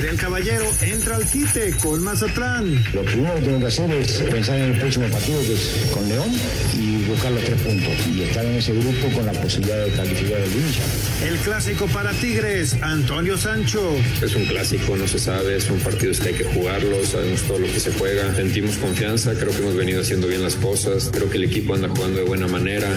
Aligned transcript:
Gabriel 0.00 0.18
Caballero 0.18 0.64
entra 0.80 1.16
al 1.16 1.26
quite 1.26 1.72
con 1.72 2.02
Mazatlán. 2.02 2.82
Lo 2.94 3.02
primero 3.02 3.34
que 3.34 3.42
tengo 3.42 3.60
que 3.60 3.66
hacer 3.66 3.90
es 3.90 4.12
pensar 4.30 4.56
en 4.56 4.72
el 4.72 4.78
próximo 4.78 5.06
partido 5.08 5.38
que 5.42 5.52
es 5.52 5.90
con 5.92 6.08
León 6.08 6.30
y 6.74 7.04
buscar 7.04 7.30
los 7.32 7.44
tres 7.44 7.60
puntos 7.60 7.92
y 8.06 8.22
estar 8.22 8.42
en 8.42 8.54
ese 8.54 8.72
grupo 8.72 9.14
con 9.14 9.26
la 9.26 9.32
posibilidad 9.32 9.84
de 9.84 9.90
calificar 9.90 10.40
el 10.40 10.52
hincha. 10.52 10.80
El 11.28 11.36
clásico 11.40 11.86
para 11.88 12.12
Tigres, 12.12 12.76
Antonio 12.80 13.36
Sancho. 13.36 13.94
Es 14.22 14.34
un 14.34 14.46
clásico, 14.46 14.96
no 14.96 15.06
se 15.06 15.18
sabe, 15.18 15.60
son 15.60 15.78
partidos 15.80 16.18
que 16.20 16.28
hay 16.30 16.34
que 16.34 16.44
jugarlos, 16.44 17.08
sabemos 17.08 17.42
todo 17.42 17.58
lo 17.58 17.66
que 17.66 17.78
se 17.78 17.92
juega, 17.92 18.34
sentimos 18.34 18.76
confianza, 18.76 19.34
creo 19.34 19.50
que 19.50 19.58
hemos 19.58 19.76
venido 19.76 20.00
haciendo 20.00 20.28
bien 20.28 20.42
las 20.42 20.54
cosas, 20.54 21.10
creo 21.12 21.28
que 21.28 21.36
el 21.36 21.44
equipo 21.44 21.74
anda 21.74 21.90
jugando 21.90 22.20
de 22.20 22.24
buena 22.24 22.46
manera. 22.46 22.88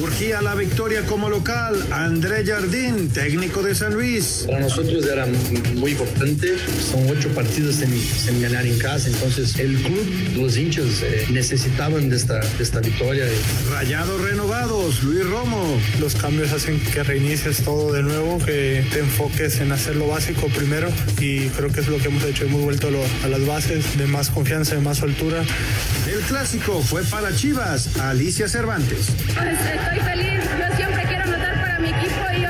Urgía 0.00 0.42
la 0.42 0.56
victoria 0.56 1.02
como 1.02 1.28
local, 1.28 1.80
André 1.92 2.44
Jardín, 2.44 3.08
técnico 3.10 3.62
de 3.62 3.76
San 3.76 3.94
Luis. 3.94 4.44
Para 4.46 4.60
nosotros 4.60 5.06
era 5.06 5.26
muy 5.74 5.92
importante, 5.92 6.39
son 6.90 7.06
ocho 7.10 7.28
partidos 7.34 7.76
sin, 7.76 8.40
ganar 8.40 8.66
en 8.66 8.78
casa, 8.78 9.08
entonces 9.08 9.58
el 9.58 9.76
club, 9.82 10.06
los 10.36 10.56
hinchas 10.56 11.02
eh, 11.02 11.26
necesitaban 11.30 12.08
de 12.08 12.16
esta, 12.16 12.40
de 12.40 12.62
esta 12.62 12.80
victoria. 12.80 13.26
Rayados 13.70 14.20
renovados, 14.22 15.02
Luis 15.02 15.26
Romo. 15.26 15.78
Los 15.98 16.14
cambios 16.14 16.52
hacen 16.52 16.80
que 16.80 17.02
reinicies 17.02 17.62
todo 17.62 17.92
de 17.92 18.02
nuevo, 18.02 18.38
que 18.38 18.84
te 18.90 19.00
enfoques 19.00 19.60
en 19.60 19.72
hacer 19.72 19.96
lo 19.96 20.08
básico 20.08 20.46
primero 20.48 20.88
y 21.20 21.48
creo 21.48 21.70
que 21.70 21.80
es 21.80 21.88
lo 21.88 21.98
que 21.98 22.08
hemos 22.08 22.24
hecho, 22.24 22.44
hemos 22.44 22.62
vuelto 22.62 22.88
a 23.24 23.28
las 23.28 23.46
bases 23.46 23.98
de 23.98 24.06
más 24.06 24.30
confianza, 24.30 24.74
de 24.74 24.80
más 24.80 24.98
soltura. 24.98 25.42
El 26.10 26.20
clásico 26.20 26.80
fue 26.82 27.02
para 27.04 27.34
Chivas, 27.34 27.98
Alicia 27.98 28.48
Cervantes. 28.48 29.08
Pues, 29.34 29.58
estoy 29.60 30.00
feliz, 30.00 30.40
yo 30.58 30.76
siempre 30.76 31.04
quiero 31.06 31.24
anotar 31.24 31.60
para 31.60 31.78
mi 31.78 31.88
equipo 31.88 32.20
y 32.32 32.36
obviamente 32.36 32.49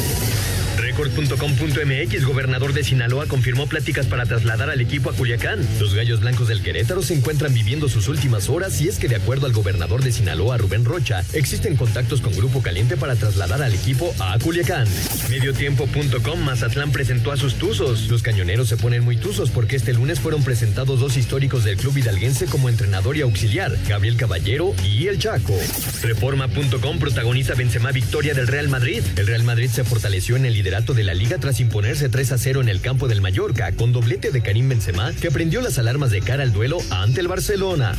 Record.com.mx, 0.91 2.25
gobernador 2.25 2.73
de 2.73 2.83
Sinaloa, 2.83 3.25
confirmó 3.25 3.65
pláticas 3.65 4.07
para 4.07 4.25
trasladar 4.25 4.69
al 4.69 4.81
equipo 4.81 5.09
a 5.09 5.13
Culiacán. 5.13 5.65
Los 5.79 5.95
gallos 5.95 6.19
blancos 6.19 6.49
del 6.49 6.61
Querétaro 6.61 7.01
se 7.01 7.13
encuentran 7.13 7.53
viviendo 7.53 7.87
sus 7.87 8.09
últimas 8.09 8.49
horas 8.49 8.81
y 8.81 8.89
es 8.89 8.99
que 8.99 9.07
de 9.07 9.15
acuerdo 9.15 9.45
al 9.45 9.53
gobernador 9.53 10.03
de 10.03 10.11
Sinaloa, 10.11 10.57
Rubén 10.57 10.83
Rocha, 10.83 11.23
existen 11.31 11.77
contactos 11.77 12.19
con 12.19 12.35
Grupo 12.35 12.61
Caliente 12.61 12.97
para 12.97 13.15
trasladar 13.15 13.61
al 13.61 13.73
equipo 13.73 14.13
a 14.19 14.37
Culiacán. 14.39 14.85
Mediotiempo.com, 15.29 16.39
Mazatlán 16.41 16.91
presentó 16.91 17.31
a 17.31 17.37
sus 17.37 17.55
tuzos. 17.55 18.09
Los 18.09 18.21
cañoneros 18.21 18.67
se 18.67 18.75
ponen 18.75 19.05
muy 19.05 19.15
tuzos 19.15 19.49
porque 19.49 19.77
este 19.77 19.93
lunes 19.93 20.19
fueron 20.19 20.43
presentados 20.43 20.99
dos 20.99 21.15
históricos 21.15 21.63
del 21.63 21.77
club 21.77 21.97
hidalguense 21.97 22.47
como 22.47 22.67
entrenador 22.67 23.15
y 23.15 23.21
auxiliar, 23.21 23.77
Gabriel 23.87 24.17
Caballero 24.17 24.75
y 24.83 25.07
El 25.07 25.19
Chaco. 25.19 25.57
Reforma.com 26.03 26.99
protagoniza 26.99 27.53
Benzema 27.53 27.91
victoria 27.91 28.33
del 28.33 28.47
Real 28.47 28.69
Madrid. 28.69 29.03
El 29.15 29.27
Real 29.27 29.43
Madrid 29.43 29.69
se 29.69 29.83
fortaleció 29.83 30.35
en 30.35 30.45
el 30.45 30.53
liderato 30.53 30.93
de 30.93 31.03
la 31.03 31.13
liga 31.13 31.37
tras 31.37 31.59
imponerse 31.59 32.09
3 32.09 32.31
a 32.31 32.37
0 32.37 32.61
en 32.61 32.69
el 32.69 32.81
campo 32.81 33.07
del 33.07 33.21
Mallorca 33.21 33.71
con 33.73 33.91
doblete 33.91 34.31
de 34.31 34.41
Karim 34.41 34.67
Benzema 34.67 35.13
que 35.13 35.31
prendió 35.31 35.61
las 35.61 35.77
alarmas 35.77 36.11
de 36.11 36.21
cara 36.21 36.43
al 36.43 36.51
duelo 36.51 36.79
ante 36.89 37.21
el 37.21 37.27
Barcelona. 37.27 37.93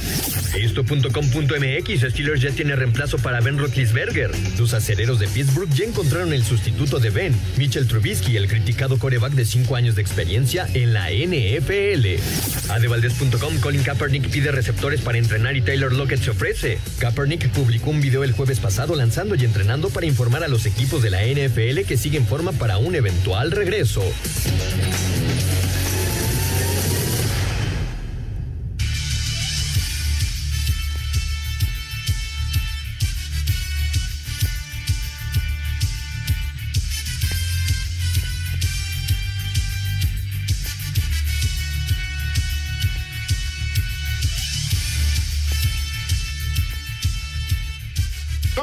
Esto.com.mx 0.54 2.10
Steelers 2.10 2.40
ya 2.42 2.50
tiene 2.50 2.76
reemplazo 2.76 3.18
para 3.18 3.40
Ben 3.40 3.58
Roethlisberger. 3.58 4.30
Los 4.58 4.74
acereros 4.74 5.18
de 5.18 5.28
Pittsburgh 5.28 5.70
ya 5.70 5.84
encontraron 5.84 6.32
el 6.32 6.44
sustituto 6.44 6.98
de 6.98 7.10
Ben, 7.10 7.34
Mitchell 7.56 7.86
Trubisky, 7.86 8.36
el 8.36 8.48
criticado 8.48 8.98
coreback 8.98 9.32
de 9.32 9.44
5 9.44 9.76
años 9.76 9.94
de 9.94 10.02
experiencia 10.02 10.66
en 10.74 10.92
la 10.92 11.10
NFL. 11.10 12.20
Adevaldez.com 12.70 13.58
Colin 13.60 13.82
Kaepernick 13.82 14.28
pide 14.28 14.50
receptores 14.50 15.00
para 15.00 15.18
entrenar 15.18 15.56
y 15.56 15.62
Taylor 15.62 15.92
Lockett 15.92 16.22
se 16.22 16.30
ofrece. 16.30 16.78
Kaepernick 16.98 17.48
publicó 17.50 17.91
un 17.92 18.00
video 18.00 18.24
el 18.24 18.32
jueves 18.32 18.58
pasado 18.58 18.94
lanzando 18.94 19.34
y 19.34 19.44
entrenando 19.44 19.90
para 19.90 20.06
informar 20.06 20.42
a 20.42 20.48
los 20.48 20.64
equipos 20.64 21.02
de 21.02 21.10
la 21.10 21.22
NFL 21.22 21.86
que 21.86 21.98
siguen 21.98 22.26
forma 22.26 22.52
para 22.52 22.78
un 22.78 22.94
eventual 22.94 23.50
regreso. 23.50 24.02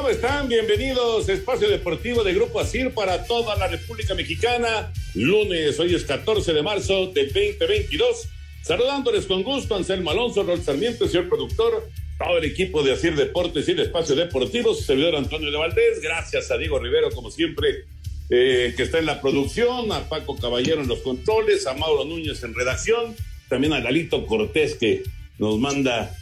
Están? 0.08 0.48
Bienvenidos 0.48 1.28
a 1.28 1.32
Espacio 1.32 1.68
Deportivo 1.68 2.24
de 2.24 2.32
Grupo 2.32 2.58
Asir 2.58 2.90
para 2.92 3.24
toda 3.24 3.54
la 3.56 3.68
República 3.68 4.14
Mexicana. 4.14 4.92
Lunes, 5.14 5.78
hoy 5.78 5.94
es 5.94 6.04
14 6.04 6.52
de 6.52 6.62
marzo 6.62 7.08
del 7.08 7.26
2022. 7.26 8.28
Saludándoles 8.62 9.26
con 9.26 9.42
gusto, 9.42 9.76
Anselmo 9.76 10.10
Alonso, 10.10 10.42
Rol 10.42 10.62
Sarmiento, 10.62 11.06
señor 11.06 11.28
productor, 11.28 11.88
todo 12.18 12.38
el 12.38 12.44
equipo 12.44 12.82
de 12.82 12.92
Asir 12.92 13.14
Deportes 13.14 13.68
y 13.68 13.72
el 13.72 13.80
Espacio 13.80 14.16
Deportivo, 14.16 14.74
su 14.74 14.82
servidor 14.84 15.16
Antonio 15.16 15.50
de 15.50 15.58
Valdés. 15.58 16.00
Gracias 16.02 16.50
a 16.50 16.56
Diego 16.56 16.78
Rivero, 16.78 17.10
como 17.10 17.30
siempre, 17.30 17.84
eh, 18.30 18.72
que 18.76 18.82
está 18.84 18.98
en 18.98 19.06
la 19.06 19.20
producción, 19.20 19.92
a 19.92 20.08
Paco 20.08 20.36
Caballero 20.36 20.80
en 20.80 20.88
los 20.88 21.00
controles, 21.00 21.66
a 21.66 21.74
Mauro 21.74 22.04
Núñez 22.04 22.42
en 22.42 22.54
redacción, 22.54 23.14
también 23.48 23.74
a 23.74 23.80
Galito 23.80 24.26
Cortés, 24.26 24.74
que 24.74 25.02
nos 25.38 25.58
manda 25.58 26.16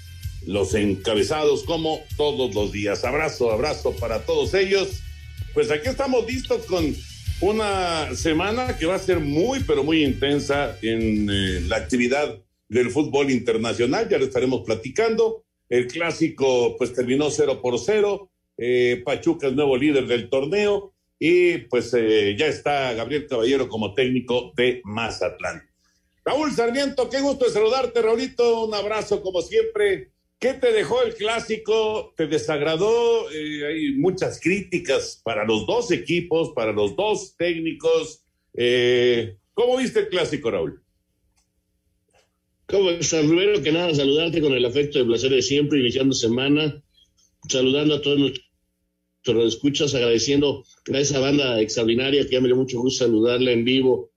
los 0.47 0.75
encabezados 0.75 1.65
como 1.65 2.01
todos 2.17 2.55
los 2.55 2.73
días. 2.73 3.05
Abrazo, 3.05 3.51
abrazo 3.51 3.93
para 3.97 4.25
todos 4.25 4.55
ellos. 4.55 5.03
Pues 5.55 5.71
aquí 5.71 5.89
estamos 5.89 6.27
listos 6.27 6.65
con 6.67 6.95
una 7.41 8.15
semana 8.15 8.77
que 8.77 8.87
va 8.87 8.97
a 8.97 8.99
ser 8.99 9.21
muy, 9.21 9.61
pero 9.61 9.85
muy 9.85 10.05
intensa 10.05 10.77
en 10.83 11.29
eh, 11.31 11.61
la 11.67 11.77
actividad 11.77 12.39
del 12.69 12.91
fútbol 12.91 13.31
internacional. 13.31 14.09
Ya 14.09 14.19
lo 14.19 14.25
estaremos 14.25 14.63
platicando. 14.65 15.45
El 15.69 15.87
clásico 15.87 16.77
pues 16.79 16.93
terminó 16.93 17.31
0 17.31 17.61
por 17.61 17.79
0. 17.79 18.31
Eh, 18.57 19.03
Pachuca 19.05 19.49
es 19.49 19.53
nuevo 19.53 19.77
líder 19.77 20.07
del 20.07 20.29
torneo 20.29 20.93
y 21.19 21.59
pues 21.59 21.95
eh, 21.95 22.37
ya 22.39 22.47
está 22.47 22.93
Gabriel 22.95 23.27
Caballero 23.27 23.69
como 23.69 23.95
técnico 23.95 24.53
de 24.57 24.81
Mazatlán. 24.85 25.69
Raúl 26.25 26.53
Sarmiento, 26.53 27.09
qué 27.09 27.21
gusto 27.21 27.47
de 27.47 27.53
saludarte, 27.53 28.03
Raulito. 28.03 28.67
Un 28.67 28.75
abrazo 28.75 29.23
como 29.23 29.41
siempre. 29.43 30.11
¿Qué 30.39 30.55
te 30.55 30.73
dejó 30.73 31.03
el 31.03 31.15
clásico? 31.15 32.15
¿Te 32.17 32.29
desagradó? 32.29 33.29
Eh, 33.33 33.67
hay 33.67 33.93
muchas 33.95 34.41
críticas 34.41 35.21
para 35.25 35.45
los 35.45 35.67
dos 35.67 35.91
equipos, 35.91 36.53
para 36.55 36.73
los 36.73 36.95
dos 36.95 37.35
técnicos. 37.37 38.23
Eh, 38.55 39.37
¿Cómo 39.55 39.77
viste 39.79 40.01
el 40.01 40.09
clásico, 40.09 40.51
Raúl? 40.51 40.81
¿Cómo 42.67 42.91
estás? 42.91 43.27
Primero 43.27 43.61
que 43.63 43.73
nada, 43.73 43.93
saludarte 43.93 44.41
con 44.41 44.53
el 44.53 44.65
afecto 44.65 45.01
y 45.01 45.05
placer 45.05 45.31
de 45.31 45.43
siempre, 45.43 45.81
iniciando 45.81 46.15
semana, 46.15 46.85
saludando 47.49 47.97
a 47.97 48.03
todos 48.03 48.19
nuestros 48.21 49.55
escuchas, 49.55 49.93
agradeciendo 49.95 50.65
a 50.93 50.99
esa 50.99 51.19
banda 51.19 51.61
extraordinaria 51.61 52.25
que 52.25 52.33
ya 52.33 52.41
me 52.41 52.47
dio 52.47 52.57
mucho 52.57 52.79
gusto 52.79 53.05
saludarla 53.05 53.51
en 53.51 53.65
vivo 53.65 54.13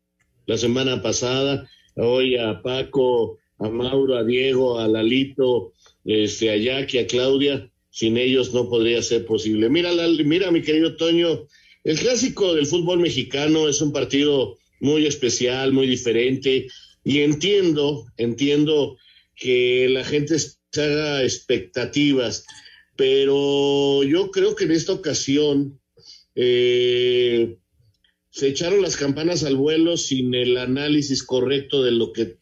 la 0.45 0.57
semana 0.57 1.01
pasada, 1.01 1.67
hoy 1.95 2.37
a 2.37 2.61
Paco, 2.61 3.39
a 3.61 3.69
Mauro, 3.69 4.17
a 4.17 4.23
Diego, 4.23 4.79
a 4.79 4.87
Lalito, 4.87 5.73
este, 6.03 6.49
a 6.49 6.57
Jackie, 6.57 6.99
a 6.99 7.07
Claudia, 7.07 7.71
sin 7.91 8.17
ellos 8.17 8.53
no 8.53 8.67
podría 8.69 9.01
ser 9.03 9.25
posible. 9.25 9.69
Mira, 9.69 9.91
mira, 10.25 10.51
mi 10.51 10.61
querido 10.61 10.95
Toño, 10.95 11.47
el 11.83 11.99
clásico 11.99 12.53
del 12.55 12.65
fútbol 12.65 12.99
mexicano 12.99 13.67
es 13.67 13.81
un 13.81 13.91
partido 13.91 14.57
muy 14.79 15.05
especial, 15.05 15.73
muy 15.73 15.87
diferente, 15.87 16.67
y 17.03 17.19
entiendo, 17.19 18.05
entiendo 18.17 18.97
que 19.35 19.87
la 19.89 20.03
gente 20.03 20.37
se 20.39 20.81
haga 20.81 21.23
expectativas, 21.23 22.45
pero 22.95 24.03
yo 24.03 24.31
creo 24.31 24.55
que 24.55 24.63
en 24.63 24.71
esta 24.71 24.93
ocasión, 24.93 25.79
eh, 26.35 27.57
se 28.31 28.47
echaron 28.47 28.81
las 28.81 28.95
campanas 28.95 29.43
al 29.43 29.57
vuelo 29.57 29.97
sin 29.97 30.33
el 30.33 30.57
análisis 30.57 31.21
correcto 31.21 31.83
de 31.83 31.91
lo 31.91 32.13
que 32.13 32.40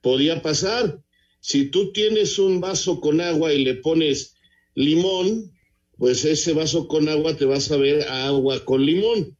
podía 0.00 0.42
pasar. 0.42 1.02
Si 1.40 1.66
tú 1.66 1.92
tienes 1.92 2.38
un 2.38 2.60
vaso 2.60 3.00
con 3.00 3.20
agua 3.20 3.52
y 3.52 3.64
le 3.64 3.76
pones 3.76 4.34
limón, 4.74 5.52
pues 5.98 6.24
ese 6.24 6.52
vaso 6.52 6.88
con 6.88 7.08
agua 7.08 7.36
te 7.36 7.44
va 7.44 7.56
a 7.56 7.60
saber 7.60 8.02
a 8.08 8.26
agua 8.26 8.64
con 8.64 8.84
limón. 8.84 9.36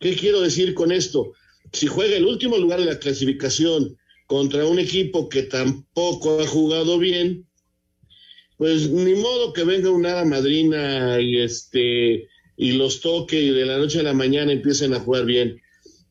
¿Qué 0.00 0.16
quiero 0.16 0.40
decir 0.40 0.74
con 0.74 0.92
esto? 0.92 1.32
Si 1.72 1.86
juega 1.86 2.16
el 2.16 2.26
último 2.26 2.58
lugar 2.58 2.80
de 2.80 2.86
la 2.86 2.98
clasificación 2.98 3.96
contra 4.26 4.66
un 4.66 4.78
equipo 4.78 5.28
que 5.28 5.44
tampoco 5.44 6.40
ha 6.40 6.46
jugado 6.46 6.98
bien, 6.98 7.46
pues 8.56 8.88
ni 8.88 9.14
modo 9.14 9.52
que 9.52 9.64
venga 9.64 9.90
una 9.90 10.24
madrina 10.24 11.20
y 11.20 11.38
este 11.38 12.28
y 12.56 12.72
los 12.72 13.00
toque 13.00 13.40
y 13.40 13.50
de 13.50 13.66
la 13.66 13.78
noche 13.78 14.00
a 14.00 14.04
la 14.04 14.14
mañana 14.14 14.52
empiecen 14.52 14.94
a 14.94 15.00
jugar 15.00 15.24
bien. 15.24 15.60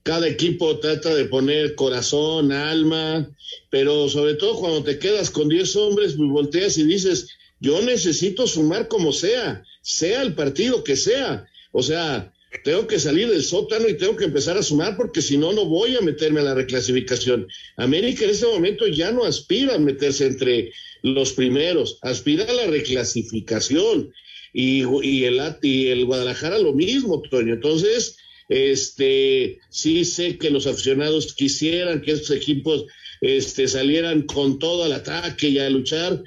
Cada 0.03 0.27
equipo 0.27 0.79
trata 0.79 1.15
de 1.15 1.25
poner 1.25 1.75
corazón, 1.75 2.51
alma, 2.51 3.29
pero 3.69 4.09
sobre 4.09 4.33
todo 4.35 4.59
cuando 4.59 4.83
te 4.83 4.99
quedas 4.99 5.29
con 5.29 5.47
10 5.47 5.75
hombres, 5.77 6.13
pues 6.17 6.29
volteas 6.29 6.77
y 6.77 6.83
dices, 6.83 7.29
yo 7.61 7.81
necesito 7.81 8.45
sumar 8.45 8.89
como 8.89 9.13
sea, 9.13 9.63
sea 9.81 10.21
el 10.21 10.35
partido 10.35 10.83
que 10.83 10.97
sea. 10.97 11.47
O 11.71 11.81
sea, 11.81 12.33
tengo 12.63 12.85
que 12.85 12.99
salir 12.99 13.29
del 13.29 13.43
sótano 13.43 13.87
y 13.87 13.97
tengo 13.97 14.17
que 14.17 14.25
empezar 14.25 14.57
a 14.57 14.63
sumar 14.63 14.97
porque 14.97 15.21
si 15.21 15.37
no, 15.37 15.53
no 15.53 15.65
voy 15.65 15.95
a 15.95 16.01
meterme 16.01 16.41
a 16.41 16.43
la 16.43 16.53
reclasificación. 16.53 17.47
América 17.77 18.25
en 18.25 18.31
este 18.31 18.45
momento 18.45 18.85
ya 18.87 19.11
no 19.11 19.23
aspira 19.23 19.75
a 19.75 19.79
meterse 19.79 20.27
entre 20.27 20.73
los 21.01 21.33
primeros, 21.33 21.97
aspira 22.01 22.43
a 22.43 22.53
la 22.53 22.67
reclasificación 22.67 24.13
y, 24.53 24.83
y, 25.01 25.23
el, 25.23 25.41
y 25.61 25.87
el 25.87 26.05
Guadalajara 26.05 26.59
lo 26.59 26.73
mismo, 26.73 27.21
Toño. 27.21 27.53
Entonces, 27.53 28.17
este, 28.53 29.57
sí 29.69 30.05
sé 30.05 30.37
que 30.37 30.51
los 30.51 30.67
aficionados 30.67 31.33
quisieran 31.33 32.01
que 32.01 32.11
estos 32.11 32.37
equipos 32.37 32.85
este, 33.19 33.67
salieran 33.67 34.21
con 34.23 34.59
todo 34.59 34.83
al 34.83 34.93
ataque 34.93 35.49
y 35.49 35.57
a 35.57 35.71
luchar, 35.71 36.21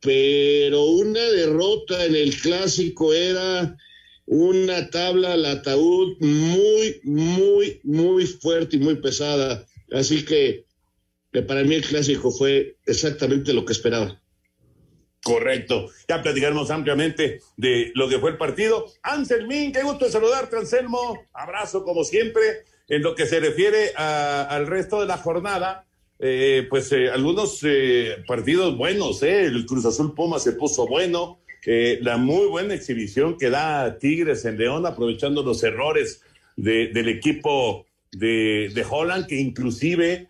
pero 0.00 0.84
una 0.86 1.20
derrota 1.20 2.04
en 2.04 2.16
el 2.16 2.34
clásico 2.36 3.14
era 3.14 3.76
una 4.26 4.90
tabla 4.90 5.34
al 5.34 5.44
ataúd 5.44 6.16
muy, 6.18 7.00
muy, 7.04 7.80
muy 7.84 8.26
fuerte 8.26 8.76
y 8.76 8.80
muy 8.80 8.96
pesada. 8.96 9.64
Así 9.92 10.24
que, 10.24 10.64
que 11.32 11.42
para 11.42 11.62
mí 11.62 11.76
el 11.76 11.84
clásico 11.84 12.32
fue 12.32 12.76
exactamente 12.86 13.52
lo 13.52 13.64
que 13.64 13.72
esperaba. 13.72 14.20
Correcto. 15.22 15.88
Ya 16.08 16.22
platicaremos 16.22 16.70
ampliamente 16.70 17.40
de 17.56 17.92
lo 17.94 18.08
que 18.08 18.18
fue 18.18 18.30
el 18.30 18.36
partido. 18.36 18.86
Anselmín, 19.02 19.72
qué 19.72 19.82
gusto 19.82 20.08
saludarte, 20.08 20.56
Anselmo. 20.56 21.18
Abrazo 21.32 21.84
como 21.84 22.04
siempre. 22.04 22.64
En 22.88 23.02
lo 23.02 23.14
que 23.14 23.26
se 23.26 23.38
refiere 23.40 23.92
al 23.96 24.66
resto 24.66 25.00
de 25.00 25.06
la 25.06 25.18
jornada, 25.18 25.86
eh, 26.18 26.66
pues 26.70 26.90
eh, 26.92 27.10
algunos 27.10 27.60
eh, 27.62 28.24
partidos 28.26 28.76
buenos, 28.76 29.22
El 29.22 29.66
Cruz 29.66 29.84
Azul 29.84 30.14
Puma 30.14 30.38
se 30.38 30.52
puso 30.52 30.86
bueno. 30.86 31.40
la 31.66 32.16
muy 32.16 32.46
buena 32.46 32.72
exhibición 32.72 33.36
que 33.36 33.50
da 33.50 33.98
Tigres 33.98 34.46
en 34.46 34.56
León, 34.56 34.86
aprovechando 34.86 35.42
los 35.42 35.62
errores 35.62 36.22
del 36.56 37.08
equipo 37.08 37.86
de, 38.10 38.70
de 38.74 38.86
Holland, 38.88 39.26
que 39.26 39.36
inclusive 39.36 40.28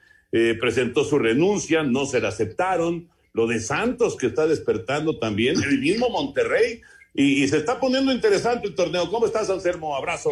presentó 0.58 1.04
su 1.04 1.18
renuncia, 1.18 1.84
no 1.84 2.06
se 2.06 2.20
la 2.20 2.28
aceptaron 2.28 3.08
lo 3.38 3.46
de 3.46 3.60
Santos 3.60 4.16
que 4.16 4.26
está 4.26 4.48
despertando 4.48 5.16
también, 5.16 5.54
el 5.62 5.78
mismo 5.78 6.10
Monterrey, 6.10 6.80
y, 7.14 7.46
se 7.46 7.58
está 7.58 7.78
poniendo 7.78 8.12
interesante 8.12 8.66
el 8.66 8.74
torneo. 8.74 9.08
¿Cómo 9.08 9.26
estás, 9.26 9.48
Anselmo? 9.48 9.94
Abrazo. 9.94 10.30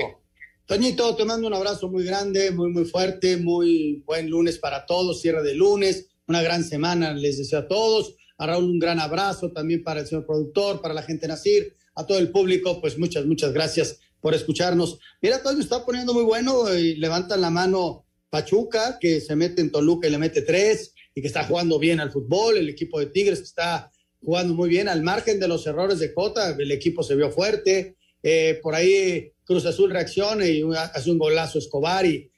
Toñito, 0.67 1.15
te 1.15 1.25
mando 1.25 1.47
un 1.47 1.55
abrazo 1.55 1.89
muy 1.89 2.05
grande, 2.05 2.51
muy, 2.51 2.71
muy 2.71 2.85
fuerte, 2.85 3.37
muy 3.37 4.03
buen 4.05 4.29
lunes 4.29 4.59
para 4.59 4.87
todos, 4.87 5.21
cierre 5.21 5.45
de 5.45 5.55
lunes, 5.55 6.09
una 6.27 6.43
gran 6.43 6.65
semana 6.65 7.15
les 7.15 7.39
deseo 7.39 7.61
a 7.61 7.69
todos. 7.69 8.17
A 8.39 8.47
Raúl 8.49 8.65
un 8.65 8.79
gran 8.81 8.99
abrazo 8.99 9.53
también 9.53 9.85
para 9.85 10.01
el 10.01 10.07
señor 10.09 10.27
productor, 10.27 10.83
para 10.83 10.93
la 10.93 11.03
gente 11.03 11.29
Nacir, 11.29 11.77
a 11.95 12.05
todo 12.05 12.19
el 12.19 12.31
público, 12.33 12.81
pues 12.81 12.99
muchas, 12.99 13.25
muchas 13.25 13.53
gracias 13.53 14.01
por 14.21 14.35
escucharnos. 14.35 14.99
Mira, 15.23 15.43
todo 15.45 15.55
me 15.55 15.63
está 15.63 15.85
poniendo 15.87 16.13
muy 16.13 16.25
bueno 16.25 16.75
y 16.75 16.97
levantan 16.97 17.41
la 17.41 17.51
mano 17.51 18.05
Pachuca, 18.31 18.99
que 19.01 19.21
se 19.21 19.37
mete 19.37 19.63
en 19.63 19.71
Toluca 19.71 20.09
y 20.09 20.11
le 20.11 20.19
mete 20.19 20.43
tres 20.43 20.93
y 21.17 21.23
que 21.23 21.29
está 21.29 21.45
jugando 21.45 21.79
bien 21.79 21.99
al 21.99 22.13
fútbol, 22.13 22.59
el 22.59 22.69
equipo 22.69 23.01
de 23.01 23.07
Tigres 23.07 23.39
que 23.39 23.47
está 23.47 23.91
jugando 24.21 24.53
muy 24.53 24.69
bien, 24.69 24.87
al 24.87 25.03
margen 25.03 25.41
de 25.41 25.49
los 25.49 25.67
errores 25.67 25.99
de 25.99 26.13
Cota, 26.13 26.55
el 26.59 26.71
equipo 26.71 27.03
se 27.03 27.17
vio 27.17 27.31
fuerte, 27.31 27.97
eh, 28.23 28.61
por 28.63 28.75
ahí 28.75 29.33
Cruz 29.43 29.65
Azul 29.65 29.91
reacciona 29.91 30.47
y 30.47 30.63
hace 30.77 31.11
un 31.11 31.19
golazo 31.19 31.59
Escobar 31.59 32.05
y, 32.05 32.31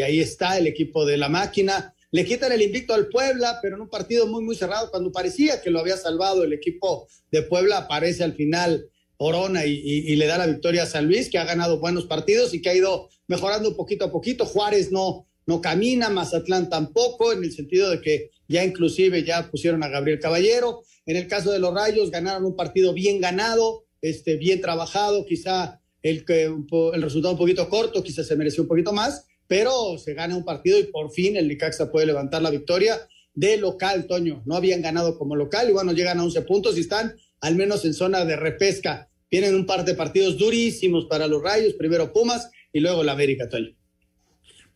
ahí 0.00 0.20
está 0.20 0.58
el 0.58 0.66
equipo 0.66 1.06
de 1.06 1.16
la 1.16 1.30
máquina. 1.30 1.94
Le 2.10 2.24
quitan 2.24 2.52
el 2.52 2.60
invicto 2.60 2.92
al 2.92 3.08
Puebla, 3.08 3.58
pero 3.62 3.76
en 3.76 3.82
un 3.82 3.88
partido 3.88 4.26
muy, 4.26 4.42
muy 4.42 4.54
cerrado, 4.54 4.90
cuando 4.90 5.10
parecía 5.10 5.62
que 5.62 5.70
lo 5.70 5.80
había 5.80 5.96
salvado 5.96 6.44
el 6.44 6.52
equipo 6.52 7.08
de 7.30 7.42
Puebla, 7.42 7.78
aparece 7.78 8.24
al 8.24 8.34
final 8.34 8.88
Orona 9.16 9.64
y, 9.64 9.72
y, 9.72 10.16
le 10.16 10.26
da 10.26 10.38
la 10.38 10.46
victoria 10.46 10.82
a 10.82 10.86
San 10.86 11.06
Luis, 11.06 11.30
que 11.30 11.38
ha 11.38 11.44
ganado 11.44 11.80
buenos 11.80 12.04
partidos 12.04 12.52
y 12.52 12.60
que 12.60 12.70
ha 12.70 12.74
ido 12.74 13.08
mejorando 13.26 13.74
poquito 13.74 14.04
a 14.04 14.12
poquito. 14.12 14.44
Juárez 14.44 14.92
no, 14.92 15.26
no 15.46 15.60
camina, 15.60 16.10
Mazatlán 16.10 16.68
tampoco, 16.68 17.32
en 17.32 17.44
el 17.44 17.52
sentido 17.52 17.90
de 17.90 18.00
que 18.00 18.30
ya 18.48 18.64
inclusive 18.64 19.24
ya 19.24 19.50
pusieron 19.50 19.82
a 19.82 19.88
Gabriel 19.88 20.20
Caballero. 20.20 20.82
En 21.06 21.16
el 21.16 21.28
caso 21.28 21.50
de 21.50 21.58
los 21.58 21.74
Rayos, 21.74 22.10
ganaron 22.10 22.44
un 22.44 22.56
partido 22.56 22.92
bien 22.92 23.20
ganado, 23.20 23.84
este, 24.00 24.36
bien 24.36 24.60
trabajado, 24.60 25.24
quizá 25.26 25.80
el, 26.02 26.24
el 26.28 27.02
resultado 27.02 27.32
un 27.32 27.38
poquito 27.38 27.68
corto, 27.68 28.02
quizá 28.02 28.24
se 28.24 28.36
mereció 28.36 28.62
un 28.62 28.68
poquito 28.68 28.92
más, 28.92 29.26
pero 29.46 29.98
se 29.98 30.14
gana 30.14 30.36
un 30.36 30.44
partido 30.44 30.78
y 30.78 30.84
por 30.84 31.10
fin 31.10 31.36
el 31.36 31.48
Nicaxa 31.48 31.90
puede 31.90 32.06
levantar 32.06 32.42
la 32.42 32.50
victoria 32.50 33.00
de 33.34 33.56
local, 33.56 34.06
Toño. 34.06 34.42
No 34.46 34.56
habían 34.56 34.82
ganado 34.82 35.18
como 35.18 35.36
local 35.36 35.68
y 35.68 35.72
bueno, 35.72 35.92
llegan 35.92 36.20
a 36.20 36.24
11 36.24 36.42
puntos 36.42 36.76
y 36.76 36.80
están 36.80 37.14
al 37.40 37.56
menos 37.56 37.84
en 37.84 37.94
zona 37.94 38.24
de 38.24 38.36
repesca. 38.36 39.10
Tienen 39.28 39.54
un 39.54 39.66
par 39.66 39.84
de 39.84 39.94
partidos 39.94 40.38
durísimos 40.38 41.06
para 41.06 41.26
los 41.26 41.42
Rayos, 41.42 41.74
primero 41.74 42.12
Pumas 42.12 42.50
y 42.72 42.80
luego 42.80 43.02
la 43.02 43.12
América, 43.12 43.48
Toño. 43.48 43.74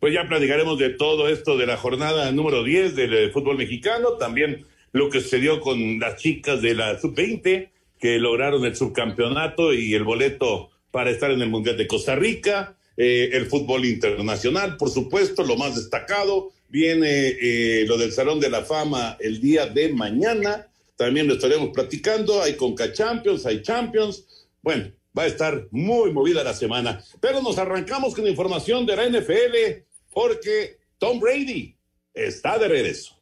Pues 0.00 0.14
ya 0.14 0.28
platicaremos 0.28 0.78
de 0.78 0.90
todo 0.90 1.28
esto 1.28 1.56
de 1.56 1.66
la 1.66 1.76
jornada 1.76 2.30
número 2.30 2.62
10 2.62 2.94
del 2.94 3.14
eh, 3.14 3.30
fútbol 3.30 3.56
mexicano, 3.56 4.12
también 4.12 4.64
lo 4.92 5.10
que 5.10 5.20
sucedió 5.20 5.60
con 5.60 5.98
las 5.98 6.22
chicas 6.22 6.62
de 6.62 6.74
la 6.74 7.00
sub-20 7.00 7.68
que 7.98 8.18
lograron 8.20 8.64
el 8.64 8.76
subcampeonato 8.76 9.74
y 9.74 9.94
el 9.94 10.04
boleto 10.04 10.70
para 10.92 11.10
estar 11.10 11.32
en 11.32 11.42
el 11.42 11.50
Mundial 11.50 11.76
de 11.76 11.88
Costa 11.88 12.14
Rica, 12.14 12.76
eh, 12.96 13.30
el 13.32 13.46
fútbol 13.46 13.86
internacional, 13.86 14.76
por 14.76 14.88
supuesto, 14.88 15.42
lo 15.42 15.56
más 15.56 15.74
destacado, 15.74 16.52
viene 16.68 17.36
eh, 17.40 17.84
lo 17.88 17.98
del 17.98 18.12
Salón 18.12 18.38
de 18.38 18.50
la 18.50 18.62
Fama 18.62 19.16
el 19.18 19.40
día 19.40 19.66
de 19.66 19.92
mañana, 19.92 20.68
también 20.96 21.26
lo 21.26 21.34
estaremos 21.34 21.70
platicando, 21.70 22.40
hay 22.40 22.54
Conca 22.54 22.92
Champions, 22.92 23.44
hay 23.46 23.62
Champions, 23.62 24.46
bueno, 24.62 24.92
va 25.16 25.24
a 25.24 25.26
estar 25.26 25.66
muy 25.72 26.12
movida 26.12 26.44
la 26.44 26.54
semana, 26.54 27.02
pero 27.20 27.42
nos 27.42 27.58
arrancamos 27.58 28.14
con 28.14 28.28
información 28.28 28.86
de 28.86 28.94
la 28.94 29.08
NFL 29.08 29.87
porque 30.12 30.78
Tom 30.98 31.20
Brady 31.20 31.76
está 32.14 32.58
de 32.58 32.68
regreso. 32.68 33.18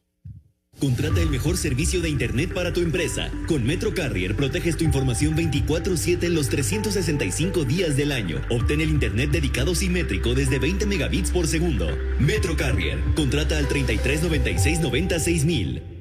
Contrata 0.79 1.21
el 1.21 1.29
mejor 1.29 1.57
servicio 1.57 2.01
de 2.01 2.09
Internet 2.09 2.53
para 2.53 2.71
tu 2.71 2.81
empresa. 2.81 3.31
Con 3.47 3.65
Metro 3.65 3.95
Carrier 3.95 4.35
proteges 4.35 4.77
tu 4.77 4.83
información 4.83 5.35
24/7 5.35 6.27
en 6.27 6.35
los 6.35 6.49
365 6.49 7.65
días 7.65 7.97
del 7.97 8.11
año. 8.11 8.41
Obtén 8.51 8.81
el 8.81 8.89
Internet 8.89 9.31
dedicado 9.31 9.73
simétrico 9.73 10.35
desde 10.35 10.59
20 10.59 10.85
megabits 10.85 11.31
por 11.31 11.47
segundo. 11.47 11.87
Metro 12.19 12.55
Carrier. 12.55 12.99
Contrata 13.15 13.57
al 13.57 13.67
33 13.67 14.21
96 14.21 14.79
96 14.79 15.45
mil. 15.45 15.96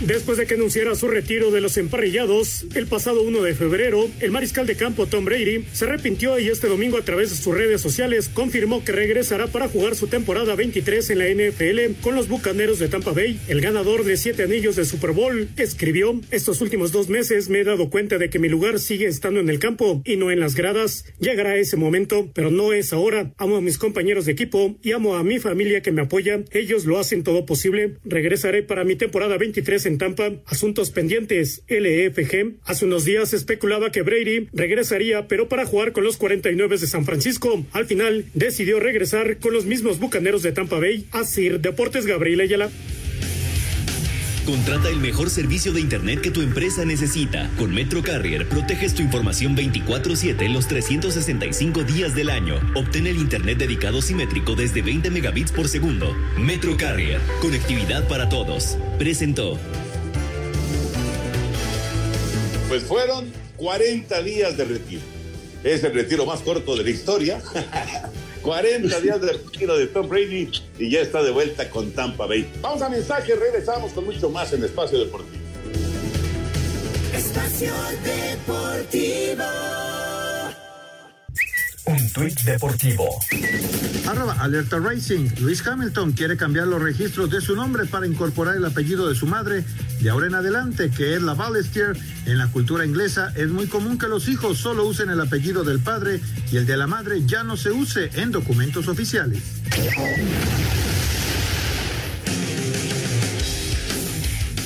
Después 0.00 0.38
de 0.38 0.46
que 0.46 0.54
anunciara 0.54 0.94
su 0.94 1.08
retiro 1.08 1.50
de 1.50 1.60
los 1.60 1.76
emparrillados, 1.76 2.64
el 2.74 2.86
pasado 2.86 3.22
1 3.22 3.42
de 3.42 3.54
febrero, 3.54 4.08
el 4.20 4.30
mariscal 4.30 4.66
de 4.66 4.74
campo 4.74 5.04
Tom 5.04 5.26
Brady 5.26 5.66
se 5.74 5.84
arrepintió 5.84 6.38
y 6.38 6.48
este 6.48 6.68
domingo 6.68 6.96
a 6.96 7.04
través 7.04 7.28
de 7.28 7.36
sus 7.36 7.54
redes 7.54 7.82
sociales 7.82 8.30
confirmó 8.32 8.82
que 8.82 8.92
regresará 8.92 9.48
para 9.48 9.68
jugar 9.68 9.96
su 9.96 10.06
temporada 10.06 10.54
23 10.54 11.10
en 11.10 11.18
la 11.18 11.28
NFL 11.28 12.00
con 12.00 12.14
los 12.14 12.28
Bucaneros 12.28 12.78
de 12.78 12.88
Tampa 12.88 13.12
Bay. 13.12 13.38
El 13.46 13.60
ganador 13.60 14.04
de 14.04 14.16
siete 14.16 14.44
anillos 14.44 14.74
de 14.76 14.86
Super 14.86 15.10
Bowl 15.10 15.50
escribió, 15.58 16.18
estos 16.30 16.62
últimos 16.62 16.92
dos 16.92 17.10
meses 17.10 17.50
me 17.50 17.60
he 17.60 17.64
dado 17.64 17.90
cuenta 17.90 18.16
de 18.16 18.30
que 18.30 18.38
mi 18.38 18.48
lugar 18.48 18.78
sigue 18.78 19.06
estando 19.06 19.40
en 19.40 19.50
el 19.50 19.58
campo 19.58 20.00
y 20.06 20.16
no 20.16 20.30
en 20.30 20.40
las 20.40 20.54
gradas. 20.54 21.04
Llegará 21.18 21.56
ese 21.56 21.76
momento, 21.76 22.30
pero 22.32 22.50
no 22.50 22.72
es 22.72 22.94
ahora. 22.94 23.32
Amo 23.36 23.56
a 23.56 23.60
mis 23.60 23.76
compañeros 23.76 24.24
de 24.24 24.32
equipo 24.32 24.78
y 24.82 24.92
amo 24.92 25.16
a 25.16 25.24
mi 25.24 25.38
familia 25.38 25.82
que 25.82 25.92
me 25.92 26.00
apoya. 26.00 26.40
Ellos 26.52 26.86
lo 26.86 26.98
hacen 26.98 27.22
todo 27.22 27.44
posible. 27.44 27.98
Regresaré 28.04 28.62
para 28.62 28.84
mi 28.84 28.96
temporada 28.96 29.36
23 29.36 29.86
en 29.86 29.89
en 29.90 29.98
Tampa, 29.98 30.32
asuntos 30.46 30.90
pendientes, 30.90 31.62
LFG. 31.68 32.60
Hace 32.64 32.84
unos 32.84 33.04
días 33.04 33.32
especulaba 33.32 33.90
que 33.90 34.02
Brady 34.02 34.48
regresaría, 34.52 35.28
pero 35.28 35.48
para 35.48 35.66
jugar 35.66 35.92
con 35.92 36.04
los 36.04 36.16
49 36.16 36.78
de 36.78 36.86
San 36.86 37.04
Francisco. 37.04 37.64
Al 37.72 37.86
final, 37.86 38.26
decidió 38.34 38.80
regresar 38.80 39.38
con 39.38 39.52
los 39.52 39.66
mismos 39.66 39.98
bucaneros 39.98 40.42
de 40.42 40.52
Tampa 40.52 40.78
Bay. 40.78 41.06
Así, 41.10 41.48
Deportes 41.48 42.06
Gabriel 42.06 42.40
Ayala. 42.40 42.70
Contrata 44.50 44.88
el 44.88 44.98
mejor 44.98 45.30
servicio 45.30 45.72
de 45.72 45.80
Internet 45.80 46.22
que 46.22 46.32
tu 46.32 46.42
empresa 46.42 46.84
necesita. 46.84 47.48
Con 47.56 47.72
Metro 47.72 48.02
Carrier 48.02 48.48
proteges 48.48 48.96
tu 48.96 49.00
información 49.00 49.54
24/7 49.54 50.48
los 50.48 50.66
365 50.66 51.84
días 51.84 52.16
del 52.16 52.30
año. 52.30 52.56
Obtén 52.74 53.06
el 53.06 53.18
Internet 53.18 53.58
dedicado 53.58 54.02
simétrico 54.02 54.56
desde 54.56 54.82
20 54.82 55.08
megabits 55.08 55.52
por 55.52 55.68
segundo. 55.68 56.16
Metro 56.36 56.76
Carrier, 56.76 57.20
conectividad 57.40 58.08
para 58.08 58.28
todos. 58.28 58.76
Presentó. 58.98 59.56
Pues 62.68 62.82
fueron 62.82 63.26
40 63.56 64.20
días 64.20 64.56
de 64.56 64.64
retiro. 64.64 65.02
Es 65.62 65.84
el 65.84 65.94
retiro 65.94 66.26
más 66.26 66.40
corto 66.40 66.74
de 66.74 66.82
la 66.82 66.90
historia. 66.90 67.40
40 68.42 69.00
días 69.00 69.20
de 69.20 69.32
retiro 69.32 69.76
de 69.76 69.86
Tom 69.86 70.08
Brady 70.08 70.50
y 70.78 70.90
ya 70.90 71.00
está 71.00 71.22
de 71.22 71.30
vuelta 71.30 71.68
con 71.70 71.90
Tampa 71.92 72.26
Bay. 72.26 72.50
Vamos 72.60 72.82
a 72.82 72.88
mensaje, 72.88 73.34
regresamos 73.34 73.92
con 73.92 74.04
mucho 74.04 74.30
más 74.30 74.52
en 74.52 74.64
Espacio 74.64 74.98
Deportivo. 74.98 75.38
Espacio 77.14 77.72
Deportivo. 78.02 79.44
Un 81.86 82.12
tuit 82.12 82.38
deportivo. 82.42 83.08
Arroba 84.06 84.34
Alerta 84.40 84.78
Racing. 84.78 85.28
Luis 85.40 85.66
Hamilton 85.66 86.12
quiere 86.12 86.36
cambiar 86.36 86.66
los 86.66 86.82
registros 86.82 87.30
de 87.30 87.40
su 87.40 87.56
nombre 87.56 87.86
para 87.86 88.06
incorporar 88.06 88.56
el 88.56 88.64
apellido 88.64 89.08
de 89.08 89.14
su 89.14 89.26
madre 89.26 89.64
de 90.00 90.10
ahora 90.10 90.26
en 90.26 90.34
adelante, 90.34 90.90
que 90.90 91.14
es 91.14 91.22
la 91.22 91.34
Ballester. 91.34 91.96
En 92.26 92.38
la 92.38 92.48
cultura 92.48 92.84
inglesa 92.84 93.32
es 93.36 93.48
muy 93.48 93.66
común 93.66 93.98
que 93.98 94.08
los 94.08 94.28
hijos 94.28 94.58
solo 94.58 94.84
usen 94.86 95.10
el 95.10 95.20
apellido 95.20 95.64
del 95.64 95.80
padre 95.80 96.20
y 96.52 96.56
el 96.56 96.66
de 96.66 96.76
la 96.76 96.86
madre 96.86 97.24
ya 97.26 97.44
no 97.44 97.56
se 97.56 97.70
use 97.70 98.10
en 98.14 98.30
documentos 98.30 98.88
oficiales. 98.88 99.42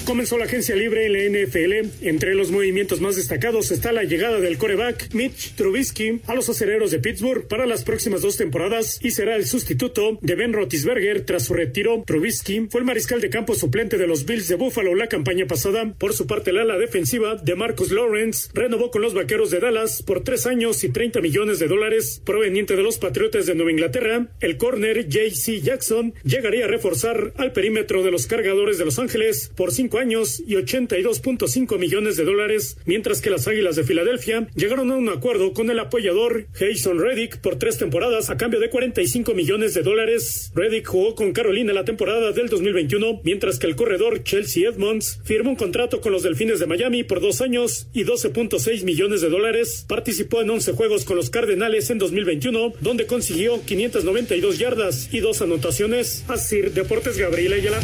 Comenzó 0.05 0.37
la 0.37 0.45
agencia 0.45 0.77
libre 0.77 1.07
en 1.07 1.13
la 1.15 1.47
NFL. 1.47 2.07
Entre 2.07 2.35
los 2.35 2.51
movimientos 2.51 3.01
más 3.01 3.17
destacados 3.17 3.71
está 3.71 3.91
la 3.91 4.05
llegada 4.05 4.39
del 4.39 4.59
coreback 4.59 5.15
Mitch 5.15 5.55
Trubisky 5.55 6.21
a 6.27 6.35
los 6.35 6.47
acereros 6.51 6.91
de 6.91 6.99
Pittsburgh 6.99 7.49
para 7.49 7.65
las 7.65 7.85
próximas 7.85 8.21
dos 8.21 8.37
temporadas 8.37 8.99
y 9.03 9.13
será 9.13 9.35
el 9.35 9.47
sustituto 9.47 10.19
de 10.21 10.35
Ben 10.35 10.53
Roethlisberger 10.53 11.25
tras 11.25 11.45
su 11.45 11.55
retiro. 11.55 12.05
Trubisky 12.07 12.67
fue 12.69 12.81
el 12.81 12.87
mariscal 12.87 13.23
de 13.23 13.31
campo 13.31 13.55
suplente 13.55 13.97
de 13.97 14.07
los 14.07 14.27
Bills 14.27 14.47
de 14.49 14.57
Buffalo 14.57 14.95
la 14.95 15.07
campaña 15.07 15.47
pasada. 15.47 15.95
Por 15.99 16.13
su 16.13 16.27
parte, 16.27 16.53
la 16.53 16.63
ala 16.63 16.77
defensiva 16.77 17.37
de 17.37 17.55
Marcus 17.55 17.91
Lawrence 17.91 18.51
renovó 18.53 18.91
con 18.91 19.01
los 19.01 19.15
vaqueros 19.15 19.51
de 19.51 19.61
Dallas 19.61 20.03
por 20.03 20.23
tres 20.23 20.47
años 20.47 20.85
y 20.85 20.91
30 20.91 21.23
millones 21.23 21.59
de 21.61 21.67
dólares 21.67 22.21
proveniente 22.27 22.77
de 22.77 22.83
los 22.83 22.99
Patriotas 22.99 23.47
de 23.47 23.55
Nueva 23.55 23.71
Inglaterra. 23.71 24.29
El 24.41 24.59
corner 24.59 25.05
J.C. 25.05 25.63
Jackson 25.63 26.13
llegaría 26.25 26.67
a 26.67 26.69
reforzar 26.69 27.33
al 27.39 27.53
perímetro 27.53 28.03
de 28.03 28.11
los 28.11 28.27
cargadores 28.27 28.77
de 28.77 28.85
Los 28.85 28.99
Ángeles 28.99 29.51
por 29.57 29.73
cinco 29.73 29.94
años 29.99 30.43
y 30.47 30.55
82.5 30.55 31.79
millones 31.79 32.17
de 32.17 32.25
dólares, 32.25 32.77
mientras 32.85 33.21
que 33.21 33.31
las 33.31 33.47
Águilas 33.49 33.77
de 33.77 33.85
Filadelfia 33.85 34.49
llegaron 34.55 34.91
a 34.91 34.97
un 34.97 35.09
acuerdo 35.09 35.53
con 35.53 35.71
el 35.71 35.79
apoyador 35.79 36.47
Jason 36.55 36.99
Reddick 36.99 37.39
por 37.39 37.57
tres 37.57 37.79
temporadas 37.79 38.31
a 38.31 38.37
cambio 38.37 38.61
de 38.61 38.71
45 38.71 39.35
millones 39.35 39.75
de 39.75 39.83
dólares. 39.83 40.53
Reddick 40.55 40.87
jugó 40.87 41.15
con 41.15 41.33
Carolina 41.33 41.73
la 41.73 41.85
temporada 41.85 42.33
del 42.33 42.49
2021, 42.49 43.21
mientras 43.25 43.59
que 43.59 43.67
el 43.67 43.77
corredor 43.77 44.23
Chelsea 44.23 44.69
Edmonds 44.69 45.21
firmó 45.25 45.51
un 45.51 45.57
contrato 45.57 46.01
con 46.01 46.13
los 46.13 46.23
Delfines 46.23 46.59
de 46.59 46.67
Miami 46.67 47.05
por 47.05 47.21
dos 47.21 47.41
años 47.41 47.89
y 47.93 48.05
12.6 48.05 48.85
millones 48.85 49.21
de 49.21 49.29
dólares. 49.29 49.85
Participó 49.89 50.43
en 50.43 50.51
11 50.51 50.73
juegos 50.73 51.05
con 51.05 51.17
los 51.17 51.31
Cardenales 51.31 51.91
en 51.91 51.99
2021, 51.99 52.75
donde 52.81 53.07
consiguió 53.07 53.61
592 53.65 54.59
yardas 54.59 55.09
y 55.13 55.21
dos 55.21 55.43
anotaciones. 55.43 56.25
Así, 56.29 56.61
Deportes 56.61 57.19
Gabriel 57.19 57.55
Ayala. 57.55 57.81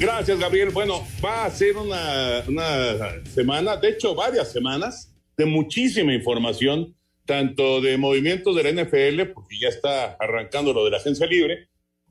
Gracias, 0.00 0.38
Gabriel. 0.38 0.70
Bueno, 0.70 1.04
va 1.24 1.44
a 1.44 1.50
ser 1.50 1.76
una, 1.76 2.44
semana, 3.24 3.76
de 3.76 3.88
hecho, 3.88 4.14
varias 4.14 4.52
semanas 4.52 5.12
de 5.36 5.44
muchísima 5.44 6.14
información, 6.14 6.94
tanto 7.26 7.80
de 7.80 7.98
movimientos 7.98 8.54
de 8.54 8.62
la 8.62 8.82
NFL, 8.84 9.32
porque 9.34 9.58
ya 9.60 9.68
está 9.68 10.12
arrancando 10.20 10.72
lo 10.72 10.84
de 10.84 10.92
la 10.92 10.98
agencia 10.98 11.26
libre, 11.26 11.68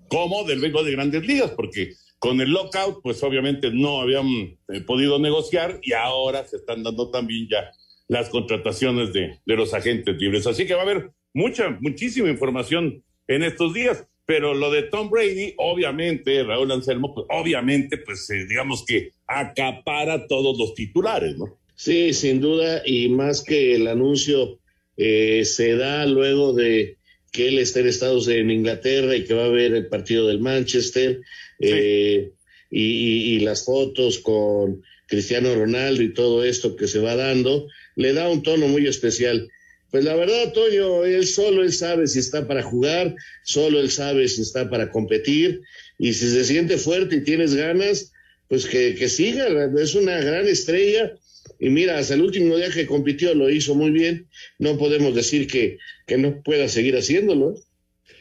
como 0.09 0.43
del 0.43 0.59
béisbol 0.59 0.83
de 0.83 0.91
grandes 0.91 1.25
ligas, 1.25 1.51
porque 1.51 1.93
con 2.19 2.41
el 2.41 2.51
lockout, 2.51 2.99
pues 3.01 3.23
obviamente 3.23 3.71
no 3.71 4.01
habían 4.01 4.27
eh, 4.27 4.81
podido 4.85 5.17
negociar 5.17 5.79
y 5.81 5.93
ahora 5.93 6.45
se 6.45 6.57
están 6.57 6.83
dando 6.83 7.09
también 7.09 7.47
ya 7.49 7.71
las 8.09 8.27
contrataciones 8.27 9.13
de, 9.13 9.39
de 9.45 9.55
los 9.55 9.73
agentes 9.73 10.17
libres. 10.17 10.45
Así 10.45 10.67
que 10.67 10.73
va 10.73 10.81
a 10.81 10.83
haber 10.83 11.11
mucha, 11.33 11.69
muchísima 11.79 12.29
información 12.29 13.01
en 13.27 13.43
estos 13.43 13.73
días. 13.73 14.05
Pero 14.27 14.53
lo 14.53 14.69
de 14.69 14.83
Tom 14.83 15.09
Brady, 15.09 15.53
obviamente, 15.55 16.43
Raúl 16.43 16.69
Anselmo, 16.73 17.15
pues 17.15 17.25
obviamente, 17.29 17.97
pues 17.97 18.29
eh, 18.29 18.45
digamos 18.47 18.83
que 18.85 19.13
acapara 19.25 20.27
todos 20.27 20.59
los 20.59 20.75
titulares, 20.75 21.37
¿no? 21.37 21.57
Sí, 21.75 22.13
sin 22.13 22.41
duda, 22.41 22.81
y 22.85 23.07
más 23.07 23.41
que 23.41 23.73
el 23.75 23.87
anuncio 23.87 24.59
eh, 24.97 25.45
se 25.45 25.77
da 25.77 26.05
luego 26.05 26.51
de 26.51 26.97
que 27.31 27.47
él 27.47 27.57
está 27.57 27.79
en 27.79 27.87
Estados 27.87 28.27
en 28.27 28.51
Inglaterra 28.51 29.15
y 29.15 29.23
que 29.23 29.33
va 29.33 29.45
a 29.45 29.49
ver 29.49 29.73
el 29.73 29.87
partido 29.87 30.27
del 30.27 30.39
Manchester, 30.39 31.21
eh, 31.61 32.31
y, 32.69 32.83
y, 32.83 33.35
y 33.35 33.39
las 33.39 33.63
fotos 33.63 34.19
con 34.19 34.83
Cristiano 35.07 35.55
Ronaldo 35.55 36.03
y 36.03 36.13
todo 36.13 36.43
esto 36.43 36.75
que 36.75 36.87
se 36.87 36.99
va 36.99 37.15
dando, 37.15 37.67
le 37.95 38.11
da 38.11 38.29
un 38.29 38.43
tono 38.43 38.67
muy 38.67 38.87
especial. 38.87 39.49
Pues 39.97 40.05
la 40.05 40.15
verdad, 40.15 40.53
Toño, 40.53 41.05
él 41.05 41.25
solo 41.25 41.63
él 41.63 41.73
sabe 41.73 42.05
si 42.05 42.19
está 42.19 42.47
para 42.47 42.61
jugar, 42.61 43.15
solo 43.43 43.79
él 43.79 43.89
sabe 43.89 44.27
si 44.27 44.43
está 44.43 44.69
para 44.69 44.91
competir, 44.91 45.63
y 45.97 46.13
si 46.13 46.29
se 46.29 46.45
siente 46.45 46.77
fuerte 46.77 47.15
y 47.15 47.23
tienes 47.23 47.55
ganas, 47.55 48.11
pues 48.47 48.67
que, 48.67 48.93
que 48.93 49.09
siga, 49.09 49.47
es 49.81 49.95
una 49.95 50.21
gran 50.21 50.47
estrella, 50.47 51.13
y 51.59 51.69
mira, 51.69 51.97
hasta 51.97 52.13
el 52.13 52.21
último 52.21 52.57
día 52.57 52.69
que 52.69 52.85
compitió 52.85 53.33
lo 53.33 53.49
hizo 53.49 53.73
muy 53.73 53.89
bien, 53.89 54.27
no 54.59 54.77
podemos 54.77 55.15
decir 55.15 55.47
que, 55.47 55.79
que 56.05 56.19
no 56.19 56.43
pueda 56.43 56.67
seguir 56.69 56.95
haciéndolo. 56.95 57.55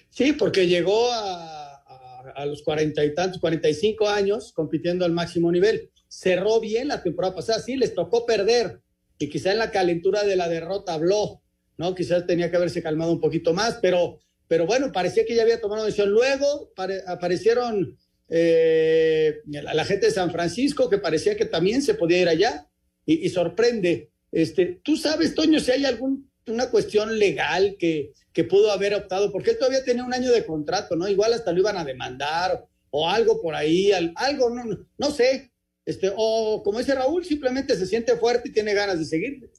Sí, 0.08 0.32
porque 0.32 0.66
llegó 0.66 1.12
a, 1.12 1.74
a, 1.74 2.32
a 2.36 2.46
los 2.46 2.62
cuarenta 2.62 3.04
y 3.04 3.14
tantos, 3.14 3.38
cuarenta 3.38 3.68
y 3.68 3.74
cinco 3.74 4.08
años 4.08 4.50
compitiendo 4.54 5.04
al 5.04 5.12
máximo 5.12 5.52
nivel. 5.52 5.90
Cerró 6.08 6.58
bien 6.58 6.88
la 6.88 7.02
temporada 7.02 7.34
pasada, 7.34 7.60
sí, 7.60 7.76
les 7.76 7.94
tocó 7.94 8.24
perder, 8.24 8.80
y 9.18 9.28
quizá 9.28 9.52
en 9.52 9.58
la 9.58 9.70
calentura 9.70 10.24
de 10.24 10.36
la 10.36 10.48
derrota 10.48 10.94
habló, 10.94 11.42
¿no? 11.78 11.94
Quizás 11.94 12.26
tenía 12.26 12.50
que 12.50 12.56
haberse 12.56 12.82
calmado 12.82 13.12
un 13.12 13.20
poquito 13.20 13.52
más, 13.52 13.78
pero, 13.80 14.18
pero 14.48 14.66
bueno, 14.66 14.92
parecía 14.92 15.24
que 15.24 15.34
ya 15.34 15.42
había 15.42 15.60
tomado 15.60 15.84
decisión. 15.84 16.10
Luego 16.10 16.72
pare, 16.74 17.02
aparecieron 17.06 17.98
eh, 18.28 19.40
la, 19.46 19.84
gente 19.84 20.06
de 20.06 20.12
San 20.12 20.30
Francisco, 20.30 20.90
que 20.90 20.98
parecía 20.98 21.36
que 21.36 21.44
también 21.44 21.82
se 21.82 21.94
podía 21.94 22.22
ir 22.22 22.28
allá, 22.28 22.68
y, 23.04 23.28
sorprende. 23.28 24.10
Este, 24.32 24.80
¿Tú 24.82 24.96
sabes, 24.96 25.34
Toño, 25.34 25.60
si 25.60 25.70
hay 25.70 25.84
alguna 25.84 26.70
cuestión 26.72 27.18
legal 27.18 27.76
que, 27.78 28.12
que 28.32 28.42
pudo 28.42 28.72
haber 28.72 28.94
optado? 28.94 29.30
Porque 29.30 29.50
él 29.50 29.58
todavía 29.58 29.84
tenía 29.84 30.04
un 30.04 30.12
año 30.12 30.32
de 30.32 30.44
contrato, 30.44 30.96
¿no? 30.96 31.06
Igual 31.06 31.32
hasta 31.32 31.52
lo 31.52 31.60
iban 31.60 31.76
a 31.76 31.84
demandar 31.84 32.66
o 32.90 33.08
algo 33.08 33.40
por 33.40 33.54
ahí, 33.54 33.92
algo, 33.92 34.50
no, 34.50 34.64
no, 34.64 34.78
no 34.98 35.10
sé. 35.10 35.52
Este, 35.84 36.12
o 36.16 36.62
como 36.64 36.80
dice 36.80 36.96
Raúl, 36.96 37.24
simplemente 37.24 37.76
se 37.76 37.86
siente 37.86 38.16
fuerte 38.16 38.48
y 38.48 38.52
tiene 38.52 38.74
ganas 38.74 38.98
de 38.98 39.04
seguir. 39.04 39.50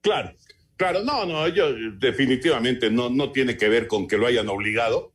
Claro, 0.00 0.32
Claro, 0.76 1.04
no, 1.04 1.24
no, 1.24 1.46
yo 1.48 1.72
definitivamente 1.98 2.90
no, 2.90 3.08
no 3.08 3.30
tiene 3.30 3.56
que 3.56 3.68
ver 3.68 3.86
con 3.86 4.08
que 4.08 4.18
lo 4.18 4.26
hayan 4.26 4.48
obligado. 4.48 5.12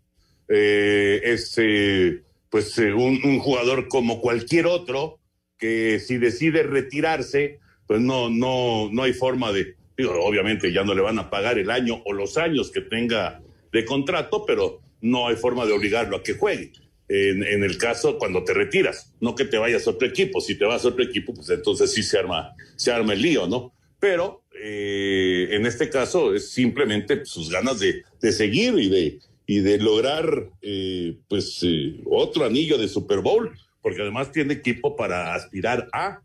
Eh, 0.47 1.21
es 1.23 1.53
eh, 1.57 2.23
pues 2.49 2.77
eh, 2.79 2.93
un, 2.93 3.39
jugador 3.39 3.87
como 3.87 4.21
cualquier 4.21 4.65
otro 4.65 5.19
que 5.57 5.99
si 5.99 6.17
decide 6.17 6.63
retirarse, 6.63 7.59
pues 7.85 7.99
no, 7.99 8.29
no, 8.29 8.89
no 8.91 9.03
hay 9.03 9.13
forma 9.13 9.51
de, 9.51 9.75
obviamente 10.23 10.71
ya 10.71 10.83
no 10.83 10.93
le 10.93 11.01
van 11.01 11.19
a 11.19 11.29
pagar 11.29 11.59
el 11.59 11.69
año 11.69 12.01
o 12.05 12.13
los 12.13 12.37
años 12.37 12.71
que 12.71 12.81
tenga 12.81 13.41
de 13.71 13.85
contrato, 13.85 14.45
pero 14.45 14.79
no 15.01 15.27
hay 15.27 15.35
forma 15.35 15.65
de 15.65 15.73
obligarlo 15.73 16.17
a 16.17 16.23
que 16.23 16.33
juegue. 16.33 16.71
En, 17.09 17.43
en, 17.43 17.63
el 17.63 17.77
caso 17.77 18.17
cuando 18.17 18.43
te 18.43 18.53
retiras, 18.53 19.13
no 19.19 19.35
que 19.35 19.45
te 19.45 19.57
vayas 19.57 19.85
a 19.87 19.91
otro 19.91 20.07
equipo. 20.07 20.39
Si 20.39 20.55
te 20.55 20.65
vas 20.65 20.85
a 20.85 20.89
otro 20.89 21.03
equipo, 21.03 21.33
pues 21.33 21.49
entonces 21.49 21.91
sí 21.91 22.03
se 22.03 22.19
arma, 22.19 22.55
se 22.75 22.91
arma 22.91 23.13
el 23.13 23.21
lío, 23.21 23.47
¿no? 23.47 23.73
Pero 23.99 24.38
eh, 24.53 25.49
en 25.51 25.65
este 25.65 25.89
caso 25.89 26.33
es 26.33 26.51
simplemente 26.51 27.25
sus 27.25 27.49
ganas 27.49 27.79
de, 27.79 28.03
de 28.21 28.31
seguir 28.31 28.73
y 28.77 28.89
de, 28.89 29.19
y 29.45 29.59
de 29.61 29.79
lograr 29.79 30.49
eh, 30.61 31.17
pues 31.27 31.59
eh, 31.63 32.01
otro 32.05 32.45
anillo 32.45 32.77
de 32.77 32.87
Super 32.87 33.19
Bowl, 33.19 33.51
porque 33.81 34.01
además 34.01 34.31
tiene 34.31 34.53
equipo 34.53 34.95
para 34.95 35.33
aspirar 35.33 35.87
a. 35.93 36.21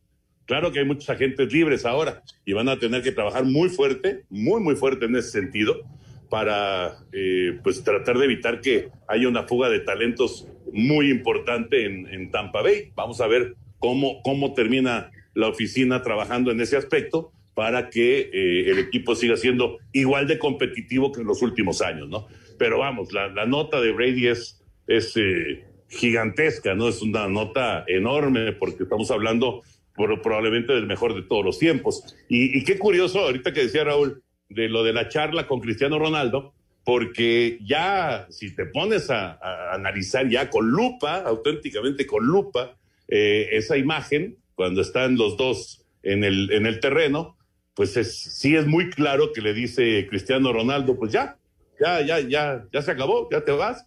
Claro 0.47 0.73
que 0.73 0.81
hay 0.81 0.85
muchos 0.85 1.09
agentes 1.09 1.50
libres 1.52 1.87
ahora 1.87 2.23
y 2.45 2.52
van 2.52 2.69
a 2.69 2.78
tener 2.78 3.02
que 3.02 3.12
trabajar 3.12 3.45
muy 3.45 3.71
fuerte, 3.71 4.25
muy, 4.28 4.61
muy 4.61 4.76
fuerte 4.76 5.07
en 5.07 5.16
ese 5.16 5.31
sentido, 5.31 5.81
para 6.28 6.99
eh, 7.12 7.59
pues 7.62 7.83
tratar 7.83 8.19
de 8.19 8.25
evitar 8.25 8.61
que 8.61 8.88
haya 9.09 9.28
una 9.28 9.45
fuga 9.45 9.71
de 9.71 9.81
talentos 9.81 10.49
muy 10.73 11.11
importante 11.11 11.87
en, 11.87 12.07
en 12.09 12.31
Tampa 12.31 12.61
Bay. 12.61 12.90
Vamos 12.95 13.21
a 13.21 13.26
ver 13.26 13.54
cómo, 13.78 14.21
cómo 14.23 14.52
termina 14.52 15.11
la 15.35 15.49
oficina 15.49 16.02
trabajando 16.02 16.50
en 16.50 16.61
ese 16.61 16.76
aspecto 16.76 17.33
para 17.54 17.88
que 17.88 18.30
eh, 18.32 18.70
el 18.70 18.78
equipo 18.78 19.14
siga 19.14 19.37
siendo 19.37 19.78
igual 19.92 20.26
de 20.26 20.38
competitivo 20.38 21.12
que 21.12 21.20
en 21.20 21.26
los 21.26 21.40
últimos 21.42 21.80
años, 21.82 22.08
¿no? 22.08 22.26
Pero 22.58 22.78
vamos, 22.78 23.12
la, 23.12 23.46
nota 23.46 23.80
de 23.80 23.92
Brady 23.92 24.28
es, 24.28 24.62
es 24.87 25.16
eh, 25.16 25.64
gigantesca, 25.88 26.75
¿no? 26.75 26.88
Es 26.88 27.02
una 27.02 27.28
nota 27.28 27.84
enorme 27.87 28.52
porque 28.52 28.82
estamos 28.82 29.11
hablando 29.11 29.62
probablemente 29.94 30.73
del 30.73 30.87
mejor 30.87 31.14
de 31.14 31.23
todos 31.23 31.44
los 31.44 31.58
tiempos. 31.58 32.16
Y, 32.28 32.64
qué 32.64 32.78
curioso, 32.78 33.20
ahorita 33.20 33.52
que 33.52 33.62
decía 33.62 33.84
Raúl, 33.84 34.23
de 34.49 34.68
lo 34.68 34.82
de 34.82 34.92
la 34.92 35.08
charla 35.08 35.46
con 35.46 35.61
Cristiano 35.61 35.99
Ronaldo, 35.99 36.52
porque 36.84 37.58
ya 37.64 38.26
si 38.28 38.54
te 38.54 38.66
pones 38.66 39.11
a, 39.11 39.38
analizar 39.73 40.28
ya 40.28 40.50
con 40.50 40.68
lupa, 40.68 41.23
auténticamente 41.23 42.06
con 42.06 42.26
lupa, 42.26 42.76
eh, 43.08 43.49
esa 43.52 43.76
imagen, 43.76 44.37
cuando 44.54 44.80
están 44.80 45.16
los 45.16 45.37
dos 45.37 45.84
en 46.02 46.25
el, 46.25 46.50
en 46.52 46.66
el 46.66 46.80
terreno, 46.80 47.37
pues 47.75 47.97
es, 47.97 48.16
sí 48.16 48.54
es 48.54 48.66
muy 48.66 48.90
claro 48.90 49.33
que 49.33 49.40
le 49.40 49.52
dice 49.52 50.07
Cristiano 50.09 50.52
Ronaldo, 50.52 50.97
pues 50.97 51.12
ya, 51.12 51.37
ya, 51.81 52.00
ya, 52.02 52.21
ya, 52.21 52.64
ya 52.73 52.83
se 52.83 52.90
acabó, 52.90 53.28
ya 53.31 53.45
te 53.45 53.52
vas. 53.52 53.87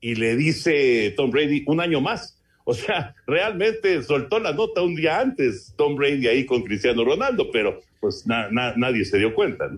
Y 0.00 0.14
le 0.14 0.36
dice 0.36 1.12
Tom 1.16 1.30
Brady, 1.30 1.64
un 1.66 1.80
año 1.80 2.00
más. 2.00 2.42
O 2.64 2.74
sea, 2.74 3.14
realmente 3.26 4.02
soltó 4.02 4.38
la 4.38 4.52
nota 4.52 4.82
un 4.82 4.94
día 4.94 5.20
antes 5.20 5.74
Tom 5.76 5.96
Brady 5.96 6.26
ahí 6.26 6.46
con 6.46 6.62
Cristiano 6.62 7.04
Ronaldo, 7.04 7.50
pero 7.50 7.80
pues 8.00 8.24
nadie 8.26 9.04
se 9.04 9.18
dio 9.18 9.34
cuenta. 9.34 9.70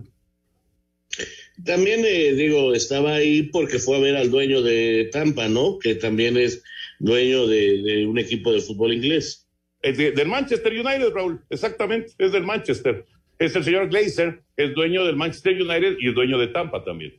También, 1.65 2.01
eh, 2.05 2.33
digo, 2.33 2.73
estaba 2.73 3.15
ahí 3.15 3.43
porque 3.43 3.79
fue 3.79 3.97
a 3.97 3.99
ver 3.99 4.15
al 4.15 4.31
dueño 4.31 4.61
de 4.61 5.09
Tampa, 5.11 5.47
¿no? 5.49 5.77
Que 5.79 5.95
también 5.95 6.37
es 6.37 6.63
dueño 6.99 7.47
de, 7.47 8.05
un 8.07 8.17
equipo 8.17 8.53
de 8.53 8.61
fútbol 8.61 8.93
inglés. 8.93 9.47
del 9.81 10.27
Manchester 10.27 10.71
United, 10.71 11.11
Raúl, 11.13 11.41
exactamente, 11.49 12.13
es 12.17 12.31
del 12.31 12.43
Manchester. 12.43 13.05
Es 13.39 13.55
el 13.55 13.63
señor 13.63 13.89
Glazer, 13.89 14.43
es 14.57 14.75
dueño 14.75 15.05
del 15.05 15.15
Manchester 15.15 15.53
United 15.53 15.95
y 15.99 16.09
es 16.09 16.13
dueño 16.13 16.37
de 16.37 16.47
Tampa 16.47 16.83
también. 16.83 17.13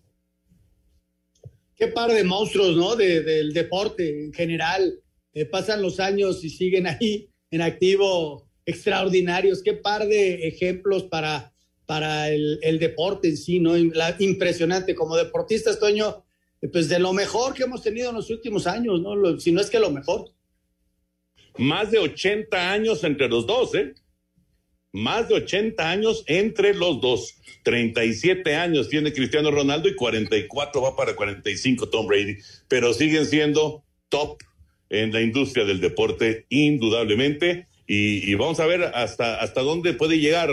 Qué 1.74 1.88
par 1.88 2.12
de 2.12 2.22
monstruos, 2.24 2.76
¿no? 2.76 2.94
del 2.94 3.54
deporte 3.54 4.24
en 4.26 4.32
general 4.34 5.00
eh, 5.32 5.46
pasan 5.46 5.80
los 5.80 5.98
años 5.98 6.44
y 6.44 6.50
siguen 6.50 6.86
ahí 6.86 7.30
en 7.50 7.62
activo 7.62 8.46
extraordinarios. 8.66 9.62
Qué 9.62 9.72
par 9.72 10.06
de 10.06 10.46
ejemplos 10.46 11.04
para, 11.04 11.54
para 11.86 12.28
el, 12.28 12.78
deporte 12.78 13.28
en 13.28 13.38
sí, 13.38 13.58
¿no? 13.58 13.74
impresionante. 13.78 14.94
Como 14.94 15.16
deportista, 15.16 15.78
Toño, 15.78 16.22
pues 16.70 16.90
de 16.90 16.98
lo 16.98 17.14
mejor 17.14 17.54
que 17.54 17.62
hemos 17.62 17.82
tenido 17.82 18.10
en 18.10 18.16
los 18.16 18.28
últimos 18.28 18.66
años, 18.66 19.00
¿no? 19.00 19.40
si 19.40 19.52
no 19.52 19.62
es 19.62 19.70
que 19.70 19.80
lo 19.80 19.90
mejor. 19.90 20.30
Más 21.56 21.90
de 21.90 21.98
80 21.98 22.72
años 22.72 23.02
entre 23.04 23.26
los 23.26 23.46
dos, 23.46 23.74
¿eh? 23.74 23.94
Más 24.92 25.28
de 25.28 25.35
80 25.35 25.88
años 25.88 26.25
entre 26.26 26.75
los 26.75 27.00
dos. 27.00 27.37
37 27.62 28.54
años 28.56 28.88
tiene 28.88 29.12
Cristiano 29.12 29.50
Ronaldo 29.50 29.88
y 29.88 29.94
44 29.94 30.82
va 30.82 30.97
para 30.97 31.14
45 31.14 31.88
Tom 31.88 32.06
Brady, 32.06 32.37
pero 32.68 32.94
siguen 32.94 33.26
siendo 33.26 33.85
top 34.09 34.38
en 34.88 35.12
la 35.12 35.20
industria 35.20 35.64
del 35.64 35.80
deporte, 35.80 36.47
indudablemente. 36.49 37.66
Y, 37.87 38.35
vamos 38.35 38.61
a 38.61 38.66
ver 38.66 38.85
hasta, 38.94 39.40
hasta 39.40 39.62
dónde 39.62 39.94
puede 39.94 40.18
llegar, 40.18 40.50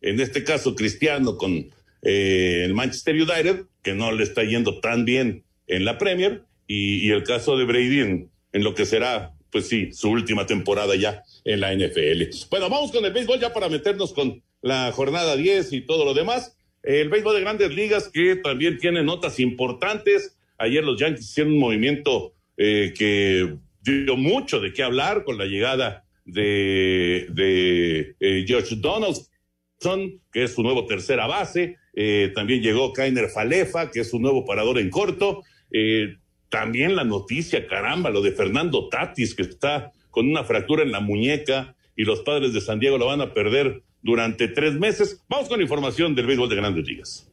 en 0.00 0.20
este 0.20 0.42
caso, 0.42 0.74
Cristiano 0.74 1.36
con 1.36 1.70
eh, 2.02 2.62
el 2.64 2.74
Manchester 2.74 3.14
United, 3.14 3.64
que 3.82 3.94
no 3.94 4.10
le 4.12 4.24
está 4.24 4.42
yendo 4.42 4.80
tan 4.80 5.04
bien 5.04 5.44
en 5.66 5.84
la 5.84 5.98
Premier, 5.98 6.42
y, 6.66 7.10
el 7.10 7.24
caso 7.24 7.56
de 7.56 7.64
Brady 7.64 8.00
en, 8.00 8.30
lo 8.52 8.74
que 8.74 8.86
será, 8.86 9.32
pues 9.50 9.68
sí, 9.68 9.92
su 9.92 10.10
última 10.10 10.46
temporada 10.46 10.94
ya 10.96 11.22
en 11.44 11.60
la 11.60 11.74
NFL. 11.74 12.22
Bueno, 12.50 12.68
vamos 12.68 12.92
con 12.92 13.04
el 13.04 13.12
béisbol 13.12 13.40
ya 13.40 13.52
para 13.52 13.68
meternos 13.68 14.12
con 14.12 14.42
la 14.62 14.92
jornada 14.92 15.36
10 15.36 15.72
y 15.72 15.80
todo 15.82 16.04
lo 16.04 16.14
demás. 16.14 16.56
El 16.82 17.08
béisbol 17.08 17.34
de 17.34 17.40
grandes 17.40 17.74
ligas 17.74 18.08
que 18.08 18.36
también 18.36 18.78
tiene 18.78 19.02
notas 19.02 19.40
importantes. 19.40 20.36
Ayer 20.58 20.84
los 20.84 20.98
Yankees 20.98 21.30
hicieron 21.30 21.54
un 21.54 21.58
movimiento 21.60 22.34
eh, 22.56 22.92
que 22.96 23.56
dio 23.82 24.16
mucho 24.16 24.60
de 24.60 24.72
qué 24.72 24.82
hablar 24.82 25.24
con 25.24 25.38
la 25.38 25.46
llegada 25.46 26.04
de, 26.24 27.26
de 27.30 28.14
eh, 28.20 28.44
George 28.46 28.76
Donaldson, 28.76 30.20
que 30.32 30.44
es 30.44 30.54
su 30.54 30.62
nuevo 30.62 30.86
tercera 30.86 31.26
base. 31.26 31.76
Eh, 31.94 32.32
también 32.34 32.62
llegó 32.62 32.92
Kainer 32.92 33.28
Falefa, 33.28 33.90
que 33.90 34.00
es 34.00 34.10
su 34.10 34.18
nuevo 34.18 34.44
parador 34.44 34.78
en 34.78 34.90
corto. 34.90 35.42
Eh, 35.72 36.16
también 36.50 36.96
la 36.96 37.04
noticia, 37.04 37.66
caramba, 37.66 38.10
lo 38.10 38.20
de 38.20 38.32
Fernando 38.32 38.88
Tatis, 38.88 39.34
que 39.34 39.42
está 39.42 39.92
con 40.10 40.28
una 40.28 40.44
fractura 40.44 40.82
en 40.82 40.92
la 40.92 41.00
muñeca 41.00 41.76
y 41.96 42.04
los 42.04 42.20
padres 42.20 42.52
de 42.52 42.60
San 42.60 42.80
Diego 42.80 42.98
lo 42.98 43.06
van 43.06 43.20
a 43.20 43.32
perder 43.32 43.82
durante 44.02 44.48
tres 44.48 44.74
meses. 44.74 45.24
Vamos 45.28 45.48
con 45.48 45.62
información 45.62 46.14
del 46.14 46.26
béisbol 46.26 46.48
de 46.48 46.56
grandes 46.56 46.86
ligas. 46.86 47.29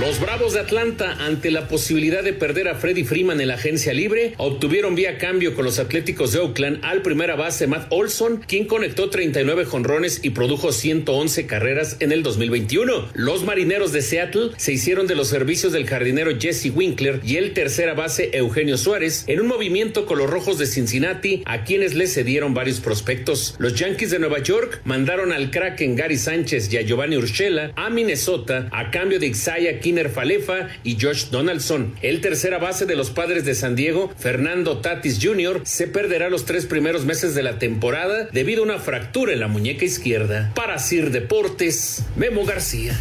Los 0.00 0.18
Bravos 0.18 0.54
de 0.54 0.58
Atlanta, 0.58 1.18
ante 1.20 1.52
la 1.52 1.68
posibilidad 1.68 2.24
de 2.24 2.32
perder 2.32 2.66
a 2.66 2.74
Freddy 2.74 3.04
Freeman 3.04 3.40
en 3.40 3.46
la 3.46 3.54
agencia 3.54 3.92
libre, 3.92 4.34
obtuvieron 4.38 4.96
vía 4.96 5.18
cambio 5.18 5.54
con 5.54 5.64
los 5.64 5.78
Atléticos 5.78 6.32
de 6.32 6.40
Oakland 6.40 6.80
al 6.82 7.00
primera 7.02 7.36
base 7.36 7.68
Matt 7.68 7.86
Olson, 7.90 8.42
quien 8.44 8.66
conectó 8.66 9.08
39 9.08 9.64
jonrones 9.64 10.18
y 10.24 10.30
produjo 10.30 10.72
111 10.72 11.46
carreras 11.46 11.96
en 12.00 12.10
el 12.10 12.24
2021. 12.24 13.10
Los 13.14 13.44
Marineros 13.44 13.92
de 13.92 14.02
Seattle 14.02 14.50
se 14.56 14.72
hicieron 14.72 15.06
de 15.06 15.14
los 15.14 15.28
servicios 15.28 15.72
del 15.72 15.86
jardinero 15.86 16.32
Jesse 16.40 16.72
Winkler 16.74 17.20
y 17.24 17.36
el 17.36 17.54
tercera 17.54 17.94
base 17.94 18.30
Eugenio 18.32 18.76
Suárez 18.76 19.22
en 19.28 19.40
un 19.40 19.46
movimiento 19.46 20.06
con 20.06 20.18
los 20.18 20.28
Rojos 20.28 20.58
de 20.58 20.66
Cincinnati, 20.66 21.44
a 21.46 21.62
quienes 21.62 21.94
le 21.94 22.08
cedieron 22.08 22.52
varios 22.52 22.80
prospectos. 22.80 23.54
Los 23.58 23.76
Yankees 23.76 24.10
de 24.10 24.18
Nueva 24.18 24.40
York 24.40 24.80
mandaron 24.84 25.30
al 25.30 25.52
Kraken 25.52 25.94
Gary 25.94 26.18
Sánchez 26.18 26.72
y 26.72 26.78
a 26.78 26.82
Giovanni 26.82 27.16
Urshela 27.16 27.70
a 27.76 27.90
Minnesota 27.90 28.68
a 28.72 28.90
cambio 28.90 29.20
de 29.20 29.28
Isaiah 29.28 29.78
Kinner 29.84 30.08
Falefa 30.08 30.68
y 30.82 30.96
Josh 30.98 31.26
Donaldson. 31.26 31.94
El 32.00 32.22
tercera 32.22 32.56
base 32.56 32.86
de 32.86 32.96
los 32.96 33.10
padres 33.10 33.44
de 33.44 33.54
San 33.54 33.76
Diego, 33.76 34.10
Fernando 34.16 34.78
Tatis 34.78 35.18
Jr., 35.22 35.60
se 35.64 35.88
perderá 35.88 36.30
los 36.30 36.46
tres 36.46 36.64
primeros 36.64 37.04
meses 37.04 37.34
de 37.34 37.42
la 37.42 37.58
temporada 37.58 38.30
debido 38.32 38.62
a 38.62 38.64
una 38.64 38.78
fractura 38.78 39.34
en 39.34 39.40
la 39.40 39.46
muñeca 39.46 39.84
izquierda. 39.84 40.52
Para 40.54 40.78
Sir 40.78 41.10
Deportes, 41.10 42.02
Memo 42.16 42.46
García. 42.46 42.98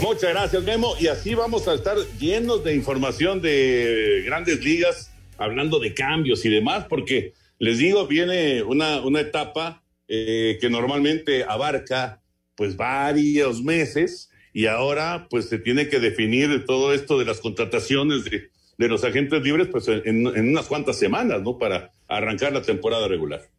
Muchas 0.00 0.30
gracias, 0.30 0.62
Memo. 0.62 0.94
Y 0.98 1.08
así 1.08 1.34
vamos 1.34 1.68
a 1.68 1.74
estar 1.74 1.98
llenos 2.18 2.64
de 2.64 2.74
información 2.74 3.42
de 3.42 4.22
grandes 4.24 4.64
ligas, 4.64 5.12
hablando 5.36 5.78
de 5.78 5.92
cambios 5.92 6.42
y 6.46 6.48
demás, 6.48 6.86
porque 6.88 7.34
les 7.58 7.76
digo, 7.76 8.06
viene 8.06 8.62
una, 8.62 9.02
una 9.02 9.20
etapa 9.20 9.82
eh, 10.08 10.56
que 10.58 10.70
normalmente 10.70 11.44
abarca 11.44 12.22
pues 12.56 12.76
varios 12.76 13.62
meses 13.62 14.30
y 14.52 14.66
ahora 14.66 15.26
pues 15.28 15.48
se 15.48 15.58
tiene 15.58 15.88
que 15.88 15.98
definir 15.98 16.64
todo 16.64 16.94
esto 16.94 17.18
de 17.18 17.24
las 17.24 17.40
contrataciones 17.40 18.24
de, 18.24 18.50
los 18.78 19.02
agentes 19.04 19.42
libres 19.42 19.68
pues 19.68 19.88
en, 19.88 20.26
unas 20.26 20.66
cuantas 20.66 20.98
semanas, 20.98 21.42
¿no? 21.42 21.58
Para 21.58 21.92
arrancar 22.06 22.52
la 22.52 22.62
temporada 22.62 23.08
regular. 23.08 23.50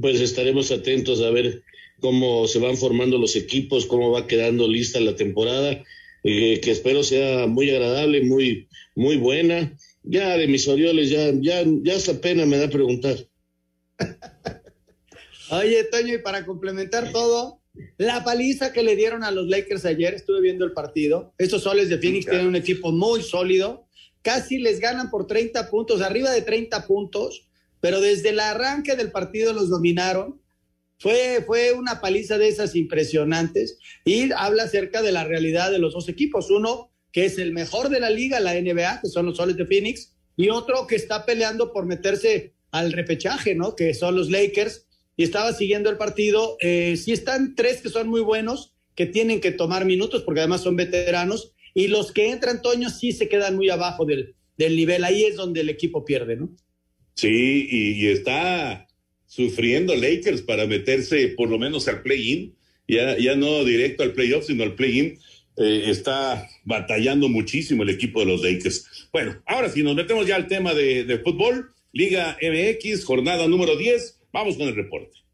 Pues 0.00 0.20
estaremos 0.20 0.72
atentos 0.72 1.20
a 1.22 1.30
ver 1.30 1.62
cómo 2.00 2.46
se 2.48 2.58
van 2.58 2.76
formando 2.76 3.18
los 3.18 3.36
equipos, 3.36 3.86
cómo 3.86 4.10
va 4.10 4.26
quedando 4.26 4.68
lista 4.68 5.00
la 5.00 5.14
temporada, 5.14 5.84
eh, 6.24 6.60
que 6.60 6.70
espero 6.70 7.02
sea 7.02 7.46
muy 7.46 7.70
agradable, 7.70 8.22
muy, 8.22 8.68
muy 8.94 9.16
buena. 9.16 9.76
Ya 10.02 10.36
de 10.36 10.48
mis 10.48 10.66
Orioles, 10.66 11.10
ya, 11.10 11.32
ya, 11.40 11.62
ya 11.82 11.96
hasta 11.96 12.20
pena 12.20 12.46
me 12.46 12.58
da 12.58 12.68
preguntar. 12.68 13.16
Oye, 15.50 15.84
Toño, 15.84 16.14
y 16.14 16.18
para 16.18 16.44
complementar 16.44 17.12
todo, 17.12 17.57
la 17.96 18.24
paliza 18.24 18.72
que 18.72 18.82
le 18.82 18.96
dieron 18.96 19.24
a 19.24 19.30
los 19.30 19.48
Lakers 19.48 19.84
ayer, 19.84 20.14
estuve 20.14 20.40
viendo 20.40 20.64
el 20.64 20.72
partido. 20.72 21.34
Estos 21.38 21.62
soles 21.62 21.88
de 21.88 21.98
Phoenix 21.98 22.26
tienen 22.26 22.46
un 22.46 22.56
equipo 22.56 22.92
muy 22.92 23.22
sólido. 23.22 23.86
Casi 24.22 24.58
les 24.58 24.80
ganan 24.80 25.10
por 25.10 25.26
30 25.26 25.70
puntos, 25.70 26.02
arriba 26.02 26.30
de 26.30 26.42
30 26.42 26.86
puntos, 26.86 27.48
pero 27.80 28.00
desde 28.00 28.30
el 28.30 28.40
arranque 28.40 28.96
del 28.96 29.10
partido 29.10 29.52
los 29.52 29.70
dominaron. 29.70 30.40
Fue, 30.98 31.44
fue 31.46 31.72
una 31.72 32.00
paliza 32.00 32.38
de 32.38 32.48
esas 32.48 32.74
impresionantes 32.74 33.78
y 34.04 34.32
habla 34.32 34.64
acerca 34.64 35.00
de 35.00 35.12
la 35.12 35.24
realidad 35.24 35.70
de 35.70 35.78
los 35.78 35.94
dos 35.94 36.08
equipos. 36.08 36.50
Uno 36.50 36.90
que 37.12 37.24
es 37.24 37.38
el 37.38 37.52
mejor 37.52 37.88
de 37.88 38.00
la 38.00 38.10
liga, 38.10 38.40
la 38.40 38.54
NBA, 38.54 39.00
que 39.02 39.08
son 39.08 39.26
los 39.26 39.36
soles 39.36 39.56
de 39.56 39.66
Phoenix, 39.66 40.14
y 40.36 40.50
otro 40.50 40.86
que 40.86 40.96
está 40.96 41.24
peleando 41.24 41.72
por 41.72 41.86
meterse 41.86 42.54
al 42.70 42.92
repechaje, 42.92 43.54
¿no? 43.54 43.74
Que 43.74 43.94
son 43.94 44.16
los 44.16 44.30
Lakers 44.30 44.86
y 45.18 45.24
estaba 45.24 45.52
siguiendo 45.52 45.90
el 45.90 45.98
partido. 45.98 46.56
Eh, 46.60 46.96
sí 46.96 47.12
están 47.12 47.56
tres 47.56 47.82
que 47.82 47.90
son 47.90 48.08
muy 48.08 48.22
buenos, 48.22 48.72
que 48.94 49.04
tienen 49.04 49.40
que 49.40 49.50
tomar 49.50 49.84
minutos 49.84 50.22
porque 50.22 50.40
además 50.40 50.62
son 50.62 50.76
veteranos, 50.76 51.52
y 51.74 51.88
los 51.88 52.12
que 52.12 52.30
entran, 52.30 52.62
Toño, 52.62 52.88
sí 52.88 53.12
se 53.12 53.28
quedan 53.28 53.56
muy 53.56 53.68
abajo 53.68 54.04
del, 54.04 54.34
del 54.56 54.76
nivel. 54.76 55.04
Ahí 55.04 55.24
es 55.24 55.36
donde 55.36 55.60
el 55.60 55.68
equipo 55.68 56.04
pierde, 56.04 56.36
¿no? 56.36 56.50
Sí, 57.14 57.68
y, 57.70 58.06
está 58.06 58.86
sufriendo 59.26 59.94
Lakers 59.94 60.42
para 60.42 60.66
meterse 60.66 61.28
por 61.36 61.50
lo 61.50 61.58
menos 61.58 61.86
al 61.88 62.02
play-in, 62.02 62.54
ya, 62.86 63.18
ya 63.18 63.34
no 63.34 63.64
directo 63.64 64.04
al 64.04 64.12
playoff, 64.12 64.46
sino 64.46 64.62
al 64.62 64.76
play-in. 64.76 65.18
Eh, 65.56 65.84
está 65.86 66.48
batallando 66.64 67.28
muchísimo 67.28 67.82
el 67.82 67.90
equipo 67.90 68.20
de 68.20 68.26
los 68.26 68.42
Lakers. 68.42 69.08
Bueno, 69.12 69.42
ahora 69.46 69.68
sí, 69.68 69.82
nos 69.82 69.96
metemos 69.96 70.28
ya 70.28 70.36
al 70.36 70.46
tema 70.46 70.74
de, 70.74 71.02
de 71.02 71.18
fútbol. 71.18 71.72
Liga 71.92 72.38
MX, 72.40 73.04
jornada 73.04 73.48
número 73.48 73.76
10. 73.76 74.17
Vamos 74.32 74.56
con 74.56 74.68
el 74.68 74.76
reporte. 74.76 75.27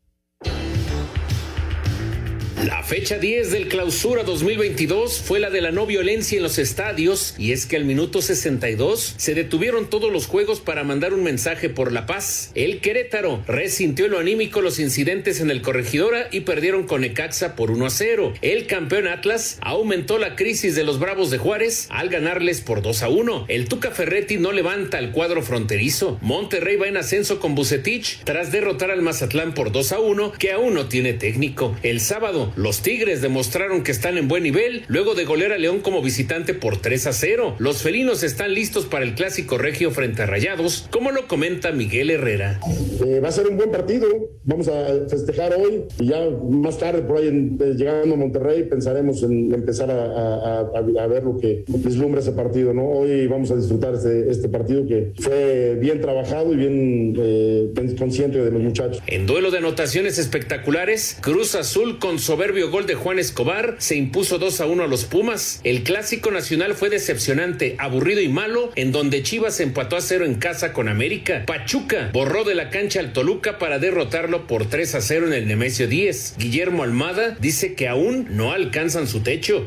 La 2.64 2.82
fecha 2.82 3.18
10 3.18 3.50
del 3.50 3.68
clausura 3.68 4.22
2022 4.22 5.20
fue 5.20 5.38
la 5.38 5.50
de 5.50 5.60
la 5.60 5.70
no 5.70 5.84
violencia 5.84 6.38
en 6.38 6.42
los 6.42 6.56
estadios 6.56 7.34
y 7.36 7.52
es 7.52 7.66
que 7.66 7.76
al 7.76 7.84
minuto 7.84 8.22
62 8.22 9.16
se 9.18 9.34
detuvieron 9.34 9.90
todos 9.90 10.10
los 10.10 10.26
juegos 10.26 10.60
para 10.60 10.82
mandar 10.82 11.12
un 11.12 11.22
mensaje 11.22 11.68
por 11.68 11.92
la 11.92 12.06
paz. 12.06 12.52
El 12.54 12.80
Querétaro 12.80 13.44
resintió 13.46 14.08
lo 14.08 14.18
anímico 14.18 14.62
los 14.62 14.78
incidentes 14.78 15.42
en 15.42 15.50
el 15.50 15.60
Corregidora 15.60 16.28
y 16.30 16.40
perdieron 16.40 16.84
con 16.84 17.04
Ecaxa 17.04 17.54
por 17.54 17.70
1 17.70 17.84
a 17.84 17.90
0. 17.90 18.32
El 18.40 18.66
campeón 18.66 19.08
Atlas 19.08 19.58
aumentó 19.60 20.16
la 20.16 20.34
crisis 20.34 20.74
de 20.74 20.84
los 20.84 20.98
Bravos 20.98 21.30
de 21.30 21.36
Juárez 21.36 21.88
al 21.90 22.08
ganarles 22.08 22.62
por 22.62 22.80
2 22.80 23.02
a 23.02 23.10
1. 23.10 23.44
El 23.48 23.68
Tuca 23.68 23.90
Ferretti 23.90 24.38
no 24.38 24.52
levanta 24.52 24.98
el 24.98 25.10
cuadro 25.10 25.42
fronterizo. 25.42 26.18
Monterrey 26.22 26.76
va 26.76 26.88
en 26.88 26.96
ascenso 26.96 27.40
con 27.40 27.54
Bucetich 27.54 28.24
tras 28.24 28.52
derrotar 28.52 28.90
al 28.90 29.02
Mazatlán 29.02 29.52
por 29.52 29.70
2 29.70 29.92
a 29.92 30.00
1 30.00 30.32
que 30.38 30.52
aún 30.52 30.72
no 30.72 30.86
tiene 30.86 31.12
técnico. 31.12 31.76
El 31.82 32.00
sábado 32.00 32.53
los 32.56 32.82
Tigres 32.82 33.22
demostraron 33.22 33.82
que 33.82 33.92
están 33.92 34.18
en 34.18 34.28
buen 34.28 34.42
nivel 34.42 34.84
luego 34.88 35.14
de 35.14 35.24
golear 35.24 35.52
a 35.52 35.58
León 35.58 35.80
como 35.80 36.02
visitante 36.02 36.54
por 36.54 36.76
3 36.76 37.06
a 37.08 37.12
0. 37.12 37.56
Los 37.58 37.82
felinos 37.82 38.22
están 38.22 38.54
listos 38.54 38.86
para 38.86 39.04
el 39.04 39.14
clásico 39.14 39.58
regio 39.58 39.90
frente 39.90 40.22
a 40.22 40.26
Rayados, 40.26 40.88
como 40.90 41.10
lo 41.10 41.26
comenta 41.26 41.72
Miguel 41.72 42.10
Herrera. 42.10 42.60
Eh, 43.04 43.20
va 43.20 43.28
a 43.28 43.32
ser 43.32 43.48
un 43.48 43.56
buen 43.56 43.70
partido, 43.70 44.06
vamos 44.44 44.68
a 44.68 45.08
festejar 45.08 45.54
hoy 45.54 45.84
y 45.98 46.06
ya 46.06 46.20
más 46.50 46.78
tarde 46.78 47.02
por 47.02 47.18
ahí 47.18 47.28
eh, 47.28 47.74
llegando 47.76 48.14
a 48.14 48.18
Monterrey 48.18 48.64
pensaremos 48.64 49.22
en 49.22 49.52
empezar 49.52 49.90
a, 49.90 51.06
ver 51.06 51.24
lo 51.24 51.38
que 51.38 51.64
vislumbra 51.68 52.20
ese 52.20 52.32
partido, 52.32 52.72
¿no? 52.72 52.88
Hoy 52.88 53.26
vamos 53.26 53.50
a 53.50 53.56
disfrutar 53.56 53.94
este, 53.94 54.30
este 54.30 54.48
partido 54.48 54.86
que 54.86 55.12
fue 55.18 55.76
bien 55.80 56.00
trabajado 56.00 56.52
y 56.52 56.56
bien 56.56 57.14
eh, 57.18 57.72
consciente 57.98 58.38
de 58.42 58.50
los 58.50 58.62
muchachos. 58.62 59.02
En 59.06 59.26
duelo 59.26 59.50
de 59.50 59.58
anotaciones 59.58 60.18
espectaculares, 60.18 61.18
Cruz 61.20 61.54
Azul 61.54 61.98
con 61.98 62.18
soberbio 62.44 62.70
gol 62.70 62.84
de 62.84 62.94
Juan 62.94 63.18
Escobar 63.18 63.76
se 63.78 63.96
impuso 63.96 64.36
2 64.36 64.60
a 64.60 64.66
1 64.66 64.84
a 64.84 64.86
los 64.86 65.06
Pumas. 65.06 65.60
El 65.64 65.82
clásico 65.82 66.30
nacional 66.30 66.74
fue 66.74 66.90
decepcionante, 66.90 67.74
aburrido 67.78 68.20
y 68.20 68.28
malo, 68.28 68.70
en 68.76 68.92
donde 68.92 69.22
Chivas 69.22 69.60
empató 69.60 69.96
a 69.96 70.02
cero 70.02 70.26
en 70.26 70.34
casa 70.34 70.74
con 70.74 70.90
América. 70.90 71.44
Pachuca 71.46 72.10
borró 72.12 72.44
de 72.44 72.54
la 72.54 72.68
cancha 72.68 73.00
al 73.00 73.14
Toluca 73.14 73.58
para 73.58 73.78
derrotarlo 73.78 74.46
por 74.46 74.66
3 74.66 74.94
a 74.94 75.00
0 75.00 75.28
en 75.28 75.32
el 75.32 75.48
Nemesio 75.48 75.88
10. 75.88 76.34
Guillermo 76.36 76.82
Almada 76.82 77.34
dice 77.40 77.72
que 77.72 77.88
aún 77.88 78.26
no 78.28 78.52
alcanzan 78.52 79.08
su 79.08 79.20
techo. 79.20 79.64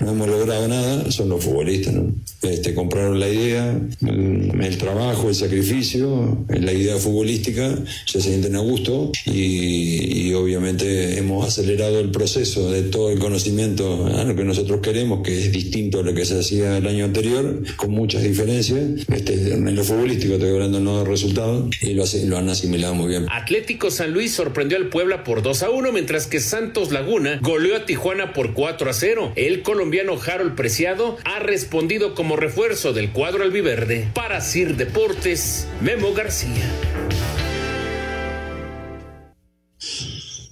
No 0.00 0.10
hemos 0.10 0.28
logrado 0.28 0.68
nada, 0.68 1.10
son 1.10 1.30
los 1.30 1.42
futbolistas, 1.42 1.94
¿no? 1.94 2.12
Este, 2.42 2.74
compraron 2.74 3.20
la 3.20 3.28
idea, 3.28 3.80
el, 4.00 4.78
trabajo, 4.78 5.28
el 5.28 5.34
sacrificio, 5.34 6.44
la 6.48 6.72
idea 6.72 6.96
futbolística, 6.96 7.78
se 8.06 8.20
sienten 8.20 8.56
a 8.56 8.60
gusto 8.60 9.12
y, 9.26 10.28
y 10.28 10.34
obviamente 10.34 11.18
hemos 11.18 11.46
acelerado 11.46 12.00
el 12.00 12.10
proceso 12.10 12.70
de 12.70 12.82
todo 12.82 13.10
el 13.10 13.18
conocimiento 13.18 14.06
a 14.06 14.24
lo 14.24 14.34
que 14.34 14.44
nosotros 14.44 14.80
queremos, 14.80 15.22
que 15.22 15.38
es 15.38 15.52
distinto 15.52 16.00
a 16.00 16.02
lo 16.02 16.14
que 16.14 16.24
se 16.24 16.38
hacía 16.38 16.78
el 16.78 16.86
año 16.86 17.04
anterior, 17.04 17.62
con 17.76 17.90
muchas 17.92 18.22
diferencias. 18.22 18.80
Este, 19.08 19.54
en 19.54 19.74
lo 19.74 19.84
futbolístico 19.84 20.34
estoy 20.34 20.50
hablando 20.50 20.80
no 20.80 20.98
de 20.98 21.04
resultados 21.04 21.70
y 21.80 21.94
lo, 21.94 22.04
lo 22.26 22.38
han 22.38 22.48
asimilado 22.48 22.94
muy 22.94 23.08
bien. 23.08 23.26
Atlético 23.30 23.90
San 23.90 24.12
Luis 24.12 24.32
sorprendió 24.32 24.76
al 24.78 24.88
Puebla 24.88 25.24
por 25.24 25.42
2 25.42 25.62
a 25.62 25.70
1, 25.70 25.92
mientras 25.92 26.26
que 26.26 26.40
Santos 26.40 26.92
Laguna 26.92 27.38
goleó 27.42 27.76
a 27.76 27.86
Tijuana 27.86 28.32
por 28.32 28.52
4 28.52 28.90
a 28.90 28.92
0. 28.92 29.32
El 29.36 29.62
colombiano 29.62 30.18
Harold 30.20 30.54
Preciado 30.54 31.16
ha 31.24 31.38
respondido 31.38 32.14
como 32.14 32.31
refuerzo 32.36 32.92
del 32.92 33.10
cuadro 33.10 33.44
albiverde. 33.44 34.08
Para 34.14 34.40
Sir 34.40 34.76
Deportes, 34.76 35.68
Memo 35.80 36.12
García. 36.12 36.70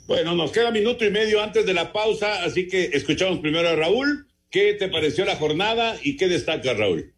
Bueno, 0.07 0.35
nos 0.35 0.51
queda 0.51 0.73
minuto 0.73 1.05
y 1.05 1.11
medio 1.11 1.41
antes 1.41 1.65
de 1.65 1.73
la 1.73 1.93
pausa, 1.93 2.43
así 2.43 2.67
que 2.67 2.91
escuchamos 2.95 3.39
primero 3.39 3.69
a 3.69 3.77
Raúl. 3.77 4.27
¿Qué 4.51 4.75
te 4.75 4.89
pareció 4.89 5.25
la 5.25 5.37
jornada 5.37 5.97
y 6.03 6.17
qué 6.17 6.27
destaca 6.27 6.75
Raúl? 6.75 7.15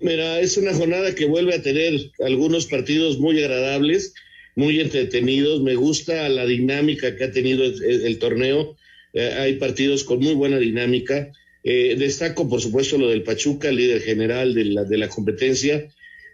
Mira, 0.00 0.40
es 0.40 0.56
una 0.56 0.72
jornada 0.72 1.14
que 1.14 1.26
vuelve 1.26 1.54
a 1.54 1.62
tener 1.62 2.12
algunos 2.20 2.66
partidos 2.66 3.18
muy 3.18 3.42
agradables, 3.42 4.14
muy 4.54 4.80
entretenidos. 4.80 5.60
Me 5.60 5.74
gusta 5.74 6.28
la 6.28 6.46
dinámica 6.46 7.16
que 7.16 7.24
ha 7.24 7.32
tenido 7.32 7.64
el, 7.64 8.18
torneo. 8.18 8.76
Eh, 9.12 9.34
hay 9.36 9.56
partidos 9.56 10.04
con 10.04 10.20
muy 10.20 10.34
buena 10.34 10.58
dinámica. 10.58 11.32
Eh, 11.62 11.96
destaco, 11.98 12.48
por 12.48 12.60
supuesto, 12.60 12.98
lo 12.98 13.08
del 13.08 13.22
Pachuca, 13.22 13.70
líder 13.70 14.02
general 14.02 14.54
de 14.54 14.64
la, 14.66 14.84
de 14.84 14.98
la 14.98 15.08
competencia. 15.08 15.88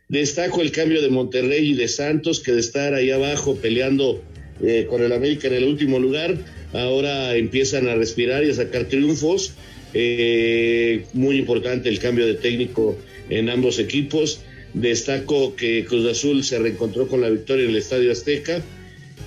Destaco 0.09 0.63
el 0.63 0.71
cambio 0.71 1.03
de 1.03 1.09
Monterrey 1.09 1.71
y 1.71 1.75
de 1.75 1.89
Santos, 1.89 2.41
que 2.41 2.53
de 2.53 2.61
estar 2.61 2.95
ahí 2.95 3.11
abajo 3.11 3.57
peleando 3.57 4.23
eh, 4.63 4.87
con 4.89 5.03
el 5.03 5.13
América 5.13 5.49
en 5.49 5.55
el 5.55 5.65
último 5.65 5.99
lugar, 5.99 6.37
ahora 6.73 7.37
empiezan 7.37 7.89
a 7.89 7.95
respirar 7.95 8.45
y 8.45 8.51
a 8.51 8.55
sacar 8.55 8.85
triunfos. 8.85 9.53
Eh, 9.95 11.05
muy 11.13 11.37
importante 11.39 11.89
el 11.89 11.99
cambio 11.99 12.27
de 12.27 12.35
técnico 12.35 12.97
en 13.29 13.51
ambos 13.51 13.79
equipos. 13.79 14.41
Destaco 14.75 15.57
que 15.57 15.85
Cruz 15.85 16.07
Azul 16.07 16.45
se 16.45 16.59
reencontró 16.59 17.09
con 17.09 17.21
la 17.21 17.31
victoria 17.31 17.65
en 17.65 17.71
el 17.71 17.77
Estadio 17.77 18.13
Azteca. 18.13 18.63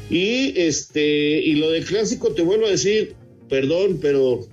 Y 0.09 0.59
este, 0.59 1.39
y 1.39 1.55
lo 1.55 1.71
del 1.71 1.85
clásico, 1.85 2.33
te 2.33 2.41
vuelvo 2.41 2.65
a 2.65 2.71
decir, 2.71 3.13
perdón, 3.49 3.99
pero 4.01 4.47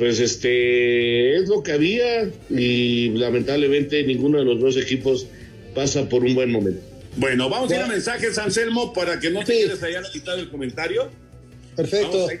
pues 0.00 0.18
este 0.18 1.36
es 1.36 1.46
lo 1.50 1.62
que 1.62 1.72
había 1.72 2.30
y 2.48 3.10
lamentablemente 3.10 4.02
ninguno 4.02 4.38
de 4.38 4.46
los 4.46 4.58
dos 4.58 4.78
equipos 4.78 5.26
pasa 5.74 6.08
por 6.08 6.24
un 6.24 6.34
buen 6.34 6.50
momento. 6.50 6.80
Bueno, 7.16 7.50
vamos 7.50 7.70
a 7.70 7.76
ir 7.76 7.82
a 7.82 7.86
mensajes, 7.86 8.38
Anselmo, 8.38 8.94
para 8.94 9.20
que 9.20 9.28
no 9.28 9.44
te 9.44 9.52
quedes 9.52 9.82
allá 9.82 10.00
a 10.00 10.34
el 10.36 10.48
comentario. 10.48 11.10
Perfecto. 11.76 12.12
Vamos 12.12 12.30
a 12.30 12.32
ir 12.32 12.40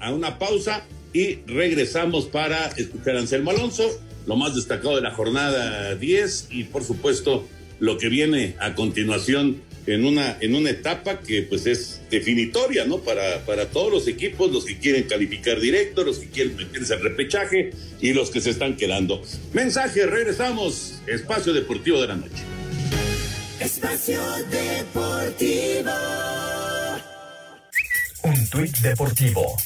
a, 0.00 0.12
una 0.12 0.40
pausa 0.40 0.82
y 1.12 1.36
regresamos 1.46 2.26
para 2.26 2.66
escuchar 2.76 3.14
a 3.14 3.20
Anselmo 3.20 3.52
Alonso, 3.52 3.88
lo 4.26 4.34
más 4.34 4.56
destacado 4.56 4.96
de 4.96 5.02
la 5.02 5.12
jornada 5.12 5.94
10 5.94 6.48
y 6.50 6.64
por 6.64 6.82
supuesto 6.82 7.46
lo 7.78 7.96
que 7.96 8.08
viene 8.08 8.56
a 8.58 8.74
continuación 8.74 9.62
en 9.94 10.04
una, 10.04 10.36
en 10.40 10.54
una 10.54 10.70
etapa 10.70 11.20
que 11.20 11.42
pues 11.42 11.66
es 11.66 12.00
definitoria, 12.10 12.84
¿no? 12.84 12.98
Para, 12.98 13.44
para 13.46 13.66
todos 13.66 13.92
los 13.92 14.08
equipos, 14.08 14.52
los 14.52 14.64
que 14.64 14.78
quieren 14.78 15.04
calificar 15.04 15.60
directo, 15.60 16.04
los 16.04 16.18
que 16.18 16.28
quieren 16.28 16.56
meterse 16.56 16.94
al 16.94 17.00
repechaje 17.00 17.70
y 18.00 18.12
los 18.12 18.30
que 18.30 18.40
se 18.40 18.50
están 18.50 18.76
quedando. 18.76 19.22
Mensaje, 19.52 20.06
regresamos, 20.06 21.00
Espacio 21.06 21.54
Deportivo 21.54 22.00
de 22.02 22.08
la 22.08 22.16
Noche. 22.16 22.42
Espacio 23.60 24.20
Deportivo. 24.50 25.90
Un 28.22 28.48
tuit 28.48 28.76
deportivo. 28.78 29.56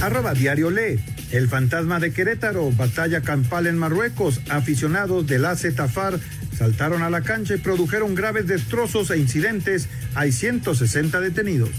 Arroba 0.00 0.34
Diario 0.34 0.70
Lee. 0.70 0.98
El 1.30 1.48
fantasma 1.48 2.00
de 2.00 2.12
Querétaro, 2.12 2.70
batalla 2.72 3.22
campal 3.22 3.66
en 3.66 3.78
Marruecos. 3.78 4.40
Aficionados 4.50 5.26
del 5.26 5.44
AC 5.46 5.74
Tafar 5.74 6.18
saltaron 6.56 7.02
a 7.02 7.10
la 7.10 7.22
cancha 7.22 7.54
y 7.54 7.58
produjeron 7.58 8.14
graves 8.14 8.46
destrozos 8.46 9.10
e 9.10 9.18
incidentes. 9.18 9.88
Hay 10.14 10.32
160 10.32 11.20
detenidos. 11.20 11.70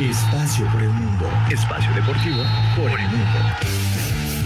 Espacio 0.00 0.66
por 0.72 0.82
el 0.82 0.88
mundo. 0.88 1.30
Espacio 1.50 1.92
deportivo 1.94 2.42
por 2.76 2.98
el 2.98 3.06
mundo. 3.08 3.91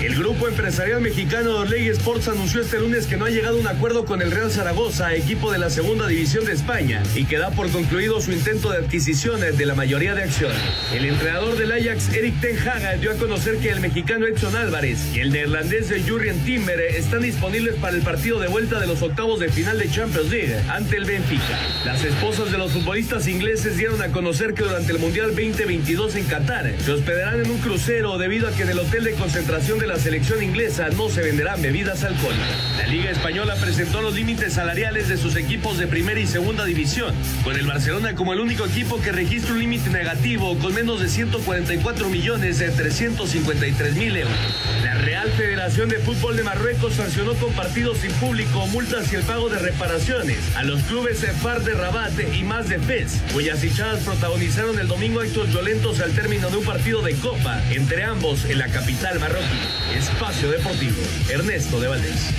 El 0.00 0.14
grupo 0.14 0.46
empresarial 0.46 1.00
mexicano 1.00 1.56
Orlegui 1.56 1.88
Sports 1.88 2.28
anunció 2.28 2.60
este 2.60 2.78
lunes 2.78 3.06
que 3.06 3.16
no 3.16 3.24
ha 3.24 3.30
llegado 3.30 3.56
a 3.56 3.60
un 3.60 3.66
acuerdo 3.66 4.04
con 4.04 4.20
el 4.20 4.30
Real 4.30 4.50
Zaragoza, 4.50 5.14
equipo 5.14 5.50
de 5.50 5.58
la 5.58 5.70
segunda 5.70 6.06
división 6.06 6.44
de 6.44 6.52
España, 6.52 7.02
y 7.14 7.24
que 7.24 7.38
da 7.38 7.50
por 7.50 7.70
concluido 7.70 8.20
su 8.20 8.30
intento 8.30 8.70
de 8.70 8.78
adquisiciones 8.78 9.56
de 9.56 9.64
la 9.64 9.74
mayoría 9.74 10.14
de 10.14 10.24
acciones. 10.24 10.58
El 10.92 11.06
entrenador 11.06 11.56
del 11.56 11.72
Ajax, 11.72 12.12
Eric 12.12 12.38
Ten 12.42 12.58
Hag, 12.58 13.00
dio 13.00 13.10
a 13.10 13.14
conocer 13.14 13.56
que 13.56 13.70
el 13.70 13.80
mexicano 13.80 14.26
Edson 14.26 14.54
Álvarez 14.54 15.14
y 15.14 15.20
el 15.20 15.32
neerlandés 15.32 15.90
Jurgen 16.06 16.38
Timber 16.44 16.78
están 16.78 17.22
disponibles 17.22 17.76
para 17.76 17.96
el 17.96 18.02
partido 18.02 18.38
de 18.38 18.48
vuelta 18.48 18.78
de 18.78 18.86
los 18.86 19.00
octavos 19.00 19.40
de 19.40 19.48
final 19.48 19.78
de 19.78 19.90
Champions 19.90 20.30
League 20.30 20.56
ante 20.68 20.96
el 20.98 21.06
Benfica. 21.06 21.58
Las 21.86 22.04
esposas 22.04 22.52
de 22.52 22.58
los 22.58 22.72
futbolistas 22.72 23.26
ingleses 23.28 23.78
dieron 23.78 24.02
a 24.02 24.08
conocer 24.08 24.52
que 24.52 24.62
durante 24.62 24.92
el 24.92 24.98
Mundial 24.98 25.28
2022 25.28 26.16
en 26.16 26.24
Qatar 26.24 26.74
se 26.84 26.92
hospedarán 26.92 27.40
en 27.40 27.50
un 27.50 27.58
crucero 27.58 28.18
debido 28.18 28.46
a 28.46 28.52
que 28.52 28.62
en 28.62 28.70
el 28.70 28.78
hotel 28.78 29.04
de 29.04 29.12
concentración 29.12 29.78
la 29.86 29.98
selección 29.98 30.42
inglesa 30.42 30.88
no 30.90 31.08
se 31.08 31.22
venderán 31.22 31.62
bebidas 31.62 32.02
alcohólicas. 32.02 32.46
La 32.78 32.86
Liga 32.86 33.10
Española 33.10 33.54
presentó 33.60 34.02
los 34.02 34.14
límites 34.14 34.54
salariales 34.54 35.08
de 35.08 35.16
sus 35.16 35.36
equipos 35.36 35.78
de 35.78 35.86
primera 35.86 36.18
y 36.18 36.26
segunda 36.26 36.64
división, 36.64 37.14
con 37.44 37.56
el 37.56 37.66
Barcelona 37.66 38.14
como 38.14 38.32
el 38.32 38.40
único 38.40 38.66
equipo 38.66 39.00
que 39.00 39.12
registra 39.12 39.52
un 39.52 39.60
límite 39.60 39.90
negativo 39.90 40.56
con 40.58 40.74
menos 40.74 41.00
de 41.00 41.08
144 41.08 42.08
millones 42.08 42.58
de 42.58 42.70
353 42.70 43.96
mil 43.96 44.16
euros. 44.16 44.36
La 44.82 44.94
Real 44.94 45.30
Federación 45.32 45.88
de 45.88 45.98
Fútbol 45.98 46.36
de 46.36 46.42
Marruecos 46.42 46.94
sancionó 46.94 47.34
con 47.34 47.52
partidos 47.52 47.98
sin 47.98 48.12
público, 48.12 48.66
multas 48.68 49.12
y 49.12 49.16
el 49.16 49.22
pago 49.22 49.48
de 49.48 49.58
reparaciones 49.58 50.38
a 50.56 50.64
los 50.64 50.82
clubes 50.82 51.24
Far 51.42 51.62
de 51.62 51.74
Rabat 51.74 52.12
y 52.34 52.42
más 52.44 52.68
de 52.68 52.78
Fez, 52.78 53.20
cuyas 53.32 53.62
hinchadas 53.62 54.00
protagonizaron 54.04 54.78
el 54.78 54.88
domingo 54.88 55.20
actos 55.20 55.48
violentos 55.48 56.00
al 56.00 56.12
término 56.12 56.50
de 56.50 56.56
un 56.58 56.64
partido 56.64 57.02
de 57.02 57.14
copa 57.14 57.60
entre 57.70 58.04
ambos 58.04 58.44
en 58.44 58.58
la 58.58 58.68
capital 58.68 59.18
marroquí. 59.20 59.85
Espacio 59.94 60.50
Deportivo, 60.50 60.96
Ernesto 61.30 61.80
de 61.80 61.88
Valdés. 61.88 62.30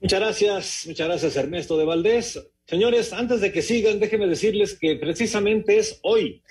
Muchas 0.00 0.20
gracias, 0.20 0.84
muchas 0.86 1.06
gracias 1.06 1.36
Ernesto 1.36 1.78
de 1.78 1.84
Valdés. 1.84 2.40
Señores, 2.66 3.12
antes 3.12 3.40
de 3.40 3.52
que 3.52 3.62
sigan, 3.62 4.00
déjenme 4.00 4.26
decirles 4.26 4.78
que 4.78 4.96
precisamente 4.96 5.78
es 5.78 6.00
hoy, 6.02 6.42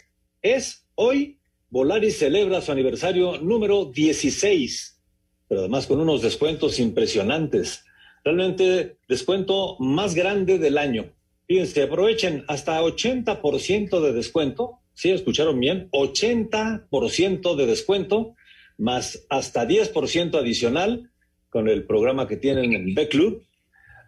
es 0.42 0.86
hoy, 0.96 1.40
Volaris 1.70 2.18
celebra 2.18 2.62
su 2.62 2.72
aniversario 2.72 3.38
número 3.40 3.86
16, 3.86 5.02
pero 5.48 5.62
además 5.62 5.88
con 5.88 6.00
unos 6.00 6.22
descuentos 6.22 6.80
impresionantes. 6.80 7.84
Realmente 8.24 8.98
descuento 9.08 9.76
más 9.80 10.16
grande 10.16 10.58
del 10.58 10.78
año. 10.78 11.14
Fíjense, 11.48 11.84
aprovechen 11.84 12.46
hasta 12.48 12.82
80% 12.82 14.02
de 14.02 14.14
descuento. 14.14 14.80
¿Sí? 14.96 15.12
¿Escucharon 15.12 15.60
bien? 15.60 15.90
80% 15.92 17.56
de 17.56 17.66
descuento, 17.66 18.36
más 18.78 19.26
hasta 19.30 19.68
10% 19.68 20.36
adicional 20.40 21.12
con 21.50 21.70
el 21.70 21.86
programa 21.86 22.28
que 22.28 22.38
tienen 22.38 22.74
en 22.74 22.96
B 22.96 23.08
Club. 23.08 23.44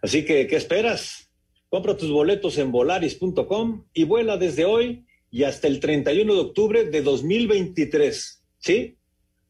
Así 0.02 0.24
que, 0.24 0.46
¿qué 0.46 0.56
esperas? 0.56 1.30
Compra 1.68 1.96
tus 1.96 2.10
boletos 2.10 2.58
en 2.58 2.72
volaris.com 2.72 3.84
y 3.92 4.04
vuela 4.04 4.36
desde 4.36 4.64
hoy 4.64 5.04
y 5.30 5.44
hasta 5.44 5.68
el 5.68 5.80
31 5.80 6.34
de 6.34 6.40
octubre 6.40 6.84
de 6.84 7.02
2023. 7.02 8.42
¿Sí? 8.58 8.96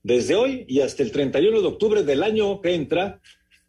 Desde 0.02 0.34
hoy 0.34 0.64
y 0.68 0.80
hasta 0.80 1.02
el 1.02 1.12
31 1.12 1.60
de 1.60 1.66
octubre 1.66 2.02
del 2.02 2.22
año 2.22 2.60
que 2.60 2.74
entra, 2.74 3.20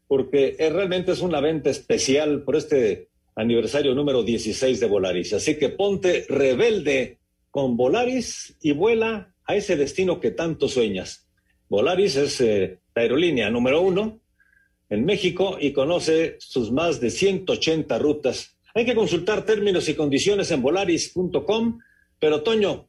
porque 0.07 0.55
realmente 0.57 1.11
es 1.11 1.21
una 1.21 1.39
venta 1.39 1.69
especial 1.69 2.43
por 2.43 2.55
este 2.55 3.09
aniversario 3.35 3.93
número 3.93 4.23
16 4.23 4.79
de 4.79 4.87
Volaris. 4.87 5.33
Así 5.33 5.57
que 5.57 5.69
ponte 5.69 6.25
rebelde 6.27 7.18
con 7.51 7.77
Volaris 7.77 8.55
y 8.61 8.71
vuela 8.71 9.33
a 9.45 9.55
ese 9.55 9.75
destino 9.75 10.19
que 10.19 10.31
tanto 10.31 10.67
sueñas. 10.67 11.27
Volaris 11.69 12.15
es 12.15 12.41
eh, 12.41 12.79
la 12.95 13.01
aerolínea 13.01 13.49
número 13.49 13.81
uno 13.81 14.19
en 14.89 15.05
México 15.05 15.57
y 15.59 15.71
conoce 15.71 16.37
sus 16.39 16.71
más 16.71 16.99
de 16.99 17.11
180 17.11 17.97
rutas. 17.99 18.57
Hay 18.73 18.85
que 18.85 18.95
consultar 18.95 19.45
términos 19.45 19.87
y 19.89 19.95
condiciones 19.95 20.51
en 20.51 20.61
volaris.com, 20.61 21.79
pero 22.19 22.41
Toño, 22.41 22.87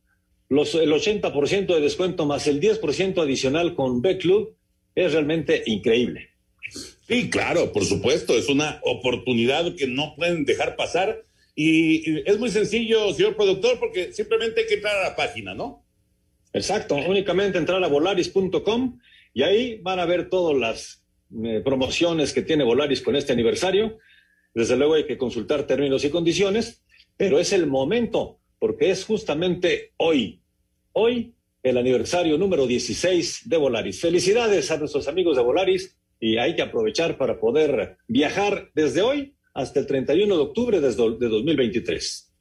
el 0.49 0.57
80% 0.57 1.67
de 1.67 1.81
descuento 1.81 2.27
más 2.27 2.47
el 2.47 2.61
10% 2.61 3.23
adicional 3.23 3.75
con 3.75 4.03
B 4.03 4.19
Club 4.19 4.57
es 4.95 5.13
realmente 5.13 5.63
increíble. 5.67 6.31
Sí, 7.07 7.31
claro, 7.31 7.73
por 7.73 7.85
supuesto, 7.85 8.37
es 8.37 8.49
una 8.49 8.81
oportunidad 8.83 9.75
que 9.75 9.87
no 9.87 10.15
pueden 10.17 10.45
dejar 10.45 10.77
pasar 10.77 11.25
y, 11.63 12.23
es 12.25 12.39
muy 12.39 12.49
sencillo, 12.49 13.13
señor 13.13 13.37
productor, 13.37 13.79
porque 13.79 14.15
simplemente 14.15 14.63
hay 14.63 14.67
que 14.67 14.75
entrar 14.77 14.97
a 14.97 15.11
la 15.11 15.17
página, 15.17 15.55
¿no? 15.55 15.85
Exacto, 16.55 16.95
únicamente 16.95 17.59
entrar 17.59 17.85
a 17.85 17.89
volaris.com 17.89 18.99
y 19.35 19.43
ahí 19.43 19.79
van 19.83 20.01
a 20.01 20.07
ver 20.07 20.31
todas 20.31 20.57
las 20.57 21.05
eh, 21.45 21.61
promociones 21.63 22.33
que 22.33 22.41
tiene 22.41 22.65
Volaris 22.65 23.03
con 23.03 23.15
este 23.15 23.35
aniversario. 23.35 23.99
Desde 24.55 24.75
luego 24.75 24.95
hay 24.95 25.07
que 25.07 25.19
consultar 25.19 25.67
términos 25.67 26.03
y 26.05 26.09
condiciones, 26.09 26.83
pero 27.19 27.39
es 27.39 27.53
el 27.53 27.67
momento, 27.67 28.41
porque 28.59 28.91
es 28.91 29.05
justamente 29.05 29.93
hoy, 29.99 30.41
hoy 30.93 31.35
el 31.63 31.77
aniversario 31.77 32.39
número 32.39 32.67
16 32.67 33.51
de 33.51 33.57
Volaris. 33.59 34.01
Felicidades 34.01 34.71
a 34.71 34.79
nuestros 34.79 35.09
amigos 35.09 35.37
de 35.37 35.43
Volaris 35.43 35.99
y 36.19 36.39
hay 36.39 36.57
que 36.57 36.63
aprovechar 36.63 37.19
para 37.19 37.39
poder 37.39 37.99
viajar 38.09 38.71
desde 38.75 39.03
hoy 39.03 39.35
hasta 39.61 39.81
el 39.81 39.87
31 39.87 40.35
de 40.35 40.43
octubre 40.43 40.81
de 40.81 40.93
2023. 40.93 42.33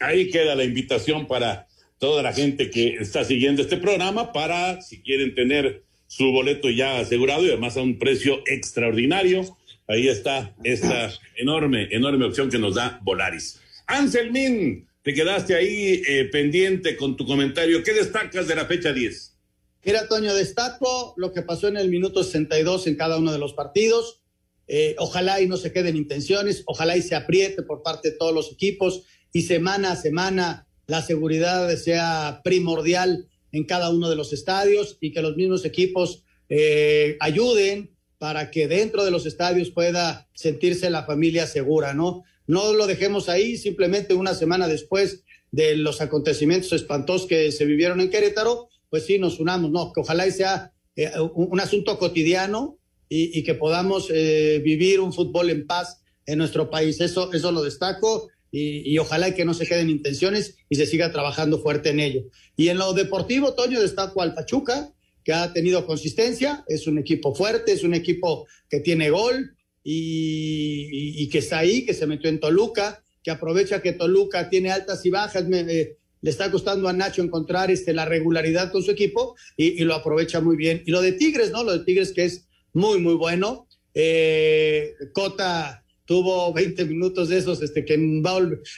Ahí 0.00 0.30
queda 0.30 0.54
la 0.54 0.64
invitación 0.64 1.26
para 1.26 1.66
toda 1.98 2.22
la 2.22 2.32
gente 2.32 2.70
que 2.70 2.96
está 2.96 3.24
siguiendo 3.24 3.62
este 3.62 3.76
programa 3.76 4.32
para, 4.32 4.80
si 4.82 5.02
quieren 5.02 5.34
tener 5.34 5.84
su 6.06 6.30
boleto 6.32 6.70
ya 6.70 6.98
asegurado 6.98 7.44
y 7.44 7.48
además 7.48 7.76
a 7.76 7.82
un 7.82 7.98
precio 7.98 8.42
extraordinario. 8.46 9.56
Ahí 9.86 10.08
está 10.08 10.54
esta 10.64 11.12
enorme, 11.36 11.88
enorme 11.90 12.24
opción 12.24 12.50
que 12.50 12.58
nos 12.58 12.74
da 12.74 13.00
Volaris. 13.02 13.60
Anselmín, 13.86 14.86
te 15.02 15.12
quedaste 15.12 15.54
ahí 15.54 16.02
eh, 16.06 16.24
pendiente 16.30 16.96
con 16.96 17.16
tu 17.16 17.26
comentario. 17.26 17.82
¿Qué 17.82 17.92
destacas 17.92 18.48
de 18.48 18.54
la 18.54 18.66
fecha 18.66 18.92
10? 18.92 19.36
Mira, 19.84 20.08
Toño, 20.08 20.34
destaco 20.34 21.12
lo 21.18 21.32
que 21.32 21.42
pasó 21.42 21.68
en 21.68 21.76
el 21.76 21.90
minuto 21.90 22.24
62 22.24 22.86
en 22.86 22.96
cada 22.96 23.18
uno 23.18 23.32
de 23.32 23.38
los 23.38 23.52
partidos. 23.52 24.23
Eh, 24.66 24.94
ojalá 24.98 25.40
y 25.40 25.46
no 25.46 25.56
se 25.56 25.72
queden 25.72 25.96
intenciones, 25.96 26.62
ojalá 26.66 26.96
y 26.96 27.02
se 27.02 27.14
apriete 27.14 27.62
por 27.62 27.82
parte 27.82 28.10
de 28.10 28.16
todos 28.16 28.32
los 28.32 28.52
equipos 28.52 29.02
y 29.32 29.42
semana 29.42 29.92
a 29.92 29.96
semana 29.96 30.66
la 30.86 31.02
seguridad 31.02 31.74
sea 31.76 32.40
primordial 32.44 33.28
en 33.52 33.64
cada 33.64 33.90
uno 33.90 34.08
de 34.10 34.16
los 34.16 34.32
estadios 34.32 34.98
y 35.00 35.12
que 35.12 35.22
los 35.22 35.36
mismos 35.36 35.64
equipos 35.64 36.24
eh, 36.48 37.16
ayuden 37.20 37.94
para 38.18 38.50
que 38.50 38.68
dentro 38.68 39.04
de 39.04 39.10
los 39.10 39.26
estadios 39.26 39.70
pueda 39.70 40.28
sentirse 40.34 40.90
la 40.90 41.04
familia 41.04 41.46
segura, 41.46 41.94
¿no? 41.94 42.22
No 42.46 42.72
lo 42.72 42.86
dejemos 42.86 43.28
ahí, 43.28 43.56
simplemente 43.56 44.14
una 44.14 44.34
semana 44.34 44.68
después 44.68 45.24
de 45.50 45.76
los 45.76 46.00
acontecimientos 46.00 46.72
espantosos 46.72 47.26
que 47.26 47.52
se 47.52 47.64
vivieron 47.64 48.00
en 48.00 48.10
Querétaro, 48.10 48.68
pues 48.90 49.06
sí, 49.06 49.18
nos 49.18 49.40
unamos, 49.40 49.70
¿no? 49.70 49.92
Que 49.92 50.00
ojalá 50.00 50.30
sea 50.30 50.72
eh, 50.96 51.10
un, 51.34 51.60
asunto 51.60 51.98
cotidiano 51.98 52.78
y, 53.16 53.42
que 53.44 53.54
podamos 53.54 54.10
eh, 54.12 54.60
vivir 54.64 54.98
un 54.98 55.12
fútbol 55.12 55.50
en 55.50 55.66
paz 55.66 56.00
en 56.26 56.38
nuestro 56.38 56.68
país. 56.68 57.00
Eso, 57.00 57.32
eso 57.32 57.52
lo 57.52 57.62
destaco 57.62 58.28
y, 58.50 58.98
ojalá 58.98 59.34
que 59.34 59.44
no 59.44 59.54
se 59.54 59.66
queden 59.66 59.90
intenciones 59.90 60.56
y 60.68 60.76
se 60.76 60.86
siga 60.86 61.12
trabajando 61.12 61.60
fuerte 61.60 61.90
en 61.90 62.00
ello. 62.00 62.22
Y 62.56 62.68
en 62.68 62.78
lo 62.78 62.92
deportivo, 62.92 63.54
Toño, 63.54 63.80
destaco 63.80 64.20
al 64.20 64.34
Pachuca, 64.34 64.92
que 65.22 65.32
ha 65.32 65.52
tenido 65.52 65.86
consistencia, 65.86 66.64
es 66.68 66.86
un 66.86 66.98
equipo 66.98 67.34
fuerte, 67.34 67.72
es 67.72 67.84
un 67.84 67.94
equipo 67.94 68.46
que 68.68 68.80
tiene 68.80 69.10
gol 69.10 69.56
y, 69.82 71.28
que 71.28 71.38
está 71.38 71.58
ahí, 71.58 71.84
que 71.84 71.94
se 71.94 72.06
metió 72.06 72.28
en 72.28 72.40
Toluca, 72.40 73.02
que 73.22 73.30
aprovecha 73.30 73.80
que 73.80 73.92
Toluca 73.92 74.50
tiene 74.50 74.70
altas 74.70 75.06
y 75.06 75.10
bajas. 75.10 75.44
le 75.48 75.96
está 76.22 76.50
costando 76.50 76.88
a 76.88 76.92
Nacho 76.92 77.22
encontrar 77.22 77.70
este, 77.70 77.92
la 77.92 78.04
regularidad 78.06 78.72
con 78.72 78.82
su 78.82 78.90
equipo 78.90 79.36
y, 79.56 79.84
lo 79.84 79.94
aprovecha 79.94 80.40
muy 80.40 80.56
bien. 80.56 80.82
Y 80.84 80.90
lo 80.90 81.00
de 81.00 81.12
Tigres, 81.12 81.50
¿no? 81.52 81.62
Lo 81.62 81.78
de 81.78 81.84
Tigres 81.84 82.12
que 82.12 82.24
es 82.24 82.46
muy, 82.74 83.00
muy 83.00 83.14
bueno. 83.14 83.66
Eh, 83.94 84.94
Cota 85.12 85.84
tuvo 86.04 86.52
20 86.52 86.84
minutos 86.84 87.30
de 87.30 87.38
esos 87.38 87.62
este, 87.62 87.84
que, 87.84 87.94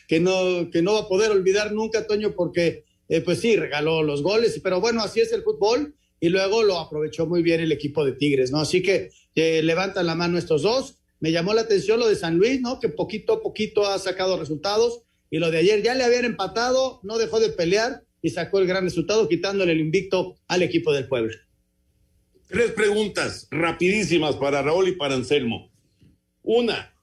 que, 0.06 0.20
no, 0.20 0.70
que 0.70 0.82
no 0.82 0.94
va 0.94 1.00
a 1.00 1.08
poder 1.08 1.30
olvidar 1.30 1.72
nunca, 1.72 2.06
Toño, 2.06 2.34
porque 2.34 2.84
eh, 3.08 3.20
pues 3.20 3.40
sí, 3.40 3.56
regaló 3.56 4.02
los 4.02 4.22
goles, 4.22 4.60
pero 4.62 4.80
bueno, 4.80 5.02
así 5.02 5.20
es 5.20 5.32
el 5.32 5.42
fútbol 5.42 5.94
y 6.20 6.28
luego 6.28 6.62
lo 6.62 6.78
aprovechó 6.78 7.26
muy 7.26 7.42
bien 7.42 7.60
el 7.60 7.72
equipo 7.72 8.04
de 8.04 8.12
Tigres, 8.12 8.50
¿no? 8.50 8.60
Así 8.60 8.82
que 8.82 9.10
eh, 9.34 9.62
levantan 9.62 10.06
la 10.06 10.14
mano 10.14 10.38
estos 10.38 10.62
dos. 10.62 10.98
Me 11.20 11.32
llamó 11.32 11.54
la 11.54 11.62
atención 11.62 11.98
lo 11.98 12.08
de 12.08 12.16
San 12.16 12.36
Luis, 12.36 12.60
¿no? 12.60 12.78
Que 12.78 12.88
poquito 12.88 13.34
a 13.34 13.42
poquito 13.42 13.86
ha 13.86 13.98
sacado 13.98 14.38
resultados 14.38 15.02
y 15.30 15.38
lo 15.38 15.50
de 15.50 15.58
ayer 15.58 15.82
ya 15.82 15.94
le 15.94 16.04
habían 16.04 16.24
empatado, 16.24 17.00
no 17.02 17.18
dejó 17.18 17.40
de 17.40 17.50
pelear 17.50 18.02
y 18.22 18.30
sacó 18.30 18.58
el 18.58 18.66
gran 18.66 18.84
resultado 18.84 19.28
quitándole 19.28 19.72
el 19.72 19.80
invicto 19.80 20.36
al 20.48 20.62
equipo 20.62 20.92
del 20.92 21.08
pueblo. 21.08 21.32
Tres 22.48 22.72
preguntas 22.72 23.48
rapidísimas 23.50 24.36
para 24.36 24.62
Raúl 24.62 24.88
y 24.88 24.92
para 24.92 25.14
Anselmo. 25.14 25.70
Una, 26.42 26.94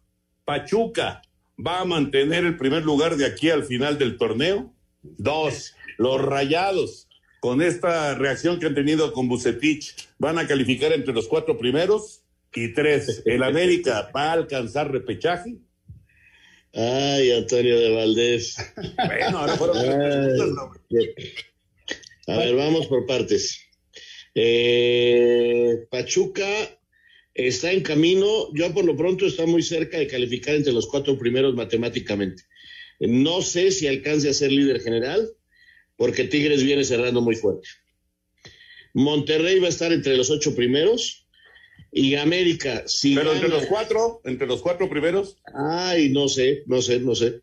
Pachuca 0.45 1.21
va 1.59 1.81
a 1.81 1.85
mantener 1.85 2.45
el 2.45 2.57
primer 2.57 2.83
lugar 2.83 3.17
de 3.17 3.25
aquí 3.25 3.49
al 3.49 3.65
final 3.65 3.97
del 3.97 4.17
torneo. 4.17 4.73
Dos, 5.01 5.75
los 5.97 6.21
Rayados, 6.21 7.09
con 7.41 7.61
esta 7.61 8.15
reacción 8.15 8.57
que 8.59 8.67
han 8.67 8.75
tenido 8.75 9.11
con 9.11 9.27
Bucetich, 9.27 9.95
van 10.17 10.37
a 10.37 10.47
calificar 10.47 10.93
entre 10.93 11.13
los 11.13 11.27
cuatro 11.27 11.57
primeros. 11.57 12.21
Y 12.55 12.73
tres, 12.73 13.23
el 13.25 13.43
América 13.43 14.11
va 14.15 14.29
a 14.29 14.33
alcanzar 14.33 14.91
repechaje. 14.91 15.57
Ay, 16.73 17.31
Antonio 17.31 17.79
de 17.79 17.95
Valdés. 17.95 18.55
Bueno, 19.05 19.39
ahora 19.39 19.57
fueron 19.57 19.77
A 22.27 22.37
ver, 22.37 22.55
vamos 22.55 22.87
por 22.87 23.05
partes. 23.05 23.59
Eh, 24.35 25.85
Pachuca 25.89 26.79
está 27.33 27.71
en 27.71 27.81
camino, 27.81 28.53
yo 28.53 28.73
por 28.73 28.85
lo 28.85 28.95
pronto 28.95 29.25
está 29.25 29.45
muy 29.45 29.63
cerca 29.63 29.97
de 29.97 30.07
calificar 30.07 30.55
entre 30.55 30.73
los 30.73 30.87
cuatro 30.87 31.17
primeros 31.17 31.55
matemáticamente. 31.55 32.43
No 32.99 33.41
sé 33.41 33.71
si 33.71 33.87
alcance 33.87 34.29
a 34.29 34.33
ser 34.33 34.51
líder 34.51 34.81
general, 34.81 35.29
porque 35.97 36.25
Tigres 36.25 36.63
viene 36.63 36.83
cerrando 36.83 37.21
muy 37.21 37.35
fuerte. 37.35 37.67
Monterrey 38.93 39.59
va 39.59 39.67
a 39.67 39.69
estar 39.69 39.91
entre 39.91 40.15
los 40.15 40.29
ocho 40.29 40.55
primeros 40.55 41.27
y 41.91 42.15
América, 42.15 42.83
si 42.87 43.15
Pero 43.15 43.33
entre 43.33 43.49
los 43.49 43.65
cuatro, 43.65 44.21
entre 44.25 44.47
los 44.47 44.61
cuatro 44.61 44.89
primeros. 44.89 45.37
Ay, 45.53 46.09
no 46.09 46.27
sé, 46.27 46.63
no 46.67 46.81
sé, 46.81 46.99
no 46.99 47.15
sé. 47.15 47.41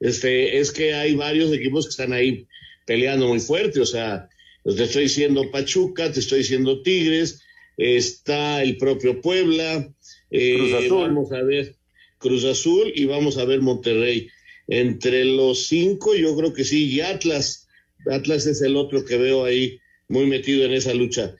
Este, 0.00 0.58
es 0.58 0.72
que 0.72 0.94
hay 0.94 1.14
varios 1.14 1.52
equipos 1.52 1.86
que 1.86 1.90
están 1.90 2.12
ahí 2.12 2.46
peleando 2.84 3.28
muy 3.28 3.40
fuerte, 3.40 3.80
o 3.80 3.86
sea, 3.86 4.28
te 4.74 4.84
estoy 4.84 5.04
diciendo 5.04 5.50
Pachuca, 5.50 6.10
te 6.12 6.20
estoy 6.20 6.38
diciendo 6.38 6.82
Tigres, 6.82 7.42
está 7.76 8.62
el 8.62 8.76
propio 8.76 9.20
Puebla, 9.20 9.92
eh, 10.30 10.88
vamos 10.90 11.32
a 11.32 11.42
ver 11.42 11.76
Cruz 12.18 12.44
Azul 12.44 12.92
y 12.94 13.04
vamos 13.04 13.38
a 13.38 13.44
ver 13.44 13.60
Monterrey. 13.60 14.28
Entre 14.68 15.24
los 15.24 15.66
cinco, 15.68 16.14
yo 16.14 16.36
creo 16.36 16.52
que 16.52 16.64
sí, 16.64 16.86
y 16.86 17.00
Atlas, 17.00 17.68
Atlas 18.10 18.46
es 18.46 18.62
el 18.62 18.76
otro 18.76 19.04
que 19.04 19.16
veo 19.16 19.44
ahí 19.44 19.78
muy 20.08 20.26
metido 20.26 20.64
en 20.64 20.72
esa 20.72 20.94
lucha. 20.94 21.36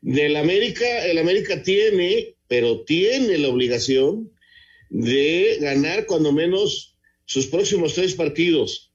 Del 0.00 0.36
América, 0.36 1.06
el 1.06 1.18
América 1.18 1.62
tiene 1.62 2.34
pero 2.50 2.80
tiene 2.80 3.38
la 3.38 3.48
obligación 3.48 4.32
de 4.88 5.58
ganar 5.60 6.04
cuando 6.06 6.32
menos 6.32 6.96
sus 7.24 7.46
próximos 7.46 7.94
tres 7.94 8.14
partidos 8.14 8.90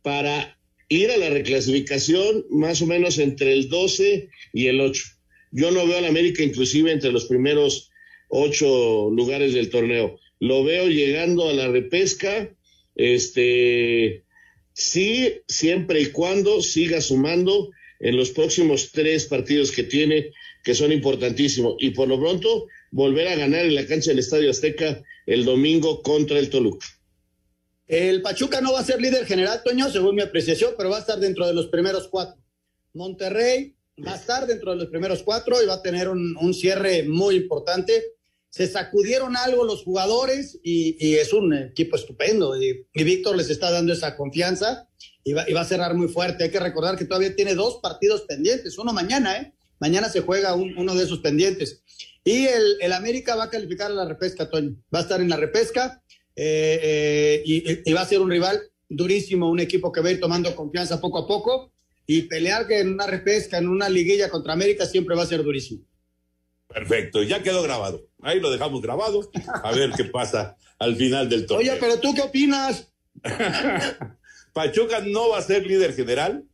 para 0.00 0.58
ir 0.90 1.10
a 1.10 1.16
la 1.16 1.30
reclasificación 1.30 2.44
más 2.50 2.82
o 2.82 2.86
menos 2.86 3.18
entre 3.18 3.52
el 3.52 3.68
12 3.70 4.28
y 4.52 4.66
el 4.66 4.80
8. 4.80 5.02
Yo 5.52 5.70
no 5.70 5.86
veo 5.86 5.98
a 5.98 6.00
la 6.02 6.08
América 6.08 6.42
inclusive 6.42 6.92
entre 6.92 7.12
los 7.12 7.24
primeros 7.24 7.90
ocho 8.28 9.08
lugares 9.10 9.54
del 9.54 9.70
torneo. 9.70 10.18
Lo 10.40 10.64
veo 10.64 10.88
llegando 10.88 11.48
a 11.48 11.52
la 11.52 11.68
repesca, 11.68 12.50
este, 12.96 14.24
sí, 14.72 15.40
siempre 15.46 16.02
y 16.02 16.06
cuando 16.06 16.60
siga 16.60 17.00
sumando 17.00 17.70
en 18.00 18.16
los 18.16 18.30
próximos 18.30 18.90
tres 18.92 19.26
partidos 19.26 19.70
que 19.70 19.84
tiene, 19.84 20.32
que 20.64 20.74
son 20.74 20.92
importantísimos. 20.92 21.76
Y 21.78 21.90
por 21.90 22.08
lo 22.08 22.18
pronto, 22.18 22.66
volver 22.90 23.28
a 23.28 23.36
ganar 23.36 23.64
en 23.64 23.76
la 23.76 23.86
cancha 23.86 24.10
del 24.10 24.18
Estadio 24.18 24.50
Azteca 24.50 25.02
el 25.26 25.44
domingo 25.44 26.02
contra 26.02 26.38
el 26.38 26.50
Toluca. 26.50 26.86
El 27.90 28.22
Pachuca 28.22 28.60
no 28.60 28.72
va 28.72 28.78
a 28.78 28.84
ser 28.84 29.02
líder 29.02 29.26
general, 29.26 29.62
Toño, 29.64 29.90
según 29.90 30.14
mi 30.14 30.22
apreciación, 30.22 30.74
pero 30.78 30.90
va 30.90 30.98
a 30.98 31.00
estar 31.00 31.18
dentro 31.18 31.44
de 31.44 31.54
los 31.54 31.66
primeros 31.66 32.06
cuatro. 32.06 32.40
Monterrey 32.94 33.74
va 34.06 34.12
a 34.12 34.16
estar 34.16 34.46
dentro 34.46 34.70
de 34.70 34.76
los 34.76 34.86
primeros 34.86 35.24
cuatro 35.24 35.60
y 35.60 35.66
va 35.66 35.74
a 35.74 35.82
tener 35.82 36.08
un, 36.08 36.36
un 36.40 36.54
cierre 36.54 37.02
muy 37.02 37.34
importante. 37.34 38.00
Se 38.48 38.68
sacudieron 38.68 39.36
algo 39.36 39.64
los 39.64 39.82
jugadores 39.82 40.60
y, 40.62 41.16
es 41.16 41.32
un 41.32 41.52
equipo 41.52 41.96
estupendo. 41.96 42.56
Y, 42.62 42.86
Víctor 42.94 43.36
les 43.36 43.50
está 43.50 43.72
dando 43.72 43.92
esa 43.92 44.16
confianza 44.16 44.88
y 45.24 45.32
va, 45.32 45.50
y 45.50 45.52
va, 45.52 45.62
a 45.62 45.64
cerrar 45.64 45.94
muy 45.94 46.06
fuerte. 46.06 46.44
Hay 46.44 46.50
que 46.52 46.60
recordar 46.60 46.96
que 46.96 47.06
todavía 47.06 47.34
tiene 47.34 47.56
dos 47.56 47.80
partidos 47.82 48.20
pendientes, 48.20 48.78
uno 48.78 48.92
mañana, 48.92 49.36
¿eh? 49.36 49.52
Mañana 49.80 50.08
se 50.08 50.20
juega 50.20 50.54
un, 50.54 50.78
uno 50.78 50.94
de 50.94 51.02
esos 51.02 51.18
pendientes. 51.18 51.82
Y 52.22 52.46
el, 52.46 52.76
el, 52.82 52.92
América 52.92 53.34
va 53.34 53.44
a 53.44 53.50
calificar 53.50 53.90
a 53.90 53.94
la 53.94 54.04
repesca, 54.04 54.48
Toño. 54.48 54.76
Va 54.94 55.00
a 55.00 55.02
estar 55.02 55.20
en 55.20 55.28
la 55.28 55.36
repesca 55.36 56.04
eh, 56.36 56.80
eh, 56.82 57.42
y, 57.44 57.90
y 57.90 57.92
va 57.92 58.02
a 58.02 58.06
ser 58.06 58.20
un 58.20 58.30
rival 58.30 58.60
durísimo, 58.88 59.50
un 59.50 59.60
equipo 59.60 59.92
que 59.92 60.00
va 60.00 60.08
a 60.08 60.12
ir 60.12 60.20
tomando 60.20 60.54
confianza 60.54 61.00
poco 61.00 61.18
a 61.18 61.26
poco 61.26 61.72
y 62.06 62.22
pelear 62.22 62.66
que 62.66 62.80
en 62.80 62.92
una 62.92 63.06
repesca, 63.06 63.58
en 63.58 63.68
una 63.68 63.88
liguilla 63.88 64.28
contra 64.28 64.52
América 64.52 64.84
siempre 64.84 65.14
va 65.14 65.22
a 65.22 65.26
ser 65.26 65.44
durísimo. 65.44 65.84
Perfecto, 66.66 67.22
ya 67.22 67.42
quedó 67.42 67.62
grabado. 67.62 68.04
Ahí 68.20 68.40
lo 68.40 68.50
dejamos 68.50 68.82
grabado. 68.82 69.30
A 69.62 69.72
ver 69.72 69.90
qué 69.96 70.04
pasa 70.04 70.56
al 70.78 70.96
final 70.96 71.28
del 71.28 71.46
torneo. 71.46 71.72
Oye, 71.72 71.80
pero 71.80 72.00
tú 72.00 72.12
qué 72.14 72.22
opinas? 72.22 72.92
Pachuca 74.52 75.00
no 75.00 75.28
va 75.30 75.38
a 75.38 75.42
ser 75.42 75.66
líder 75.66 75.94
general. 75.94 76.44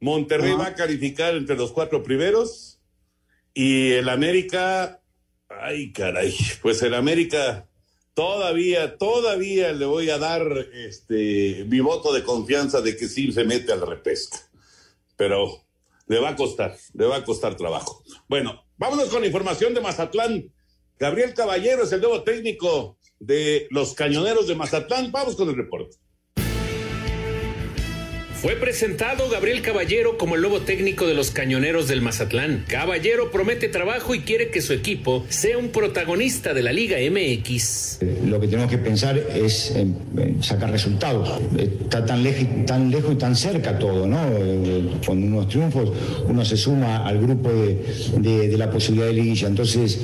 Monterrey 0.00 0.52
va 0.52 0.66
a 0.66 0.74
calificar 0.74 1.34
entre 1.34 1.56
los 1.56 1.72
cuatro 1.72 2.02
primeros. 2.02 2.80
Y 3.54 3.92
el 3.92 4.08
América, 4.08 5.00
ay 5.48 5.92
caray, 5.92 6.34
pues 6.62 6.82
el 6.82 6.94
América 6.94 7.67
todavía, 8.18 8.98
todavía 8.98 9.70
le 9.70 9.86
voy 9.86 10.10
a 10.10 10.18
dar 10.18 10.42
este 10.74 11.64
mi 11.68 11.78
voto 11.78 12.12
de 12.12 12.24
confianza 12.24 12.80
de 12.80 12.96
que 12.96 13.06
sí 13.06 13.30
se 13.30 13.44
mete 13.44 13.72
a 13.72 13.76
la 13.76 13.86
repesca. 13.86 14.38
Pero 15.16 15.62
le 16.08 16.18
va 16.18 16.30
a 16.30 16.36
costar, 16.36 16.76
le 16.94 17.06
va 17.06 17.18
a 17.18 17.24
costar 17.24 17.56
trabajo. 17.56 18.02
Bueno, 18.28 18.64
vámonos 18.76 19.08
con 19.10 19.20
la 19.20 19.28
información 19.28 19.72
de 19.72 19.80
Mazatlán. 19.80 20.52
Gabriel 20.98 21.32
Caballero 21.32 21.84
es 21.84 21.92
el 21.92 22.00
nuevo 22.00 22.24
técnico 22.24 22.98
de 23.20 23.68
los 23.70 23.94
cañoneros 23.94 24.48
de 24.48 24.56
Mazatlán. 24.56 25.12
Vamos 25.12 25.36
con 25.36 25.48
el 25.48 25.54
reporte. 25.56 25.96
Fue 28.40 28.54
presentado 28.54 29.28
Gabriel 29.28 29.62
Caballero 29.62 30.16
como 30.16 30.36
el 30.36 30.42
nuevo 30.42 30.60
técnico 30.60 31.08
de 31.08 31.14
los 31.14 31.32
Cañoneros 31.32 31.88
del 31.88 32.02
Mazatlán. 32.02 32.64
Caballero 32.68 33.32
promete 33.32 33.66
trabajo 33.66 34.14
y 34.14 34.20
quiere 34.20 34.50
que 34.50 34.62
su 34.62 34.72
equipo 34.72 35.26
sea 35.28 35.58
un 35.58 35.70
protagonista 35.70 36.54
de 36.54 36.62
la 36.62 36.72
Liga 36.72 36.98
MX. 36.98 37.98
Lo 38.26 38.38
que 38.38 38.46
tenemos 38.46 38.70
que 38.70 38.78
pensar 38.78 39.18
es 39.18 39.72
en, 39.72 39.96
sacar 40.40 40.70
resultados. 40.70 41.40
Está 41.58 42.06
tan, 42.06 42.24
tan 42.64 42.92
lejos 42.92 43.12
y 43.12 43.16
tan 43.16 43.34
cerca 43.34 43.76
todo, 43.76 44.06
¿no? 44.06 44.20
Con 45.04 45.20
unos 45.20 45.48
triunfos 45.48 45.90
uno 46.28 46.44
se 46.44 46.56
suma 46.56 47.08
al 47.08 47.20
grupo 47.20 47.50
de, 47.50 48.56
la 48.56 48.70
posibilidad 48.70 49.08
de 49.08 49.14
liguilla. 49.14 49.48
Entonces, 49.48 49.98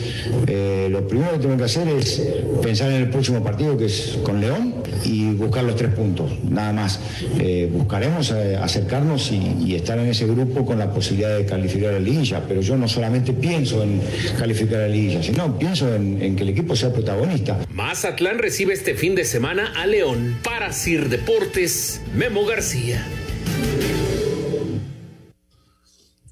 eh, 0.48 0.88
lo 0.90 1.06
primero 1.06 1.34
que 1.34 1.38
tengo 1.38 1.56
que 1.56 1.64
hacer 1.64 1.86
es 1.86 2.20
pensar 2.60 2.90
en 2.90 3.02
el 3.02 3.10
próximo 3.10 3.44
partido 3.44 3.78
que 3.78 3.84
es 3.84 4.18
con 4.24 4.40
León 4.40 4.74
y 5.04 5.34
buscar 5.34 5.62
los 5.62 5.76
tres 5.76 5.94
puntos, 5.94 6.32
nada 6.42 6.72
más. 6.72 6.98
Eh, 7.38 7.68
buscaremos 7.72 8.23
acercarnos 8.30 9.30
y, 9.32 9.64
y, 9.66 9.74
estar 9.74 9.98
en 9.98 10.06
ese 10.06 10.26
grupo 10.26 10.64
con 10.64 10.78
la 10.78 10.92
posibilidad 10.92 11.36
de 11.36 11.46
calificar 11.46 11.90
a 11.90 11.92
la 11.92 12.00
liguilla, 12.00 12.42
pero 12.46 12.60
yo 12.60 12.76
no 12.76 12.88
solamente 12.88 13.32
pienso 13.32 13.82
en 13.82 14.00
calificar 14.38 14.80
a 14.80 14.82
la 14.82 14.88
liguilla, 14.88 15.22
sino 15.22 15.58
pienso 15.58 15.94
en, 15.94 16.22
en, 16.22 16.36
que 16.36 16.42
el 16.42 16.50
equipo 16.50 16.76
sea 16.76 16.92
protagonista. 16.92 17.58
Mazatlán 17.70 18.38
recibe 18.38 18.74
este 18.74 18.94
fin 18.94 19.14
de 19.14 19.24
semana 19.24 19.72
a 19.76 19.86
León. 19.86 20.38
Para 20.42 20.72
Sir 20.72 21.08
Deportes, 21.08 22.00
Memo 22.14 22.44
García. 22.44 23.06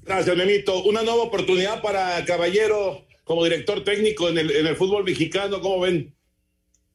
Gracias, 0.05 0.35
Memito. 0.35 0.83
Una 0.83 1.01
nueva 1.01 1.23
oportunidad 1.23 1.81
para 1.81 2.23
Caballero 2.25 3.05
como 3.23 3.43
director 3.43 3.83
técnico 3.83 4.29
en 4.29 4.37
el, 4.37 4.51
en 4.51 4.67
el 4.67 4.75
fútbol 4.75 5.03
mexicano, 5.03 5.61
¿cómo 5.61 5.79
ven? 5.79 6.13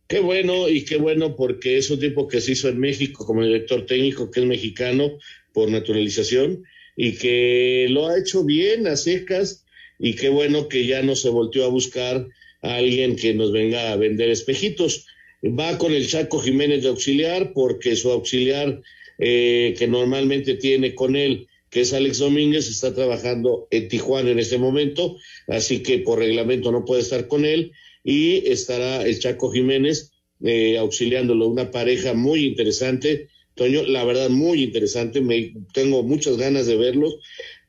Qué 0.08 0.20
bueno 0.20 0.70
y 0.70 0.86
qué 0.86 0.96
bueno 0.96 1.36
porque 1.36 1.76
es 1.76 1.90
un 1.90 2.00
tipo 2.00 2.28
que 2.28 2.40
se 2.40 2.52
hizo 2.52 2.70
en 2.70 2.80
México 2.80 3.26
como 3.26 3.44
director 3.44 3.84
técnico, 3.84 4.30
que 4.30 4.40
es 4.40 4.46
mexicano 4.46 5.18
por 5.52 5.70
naturalización 5.70 6.64
y 6.96 7.12
que 7.18 7.88
lo 7.90 8.08
ha 8.08 8.18
hecho 8.18 8.42
bien 8.42 8.86
a 8.86 8.96
secas 8.96 9.66
y 9.98 10.14
qué 10.14 10.30
bueno 10.30 10.66
que 10.66 10.86
ya 10.86 11.02
no 11.02 11.14
se 11.14 11.28
volteó 11.28 11.66
a 11.66 11.68
buscar 11.68 12.26
a 12.62 12.76
alguien 12.76 13.16
que 13.16 13.34
nos 13.34 13.52
venga 13.52 13.92
a 13.92 13.96
vender 13.96 14.30
espejitos. 14.30 15.06
Va 15.44 15.76
con 15.76 15.92
el 15.92 16.08
Chaco 16.08 16.40
Jiménez 16.40 16.84
de 16.84 16.88
auxiliar 16.88 17.52
porque 17.52 17.94
su 17.94 18.10
auxiliar 18.10 18.80
eh, 19.18 19.74
que 19.76 19.88
normalmente 19.88 20.54
tiene 20.54 20.94
con 20.94 21.16
él, 21.16 21.48
que 21.68 21.82
es 21.82 21.92
Alex 21.92 22.16
Domínguez, 22.16 22.66
está 22.66 22.94
trabajando 22.94 23.68
en 23.70 23.88
Tijuana 23.88 24.30
en 24.30 24.38
este 24.38 24.56
momento, 24.56 25.18
así 25.48 25.82
que 25.82 25.98
por 25.98 26.18
reglamento 26.18 26.72
no 26.72 26.86
puede 26.86 27.02
estar 27.02 27.28
con 27.28 27.44
él 27.44 27.72
y 28.08 28.50
estará 28.50 29.02
el 29.02 29.18
Chaco 29.18 29.52
Jiménez 29.52 30.12
eh, 30.42 30.78
auxiliándolo, 30.78 31.46
una 31.46 31.70
pareja 31.70 32.14
muy 32.14 32.46
interesante. 32.46 33.28
Toño, 33.54 33.82
la 33.82 34.02
verdad, 34.02 34.30
muy 34.30 34.62
interesante. 34.62 35.20
Me, 35.20 35.52
tengo 35.74 36.02
muchas 36.02 36.38
ganas 36.38 36.66
de 36.66 36.76
verlos. 36.76 37.16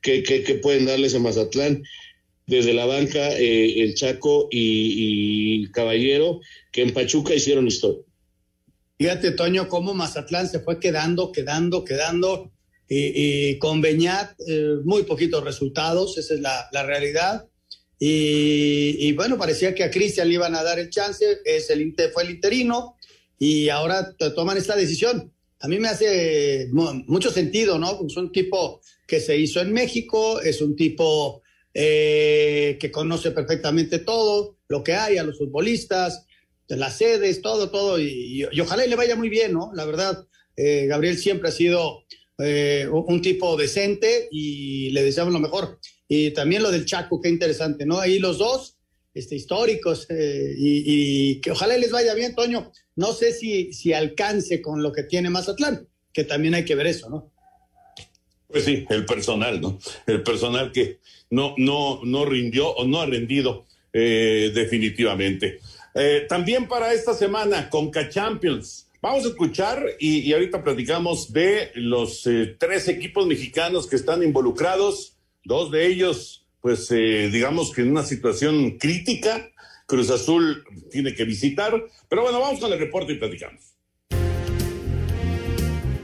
¿Qué, 0.00 0.22
pueden 0.62 0.86
darles 0.86 1.14
a 1.14 1.18
Mazatlán? 1.18 1.82
Desde 2.46 2.72
la 2.72 2.86
banca, 2.86 3.38
eh, 3.38 3.82
el 3.82 3.94
Chaco 3.94 4.48
y, 4.50 5.64
y, 5.64 5.70
Caballero, 5.72 6.40
que 6.72 6.80
en 6.80 6.94
Pachuca 6.94 7.34
hicieron 7.34 7.66
historia. 7.66 8.00
Fíjate, 8.96 9.32
Toño, 9.32 9.68
cómo 9.68 9.92
Mazatlán 9.92 10.48
se 10.48 10.60
fue 10.60 10.80
quedando, 10.80 11.32
quedando, 11.32 11.84
quedando. 11.84 12.50
Y, 12.88 13.50
y 13.50 13.58
con 13.58 13.82
Beñat, 13.82 14.40
eh, 14.48 14.76
muy 14.84 15.02
poquitos 15.02 15.44
resultados, 15.44 16.16
esa 16.16 16.32
es 16.32 16.40
la, 16.40 16.66
la 16.72 16.82
realidad. 16.82 17.44
Y, 18.02 19.12
bueno, 19.12 19.36
parecía 19.36 19.74
que 19.74 19.84
a 19.84 19.90
Cristian 19.90 20.26
le 20.28 20.34
iban 20.34 20.54
a 20.54 20.62
dar 20.62 20.78
el 20.78 20.88
chance, 20.88 21.40
es 21.44 21.68
el, 21.68 21.94
fue 22.14 22.22
el 22.22 22.30
interino 22.30 22.96
y 23.38 23.68
ahora 23.68 24.14
toman 24.34 24.56
esta 24.56 24.74
decisión. 24.74 25.30
A 25.60 25.68
mí 25.68 25.78
me 25.78 25.88
hace 25.88 26.68
mucho 26.72 27.30
sentido, 27.30 27.78
¿no? 27.78 28.00
Es 28.06 28.16
un 28.16 28.32
tipo 28.32 28.80
que 29.06 29.20
se 29.20 29.36
hizo 29.36 29.60
en 29.60 29.74
México, 29.74 30.40
es 30.40 30.62
un 30.62 30.74
tipo 30.76 31.42
eh, 31.74 32.78
que 32.80 32.90
conoce 32.90 33.32
perfectamente 33.32 33.98
todo, 33.98 34.56
lo 34.68 34.82
que 34.82 34.94
hay, 34.94 35.18
a 35.18 35.22
los 35.22 35.36
futbolistas, 35.36 36.24
las 36.68 36.96
sedes, 36.96 37.42
todo, 37.42 37.70
todo, 37.70 38.00
y, 38.00 38.48
y 38.50 38.60
ojalá 38.60 38.86
y 38.86 38.88
le 38.88 38.96
vaya 38.96 39.14
muy 39.14 39.28
bien, 39.28 39.52
¿no? 39.52 39.72
La 39.74 39.84
verdad, 39.84 40.26
eh, 40.56 40.86
Gabriel 40.86 41.18
siempre 41.18 41.50
ha 41.50 41.52
sido 41.52 42.04
eh, 42.38 42.86
un 42.90 43.20
tipo 43.20 43.56
decente 43.56 44.28
y 44.30 44.90
le 44.90 45.02
deseamos 45.02 45.32
lo 45.32 45.40
mejor. 45.40 45.78
Y 46.12 46.32
también 46.32 46.64
lo 46.64 46.72
del 46.72 46.86
Chaco, 46.86 47.20
qué 47.20 47.28
interesante, 47.28 47.86
¿no? 47.86 48.00
Ahí 48.00 48.18
los 48.18 48.36
dos, 48.36 48.76
este, 49.14 49.36
históricos, 49.36 50.08
eh, 50.10 50.52
y, 50.58 50.82
y, 50.84 51.40
que 51.40 51.52
ojalá 51.52 51.78
les 51.78 51.92
vaya 51.92 52.14
bien, 52.14 52.34
Toño. 52.34 52.72
No 52.96 53.12
sé 53.12 53.32
si, 53.32 53.72
si 53.72 53.92
alcance 53.92 54.60
con 54.60 54.82
lo 54.82 54.90
que 54.90 55.04
tiene 55.04 55.30
Mazatlán, 55.30 55.86
que 56.12 56.24
también 56.24 56.54
hay 56.54 56.64
que 56.64 56.74
ver 56.74 56.88
eso, 56.88 57.08
¿no? 57.08 57.30
Pues 58.48 58.64
sí, 58.64 58.84
el 58.90 59.06
personal, 59.06 59.60
¿no? 59.60 59.78
El 60.04 60.24
personal 60.24 60.72
que 60.72 60.98
no, 61.30 61.54
no, 61.58 62.00
no 62.02 62.24
rindió 62.24 62.70
o 62.70 62.84
no 62.88 63.00
ha 63.00 63.06
rendido 63.06 63.66
eh, 63.92 64.50
definitivamente. 64.52 65.60
Eh, 65.94 66.26
también 66.28 66.66
para 66.66 66.92
esta 66.92 67.14
semana, 67.14 67.70
Conca 67.70 68.08
Champions. 68.08 68.88
Vamos 69.00 69.26
a 69.26 69.28
escuchar 69.28 69.80
y, 70.00 70.28
y 70.28 70.32
ahorita 70.32 70.64
platicamos 70.64 71.32
de 71.32 71.70
los 71.76 72.26
eh, 72.26 72.56
tres 72.58 72.88
equipos 72.88 73.28
mexicanos 73.28 73.86
que 73.86 73.94
están 73.94 74.24
involucrados 74.24 75.14
dos 75.50 75.72
de 75.72 75.84
ellos, 75.88 76.46
pues 76.60 76.90
eh, 76.92 77.28
digamos 77.30 77.72
que 77.72 77.82
en 77.82 77.90
una 77.90 78.04
situación 78.04 78.78
crítica, 78.78 79.50
Cruz 79.86 80.08
Azul 80.10 80.64
tiene 80.92 81.12
que 81.12 81.24
visitar, 81.24 81.72
pero 82.08 82.22
bueno, 82.22 82.38
vamos 82.38 82.60
con 82.60 82.72
el 82.72 82.78
reporte 82.78 83.14
y 83.14 83.16
platicamos. 83.16 83.69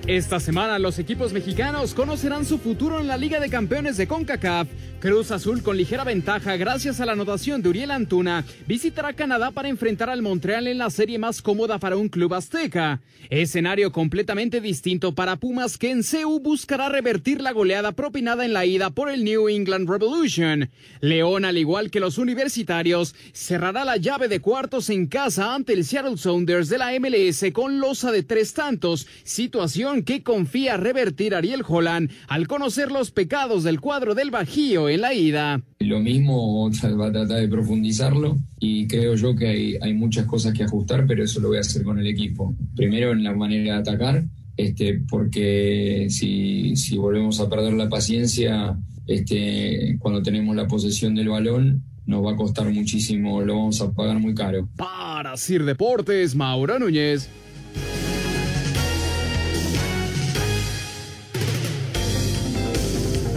Esta 0.06 0.38
semana 0.38 0.78
los 0.78 1.00
equipos 1.00 1.32
mexicanos 1.32 1.92
conocerán 1.92 2.44
su 2.44 2.58
futuro 2.58 3.00
en 3.00 3.08
la 3.08 3.16
Liga 3.16 3.40
de 3.40 3.50
Campeones 3.50 3.96
de 3.96 4.06
CONCACAF. 4.06 4.68
Cruz 5.00 5.32
Azul 5.32 5.64
con 5.64 5.76
ligera 5.76 6.04
ventaja 6.04 6.56
gracias 6.56 7.00
a 7.00 7.06
la 7.06 7.12
anotación 7.12 7.60
de 7.60 7.70
Uriel 7.70 7.90
Antuna 7.90 8.44
visitará 8.68 9.14
Canadá 9.14 9.50
para 9.50 9.68
enfrentar 9.68 10.08
al 10.08 10.22
Montreal 10.22 10.68
en 10.68 10.78
la 10.78 10.90
serie 10.90 11.18
más 11.18 11.42
cómoda 11.42 11.78
para 11.78 11.96
un 11.96 12.08
club 12.08 12.34
azteca. 12.34 13.00
Escenario 13.30 13.90
completamente 13.90 14.60
distinto 14.60 15.12
para 15.12 15.36
Pumas 15.36 15.76
que 15.76 15.90
en 15.90 16.04
CEU 16.04 16.38
buscará 16.38 16.88
revertir 16.88 17.40
la 17.40 17.50
goleada 17.50 17.90
propinada 17.90 18.44
en 18.44 18.52
la 18.52 18.64
ida 18.64 18.90
por 18.90 19.10
el 19.10 19.24
New 19.24 19.48
England 19.48 19.90
Revolution. 19.90 20.70
León, 21.00 21.44
al 21.44 21.58
igual 21.58 21.90
que 21.90 21.98
los 21.98 22.16
universitarios, 22.18 23.16
cerrará 23.32 23.84
la 23.84 23.96
llave 23.96 24.28
de 24.28 24.40
cuartos 24.40 24.88
en 24.88 25.08
casa 25.08 25.52
ante 25.52 25.72
el 25.72 25.84
Seattle 25.84 26.16
Sounders 26.16 26.68
de 26.68 26.78
la 26.78 26.92
MLS 27.00 27.44
con 27.52 27.80
losa 27.80 28.12
de 28.12 28.22
tres 28.22 28.54
tantos, 28.54 29.08
situación 29.24 29.95
que 30.02 30.22
confía 30.22 30.76
revertir 30.76 31.34
Ariel 31.34 31.62
Holland 31.66 32.10
al 32.28 32.46
conocer 32.46 32.90
los 32.90 33.10
pecados 33.10 33.64
del 33.64 33.80
cuadro 33.80 34.14
del 34.14 34.30
Bajío 34.30 34.88
en 34.88 35.00
la 35.00 35.14
ida. 35.14 35.62
Lo 35.80 36.00
mismo 36.00 36.70
va 36.70 37.06
a 37.06 37.12
tratar 37.12 37.40
de 37.40 37.48
profundizarlo 37.48 38.38
y 38.58 38.86
creo 38.86 39.14
yo 39.14 39.36
que 39.36 39.46
hay, 39.46 39.76
hay 39.80 39.94
muchas 39.94 40.26
cosas 40.26 40.52
que 40.52 40.64
ajustar, 40.64 41.06
pero 41.06 41.24
eso 41.24 41.40
lo 41.40 41.48
voy 41.48 41.58
a 41.58 41.60
hacer 41.60 41.82
con 41.82 41.98
el 41.98 42.06
equipo. 42.06 42.54
Primero 42.74 43.12
en 43.12 43.24
la 43.24 43.34
manera 43.34 43.74
de 43.74 43.80
atacar, 43.80 44.24
este, 44.56 45.02
porque 45.08 46.06
si, 46.08 46.76
si 46.76 46.96
volvemos 46.96 47.40
a 47.40 47.48
perder 47.48 47.74
la 47.74 47.88
paciencia 47.88 48.78
este, 49.06 49.96
cuando 49.98 50.22
tenemos 50.22 50.56
la 50.56 50.66
posesión 50.66 51.14
del 51.14 51.28
balón, 51.28 51.82
nos 52.06 52.24
va 52.24 52.32
a 52.32 52.36
costar 52.36 52.70
muchísimo, 52.70 53.42
lo 53.42 53.56
vamos 53.56 53.80
a 53.80 53.92
pagar 53.92 54.18
muy 54.18 54.34
caro. 54.34 54.68
Para 54.76 55.36
Sir 55.36 55.64
Deportes, 55.64 56.34
Mauro 56.34 56.78
Núñez. 56.78 57.28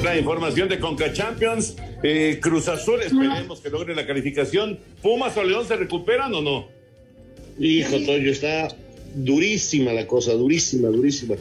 La 0.03 0.17
información 0.17 0.69
de 0.69 0.79
Conca 0.79 1.11
Champions. 1.11 1.75
Eh, 2.03 2.39
Cruz 2.41 2.67
Azul, 2.69 3.01
esperemos 3.01 3.59
que 3.59 3.69
logre 3.69 3.93
la 3.93 4.07
calificación. 4.07 4.79
¿Pumas 5.01 5.35
o 5.35 5.43
León 5.43 5.67
se 5.67 5.75
recuperan 5.75 6.33
o 6.33 6.41
no? 6.41 6.69
Hijo, 7.59 7.97
Toño, 8.05 8.31
está 8.31 8.69
durísima 9.15 9.91
la 9.91 10.07
cosa, 10.07 10.33
durísima, 10.33 10.87
durísima. 10.87 11.35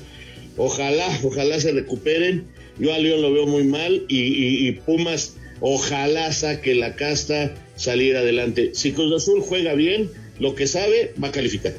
Ojalá, 0.56 1.06
ojalá 1.22 1.60
se 1.60 1.72
recuperen. 1.72 2.48
Yo 2.78 2.92
a 2.92 2.98
León 2.98 3.22
lo 3.22 3.32
veo 3.32 3.46
muy 3.46 3.64
mal 3.64 4.04
y, 4.08 4.66
y 4.68 4.72
Pumas, 4.72 5.36
ojalá 5.60 6.32
saque 6.32 6.74
la 6.74 6.96
casta, 6.96 7.54
salir 7.76 8.16
adelante. 8.16 8.72
Si 8.74 8.92
Cruz 8.92 9.22
Azul 9.22 9.40
juega 9.40 9.74
bien, 9.74 10.10
lo 10.40 10.54
que 10.56 10.66
sabe, 10.66 11.14
va 11.22 11.28
a 11.28 11.32
calificar. 11.32 11.74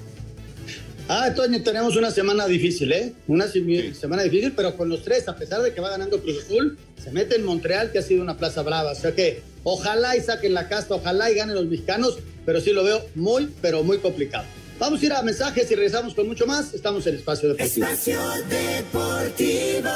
Ah, 1.11 1.33
Toño, 1.33 1.63
tenemos 1.63 1.95
una 1.95 2.11
semana 2.11 2.45
difícil, 2.45 2.91
¿eh? 2.91 3.13
Una 3.27 3.47
semana 3.47 4.21
difícil, 4.21 4.53
pero 4.55 4.77
con 4.77 4.89
los 4.89 5.03
tres, 5.03 5.27
a 5.27 5.35
pesar 5.35 5.59
de 5.63 5.73
que 5.73 5.81
va 5.81 5.89
ganando 5.89 6.21
Cruz 6.21 6.43
Azul, 6.45 6.77
se 7.03 7.09
mete 7.09 7.35
en 7.35 7.45
Montreal, 7.45 7.91
que 7.91 7.97
ha 7.97 8.03
sido 8.03 8.21
una 8.21 8.37
plaza 8.37 8.61
brava. 8.61 8.91
O 8.91 8.95
sea 8.95 9.15
que 9.15 9.41
ojalá 9.63 10.15
y 10.15 10.21
saquen 10.21 10.53
la 10.53 10.69
casta, 10.69 10.93
ojalá 10.93 11.31
y 11.31 11.33
ganen 11.33 11.55
los 11.55 11.65
mexicanos, 11.65 12.19
pero 12.45 12.61
sí 12.61 12.73
lo 12.73 12.83
veo 12.83 13.03
muy, 13.15 13.49
pero 13.59 13.83
muy 13.83 13.97
complicado. 13.97 14.45
Vamos 14.77 15.01
a 15.01 15.05
ir 15.07 15.13
a 15.13 15.23
mensajes 15.23 15.71
y 15.71 15.73
regresamos 15.73 16.13
con 16.13 16.27
mucho 16.27 16.45
más. 16.45 16.75
Estamos 16.75 17.07
en 17.07 17.15
Espacio 17.15 17.49
Deportivo. 17.49 17.87
Espacio 17.87 18.19
Deportivo. 18.47 19.89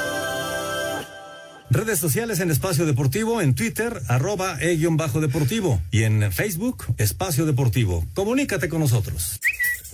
Redes 1.70 1.98
sociales 1.98 2.40
en 2.40 2.50
Espacio 2.50 2.86
Deportivo, 2.86 3.40
en 3.40 3.54
Twitter, 3.54 4.00
arroba 4.08 4.58
e-deportivo 4.60 5.80
y 5.90 6.02
en 6.02 6.30
Facebook, 6.30 6.84
Espacio 6.98 7.46
Deportivo. 7.46 8.04
Comunícate 8.14 8.68
con 8.68 8.80
nosotros. 8.80 9.40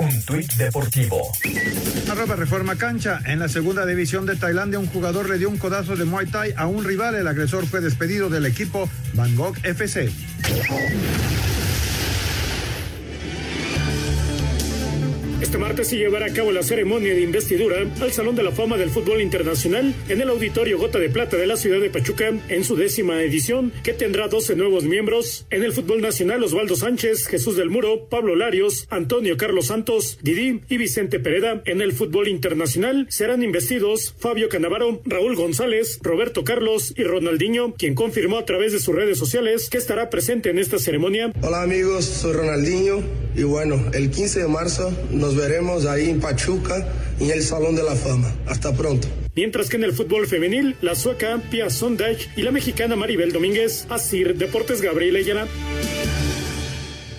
Un 0.01 0.22
tuit 0.22 0.51
deportivo. 0.57 1.30
Arroba 2.11 2.34
Reforma 2.34 2.76
Cancha. 2.76 3.20
En 3.26 3.38
la 3.38 3.51
segunda 3.51 3.84
división 3.84 4.24
de 4.24 4.34
Tailandia, 4.34 4.78
un 4.78 4.86
jugador 4.86 5.28
le 5.28 5.36
dio 5.36 5.51
un 5.51 5.59
codazo 5.59 5.94
de 5.94 6.07
Muay 6.07 6.26
Thai 6.26 6.55
a 6.57 6.66
un 6.66 6.84
rival. 6.84 7.16
El 7.16 7.28
agresor 7.28 7.66
fue 7.66 7.82
despedido 7.82 8.30
del 8.30 8.46
equipo 8.46 8.88
Bangkok 9.12 9.59
FC. 9.62 10.11
Este 15.51 15.59
martes 15.59 15.88
se 15.88 15.96
llevará 15.96 16.26
a 16.26 16.32
cabo 16.32 16.53
la 16.53 16.62
ceremonia 16.62 17.12
de 17.12 17.22
investidura 17.22 17.78
al 18.01 18.12
Salón 18.12 18.36
de 18.36 18.44
la 18.44 18.53
Fama 18.53 18.76
del 18.76 18.88
Fútbol 18.88 19.20
Internacional 19.20 19.92
en 20.09 20.20
el 20.20 20.28
Auditorio 20.28 20.78
Gota 20.78 21.01
de 21.01 21.09
Plata 21.09 21.36
de 21.36 21.48
la 21.48 21.57
ciudad 21.57 21.80
de 21.80 21.90
Pachuca 21.90 22.30
en 22.48 22.62
su 22.62 22.76
décima 22.76 23.20
edición, 23.20 23.72
que 23.82 23.92
tendrá 23.92 24.28
12 24.28 24.55
nuevos 24.55 24.84
miembros. 24.84 25.46
En 25.51 25.64
el 25.64 25.72
fútbol 25.72 26.03
nacional, 26.03 26.44
Osvaldo 26.44 26.76
Sánchez, 26.76 27.26
Jesús 27.26 27.57
del 27.57 27.68
Muro, 27.68 28.07
Pablo 28.09 28.36
Larios, 28.36 28.86
Antonio 28.90 29.36
Carlos 29.36 29.66
Santos, 29.66 30.20
Didi 30.22 30.61
y 30.68 30.76
Vicente 30.76 31.18
Pereda. 31.18 31.62
En 31.64 31.80
el 31.80 31.94
fútbol 31.94 32.28
internacional 32.28 33.09
serán 33.11 33.42
investidos 33.42 34.14
Fabio 34.20 34.48
Canavaro, 34.48 35.03
Raúl 35.05 35.34
González, 35.34 35.98
Roberto 36.01 36.44
Carlos 36.44 36.94
y 36.96 37.03
Ronaldinho, 37.03 37.74
quien 37.74 37.96
confirmó 37.96 38.38
a 38.38 38.44
través 38.44 38.70
de 38.70 38.78
sus 38.78 38.94
redes 38.94 39.18
sociales 39.18 39.68
que 39.68 39.78
estará 39.78 40.11
presente 40.11 40.48
en 40.51 40.61
esta 40.61 40.78
ceremonia. 40.78 41.32
Hola 41.42 41.62
amigos, 41.62 42.05
soy 42.05 42.34
Ronaldinho 42.34 43.03
y 43.34 43.42
bueno, 43.42 43.84
el 43.94 44.11
15 44.11 44.42
de 44.42 44.48
marzo 44.48 44.92
nos 45.11 45.39
veremos 45.41 45.86
ahí 45.86 46.11
en 46.11 46.20
Pachuca 46.20 46.86
en 47.18 47.30
el 47.30 47.43
Salón 47.43 47.74
de 47.74 47.82
la 47.82 47.97
Fama. 47.97 48.32
Hasta 48.47 48.72
pronto. 48.74 49.09
Mientras 49.34 49.70
que 49.70 49.76
en 49.76 49.84
el 49.84 49.93
fútbol 49.93 50.26
femenil, 50.26 50.76
la 50.82 50.95
sueca 50.95 51.41
Pia 51.51 51.70
Sondage 51.70 52.28
y 52.36 52.43
la 52.43 52.51
mexicana 52.51 52.95
Maribel 52.95 53.32
Domínguez, 53.32 53.86
Asir 53.88 54.36
Deportes 54.36 54.82
Gabriel 54.82 55.16
Ayala. 55.16 55.49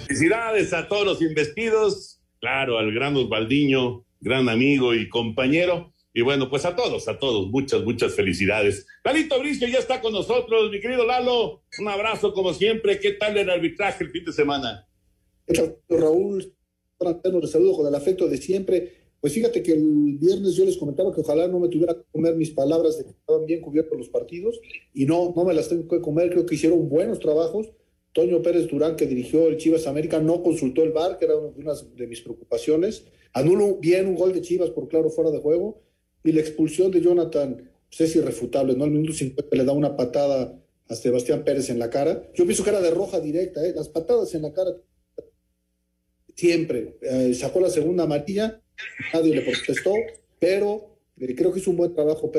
Felicidades 0.08 0.72
a 0.74 0.88
todos 0.88 1.06
los 1.06 1.22
investidos, 1.22 2.22
claro, 2.40 2.78
al 2.78 2.94
gran 2.94 3.16
Osvaldiño, 3.16 4.06
gran 4.20 4.50
amigo 4.50 4.94
y 4.94 5.10
compañero. 5.10 5.92
Y 6.14 6.22
bueno, 6.22 6.50
pues 6.50 6.66
a 6.66 6.76
todos, 6.76 7.08
a 7.08 7.18
todos, 7.18 7.48
muchas, 7.48 7.82
muchas 7.84 8.14
felicidades. 8.14 8.86
Lalito 9.04 9.40
Bricio 9.40 9.68
ya 9.68 9.80
está 9.80 10.02
con 10.02 10.14
nosotros, 10.14 10.70
mi 10.70 10.80
querido 10.80 11.06
Lalo. 11.06 11.64
Un 11.80 11.88
abrazo 11.88 12.34
como 12.34 12.54
siempre. 12.54 13.00
¿Qué 13.00 13.14
tal 13.14 13.38
el 13.38 13.50
arbitraje 13.50 14.04
el 14.04 14.12
fin 14.12 14.26
de 14.26 14.34
semana? 14.34 14.86
Raúl, 15.90 16.54
les 17.42 17.52
saludo 17.52 17.74
con 17.78 17.88
el 17.88 17.96
afecto 17.96 18.28
de 18.28 18.38
siempre. 18.38 18.94
Pues 19.20 19.34
fíjate 19.34 19.62
que 19.62 19.74
el 19.74 20.18
viernes 20.20 20.56
yo 20.56 20.66
les 20.66 20.78
comentaba 20.78 21.14
que 21.14 21.22
ojalá 21.22 21.48
no 21.48 21.60
me 21.60 21.70
tuviera 21.70 21.94
que 21.94 22.02
comer 22.12 22.36
mis 22.36 22.50
palabras 22.52 22.98
de 22.98 23.04
que 23.04 23.12
estaban 23.12 23.46
bien 23.46 23.62
cubiertos 23.62 23.98
los 23.98 24.10
partidos 24.10 24.60
y 24.94 25.06
no, 25.06 25.32
no 25.36 25.44
me 25.46 25.54
las 25.54 25.70
tengo 25.70 25.88
que 25.88 26.02
comer. 26.02 26.32
Creo 26.32 26.46
que 26.46 26.56
hicieron 26.56 26.90
buenos 26.90 27.20
trabajos. 27.20 27.72
Toño 28.14 28.42
Pérez 28.42 28.68
Durán, 28.68 28.96
que 28.96 29.06
dirigió 29.06 29.48
el 29.48 29.58
Chivas 29.58 29.88
América, 29.88 30.20
no 30.20 30.44
consultó 30.44 30.84
el 30.84 30.92
VAR, 30.92 31.18
que 31.18 31.26
era 31.26 31.38
una 31.38 31.74
de 31.96 32.08
mis 32.08 32.22
preocupaciones. 32.22 33.06
Anuló 33.34 33.78
bien 33.78 34.08
un 34.08 34.16
gol 34.16 34.34
de 34.34 34.42
Chivas 34.42 34.72
por 34.72 34.88
claro 34.90 35.10
fuera 35.10 35.32
de 35.32 35.40
juego 35.40 35.82
y 36.24 36.32
la 36.34 36.42
expulsión 36.42 36.92
de 36.92 37.02
Jonathan, 37.02 37.70
pues 37.90 38.02
es 38.02 38.16
irrefutable, 38.16 38.76
¿no? 38.76 38.84
Al 38.84 38.92
minuto 38.92 39.14
50 39.14 39.56
le 39.56 39.64
da 39.64 39.72
una 39.72 39.96
patada 39.96 40.60
a 40.90 40.96
Sebastián 40.96 41.44
Pérez 41.44 41.70
en 41.70 41.80
la 41.80 41.90
cara. 41.90 42.30
Yo 42.34 42.44
pienso 42.46 42.64
que 42.64 42.72
era 42.72 42.82
de 42.82 42.92
roja 42.92 43.20
directa, 43.20 43.66
¿eh? 43.66 43.74
Las 43.74 43.88
patadas 43.88 44.34
en 44.36 44.42
la 44.42 44.52
cara 44.52 44.72
siempre. 46.36 46.98
Eh, 47.02 47.34
sacó 47.34 47.60
la 47.60 47.70
segunda 47.70 48.04
amarilla, 48.04 48.62
nadie 49.14 49.36
le 49.36 49.42
protestó, 49.42 49.94
pero 50.40 50.98
eh, 51.20 51.36
creo 51.36 51.52
que 51.52 51.60
hizo 51.60 51.72
un 51.72 51.78
buen 51.78 51.94
trabajo. 51.94 52.32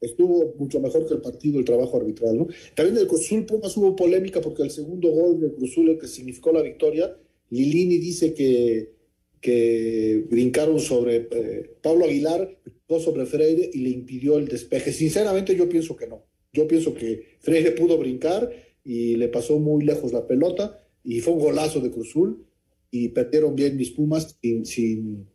Estuvo 0.00 0.54
mucho 0.58 0.80
mejor 0.80 1.06
que 1.06 1.14
el 1.14 1.20
partido, 1.20 1.58
el 1.58 1.64
trabajo 1.64 1.96
arbitral. 1.96 2.46
También 2.74 2.96
del 2.96 3.08
Cruzul 3.08 3.44
Pumas 3.46 3.76
hubo 3.76 3.96
polémica 3.96 4.40
porque 4.40 4.62
el 4.62 4.70
segundo 4.70 5.10
gol 5.10 5.40
del 5.40 5.54
Cruzul, 5.54 5.90
el 5.90 5.98
que 5.98 6.06
significó 6.06 6.52
la 6.52 6.62
victoria, 6.62 7.16
Lilini 7.50 7.98
dice 7.98 8.34
que, 8.34 8.92
que 9.40 10.24
brincaron 10.30 10.78
sobre 10.78 11.28
eh, 11.30 11.70
Pablo 11.82 12.04
Aguilar, 12.04 12.58
sobre 13.00 13.26
Freire 13.26 13.70
y 13.72 13.78
le 13.80 13.90
impidió 13.90 14.38
el 14.38 14.48
despeje. 14.48 14.92
Sinceramente 14.92 15.54
yo 15.54 15.68
pienso 15.68 15.96
que 15.96 16.06
no. 16.06 16.24
Yo 16.52 16.66
pienso 16.66 16.94
que 16.94 17.36
Freire 17.40 17.72
pudo 17.72 17.98
brincar 17.98 18.50
y 18.84 19.16
le 19.16 19.28
pasó 19.28 19.58
muy 19.58 19.84
lejos 19.84 20.12
la 20.12 20.26
pelota 20.26 20.82
y 21.04 21.20
fue 21.20 21.34
un 21.34 21.40
golazo 21.40 21.80
de 21.80 21.90
Cruzul 21.90 22.46
y 22.90 23.08
perdieron 23.08 23.54
bien 23.54 23.76
mis 23.76 23.90
Pumas 23.90 24.36
sin, 24.40 24.64
sin, 24.64 25.26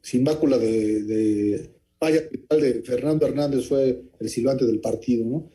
sin 0.00 0.22
mácula 0.22 0.58
de, 0.58 1.02
de 1.02 1.70
vaya 2.00 2.22
de 2.22 2.82
Fernando 2.82 3.26
Hernández 3.26 3.68
fue 3.68 4.02
el 4.18 4.28
silbante 4.28 4.64
del 4.64 4.80
partido, 4.80 5.24
¿no? 5.24 5.50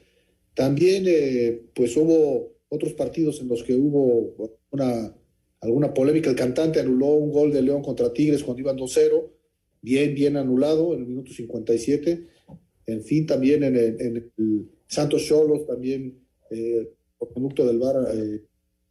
También 0.53 1.03
eh, 1.07 1.63
pues 1.73 1.97
hubo 1.97 2.53
otros 2.69 2.93
partidos 2.93 3.41
en 3.41 3.49
los 3.49 3.63
que 3.63 3.75
hubo 3.75 4.51
una, 4.71 5.13
alguna 5.59 5.93
polémica. 5.93 6.29
El 6.29 6.35
cantante 6.35 6.79
anuló 6.79 7.07
un 7.07 7.31
gol 7.31 7.51
de 7.51 7.61
León 7.61 7.81
contra 7.81 8.13
Tigres 8.13 8.43
cuando 8.43 8.61
iban 8.61 8.77
2-0, 8.77 9.31
bien, 9.81 10.15
bien 10.15 10.37
anulado 10.37 10.93
en 10.93 11.01
el 11.01 11.07
minuto 11.07 11.31
57. 11.33 12.27
En 12.87 13.03
fin, 13.03 13.25
también 13.25 13.63
en 13.63 13.75
el, 13.75 14.01
en 14.01 14.15
el 14.17 14.31
Santos 14.87 15.25
Cholos, 15.25 15.65
también 15.65 16.19
eh, 16.51 16.89
por 17.17 17.33
conducto 17.33 17.65
del 17.65 17.79
VAR, 17.79 17.95
eh, 18.13 18.41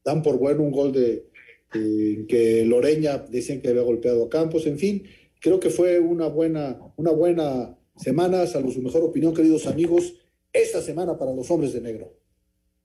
dan 0.04 0.22
por 0.22 0.38
bueno 0.38 0.62
un 0.62 0.72
gol 0.72 0.92
de, 0.92 1.28
eh, 1.74 2.24
que 2.28 2.64
Loreña 2.64 3.18
decían 3.18 3.60
que 3.60 3.68
había 3.68 3.82
golpeado 3.82 4.24
a 4.24 4.28
Campos, 4.28 4.66
en 4.66 4.78
fin, 4.78 5.04
creo 5.40 5.60
que 5.60 5.70
fue 5.70 5.98
una 5.98 6.26
buena, 6.28 6.78
una 6.96 7.10
buena 7.10 7.76
semana, 7.96 8.46
salvo 8.46 8.70
su 8.70 8.82
mejor 8.82 9.02
opinión, 9.02 9.34
queridos 9.34 9.66
amigos, 9.66 10.14
esta 10.52 10.80
semana 10.80 11.18
para 11.18 11.32
los 11.34 11.50
hombres 11.50 11.72
de 11.72 11.80
negro. 11.80 12.12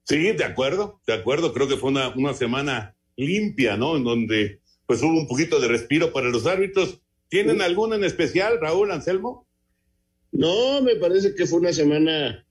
Sí, 0.04 0.32
de 0.32 0.44
acuerdo, 0.44 1.00
de 1.06 1.12
acuerdo, 1.12 1.52
creo 1.52 1.68
que 1.68 1.76
fue 1.76 1.90
una, 1.90 2.14
una 2.16 2.34
semana 2.34 2.96
limpia, 3.16 3.76
¿no? 3.76 3.96
En 3.96 4.04
donde 4.04 4.60
pues 4.86 5.02
hubo 5.02 5.12
un 5.12 5.28
poquito 5.28 5.60
de 5.60 5.68
respiro 5.68 6.12
para 6.12 6.30
los 6.30 6.46
árbitros. 6.46 7.00
¿Tienen 7.28 7.62
alguna 7.62 7.94
en 7.94 8.02
especial, 8.02 8.58
Raúl 8.60 8.90
Anselmo? 8.90 9.46
No, 10.32 10.82
me 10.82 10.96
parece 10.96 11.34
que 11.34 11.46
fue 11.46 11.60
una 11.60 11.72
semana 11.72 12.44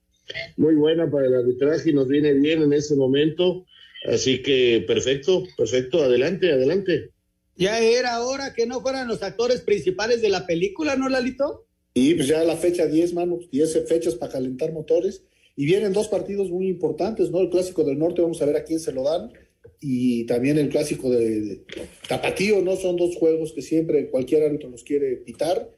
muy 0.57 0.75
buena 0.75 1.09
para 1.09 1.27
el 1.27 1.35
arbitraje 1.35 1.89
y 1.89 1.93
nos 1.93 2.07
viene 2.07 2.33
bien 2.33 2.61
en 2.61 2.71
este 2.71 2.95
momento. 2.95 3.65
Así 4.06 4.41
que 4.41 4.84
perfecto, 4.88 5.43
perfecto, 5.58 6.04
adelante, 6.04 6.52
adelante. 6.52 7.12
Ya 7.56 7.80
era 7.80 8.22
hora 8.24 8.54
que 8.54 8.66
no 8.66 8.80
fueran 8.82 9.08
los 9.08 9.22
actores 9.22 9.62
principales 9.62 10.22
de 10.22 10.30
la 10.30 10.47
película, 10.47 10.95
¿no, 10.95 11.10
Lalito? 11.10 11.66
Y 11.93 12.14
pues 12.16 12.28
ya 12.28 12.43
la 12.43 12.56
fecha 12.56 12.86
10, 12.86 13.14
mano, 13.14 13.39
10 13.52 13.86
fechas 13.88 14.16
para 14.16 14.32
calentar 14.32 14.72
motores. 14.72 15.24
Y 15.58 15.66
vienen 15.66 15.91
dos 15.91 16.08
partidos 16.08 16.50
muy 16.50 16.70
importantes, 16.70 17.32
¿no? 17.32 17.41
El 17.41 17.50
Clásico 17.50 17.84
del 17.84 18.00
Norte, 18.00 18.22
vamos 18.22 18.41
a 18.41 18.45
ver 18.45 18.56
a 18.56 18.64
quién 18.64 18.80
se 18.80 18.93
lo 18.93 19.04
dan. 19.04 19.34
Y 19.82 20.26
también 20.26 20.58
el 20.58 20.70
Clásico 20.70 21.10
de, 21.10 21.41
de 21.41 21.62
Tapatío, 22.08 22.62
¿no? 22.62 22.78
Son 22.78 22.95
dos 22.95 23.18
juegos 23.18 23.52
que 23.52 23.62
siempre 23.62 24.10
cualquier 24.10 24.43
árbitro 24.43 24.70
los 24.70 24.86
quiere 24.86 25.18
pitar. 25.18 25.70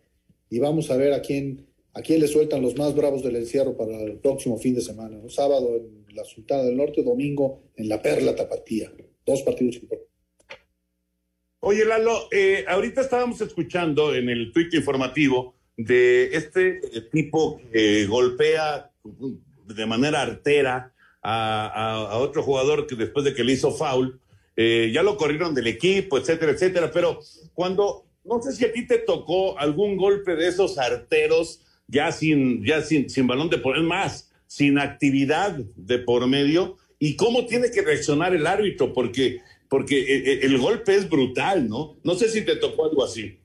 Y 0.52 0.60
vamos 0.60 0.92
a 0.92 0.98
ver 0.98 1.14
a 1.14 1.22
quién, 1.24 1.66
a 1.94 2.04
quién 2.04 2.20
le 2.20 2.28
sueltan 2.28 2.62
los 2.62 2.78
más 2.78 2.94
bravos 2.94 3.24
del 3.24 3.38
encierro 3.38 3.76
para 3.76 4.00
el 4.04 4.20
próximo 4.20 4.60
fin 4.60 4.76
de 4.76 4.82
semana. 4.82 5.18
¿no? 5.18 5.30
Sábado 5.30 5.76
en 5.78 6.01
la 6.14 6.24
Sultana 6.24 6.64
del 6.64 6.78
Norte, 6.78 7.03
domingo 7.03 7.64
en 7.76 7.89
la 7.89 8.01
Perla 8.01 8.36
Tapatía. 8.36 8.91
Dos 9.26 9.41
partidos 9.43 9.76
importantes. 9.76 10.12
Oye, 11.59 11.86
Lalo, 11.86 12.28
eh, 12.32 12.66
ahorita 12.68 13.01
estábamos 13.01 13.39
escuchando 13.41 14.16
en 14.16 14.30
el 14.30 14.51
tuit 14.51 14.74
informativo 14.74 15.55
de 15.78 16.36
este 16.36 16.82
tipo 17.12 17.62
que 17.72 18.07
golpea 18.07 18.91
de 19.03 19.86
manera 19.86 20.22
artera 20.24 20.93
a, 21.22 22.18
otro 22.18 22.41
jugador 22.41 22.88
que 22.88 22.95
después 22.95 23.26
de 23.26 23.36
que 23.36 23.43
le 23.43 23.53
hizo 23.53 23.72
foul, 23.72 24.20
eh, 24.55 24.89
ya 24.91 25.03
lo 25.03 25.18
corrieron 25.18 25.53
del 25.53 25.68
equipo, 25.68 26.18
etcétera, 26.18 26.51
etcétera. 26.51 26.91
Pero 26.91 27.20
cuando, 27.53 28.05
no 28.24 28.41
sé 28.41 28.53
si 28.53 28.66
a 28.66 28.74
ti 28.74 28.88
te 28.88 28.97
tocó 28.97 29.57
algún 29.59 29.97
golpe 29.97 30.36
de 30.36 30.47
esos 30.47 30.80
arteros 30.80 31.62
ya 31.88 32.12
sin, 32.12 32.66
ya 32.66 32.82
sin, 32.82 33.09
sin 33.09 33.28
balón 33.28 33.49
de 33.49 33.57
por 33.57 33.78
es 33.78 33.84
más, 33.84 34.31
sin 34.52 34.80
actividad 34.80 35.56
de 35.78 35.99
por 35.99 36.28
medio, 36.28 36.76
y 36.99 37.16
cómo 37.16 37.45
tiene 37.45 37.72
que 37.72 37.84
reaccionar 37.84 38.36
el 38.36 38.45
árbitro, 38.45 38.91
porque, 38.91 39.39
porque 39.70 39.97
eh, 40.02 40.24
eh, 40.26 40.39
el 40.43 40.58
golpe 40.58 40.93
es 40.93 41.10
brutal, 41.10 41.70
¿no? 41.70 41.95
No 42.04 42.16
sé 42.16 42.28
si 42.28 42.43
te 42.43 42.58
tocó 42.58 42.84
algo 42.84 43.02
así. 43.02 43.39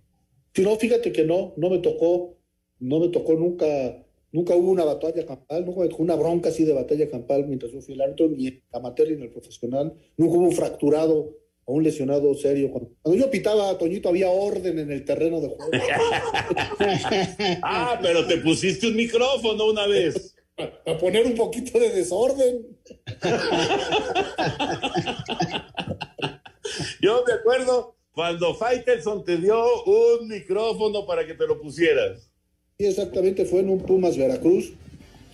Si 0.52 0.62
no, 0.62 0.74
fíjate 0.74 1.12
que 1.12 1.22
no, 1.22 1.54
no 1.58 1.70
me 1.70 1.78
tocó, 1.78 2.36
no 2.80 2.98
me 2.98 3.06
tocó 3.10 3.34
nunca, 3.34 3.66
nunca 4.32 4.56
hubo 4.56 4.68
una 4.68 4.82
batalla 4.82 5.24
campal, 5.24 5.64
nunca 5.64 5.82
me 5.82 5.88
tocó 5.88 6.02
una 6.02 6.16
bronca 6.16 6.48
así 6.48 6.64
de 6.64 6.72
batalla 6.72 7.08
campal 7.08 7.46
mientras 7.46 7.70
yo 7.70 7.80
fui 7.80 7.94
el 7.94 8.00
árbitro, 8.00 8.26
ni 8.28 8.48
en 8.48 8.62
la 8.72 8.80
materia 8.80 9.12
ni 9.12 9.18
en 9.18 9.28
el 9.28 9.30
profesional, 9.30 9.94
nunca 10.16 10.34
hubo 10.34 10.48
un 10.48 10.56
fracturado 10.56 11.36
o 11.66 11.72
un 11.72 11.84
lesionado 11.84 12.34
serio. 12.34 12.72
Cuando, 12.72 12.90
cuando 13.00 13.24
yo 13.24 13.30
pitaba, 13.30 13.78
Toñito, 13.78 14.08
había 14.08 14.28
orden 14.28 14.80
en 14.80 14.90
el 14.90 15.04
terreno 15.04 15.40
de 15.40 15.50
juego. 15.50 15.70
ah, 17.62 17.96
pero 18.02 18.26
te 18.26 18.38
pusiste 18.38 18.88
un 18.88 18.96
micrófono 18.96 19.70
una 19.70 19.86
vez. 19.86 20.35
Para 20.56 20.98
poner 20.98 21.26
un 21.26 21.34
poquito 21.34 21.78
de 21.78 21.90
desorden. 21.90 22.66
Yo 27.00 27.24
me 27.26 27.32
acuerdo 27.34 27.94
cuando 28.12 28.54
Faitelson 28.54 29.24
te 29.24 29.36
dio 29.36 29.84
un 29.84 30.28
micrófono 30.28 31.06
para 31.06 31.26
que 31.26 31.34
te 31.34 31.46
lo 31.46 31.60
pusieras. 31.60 32.30
Sí, 32.78 32.86
exactamente, 32.86 33.44
fue 33.44 33.60
en 33.60 33.68
un 33.70 33.80
Pumas 33.80 34.16
Veracruz, 34.16 34.72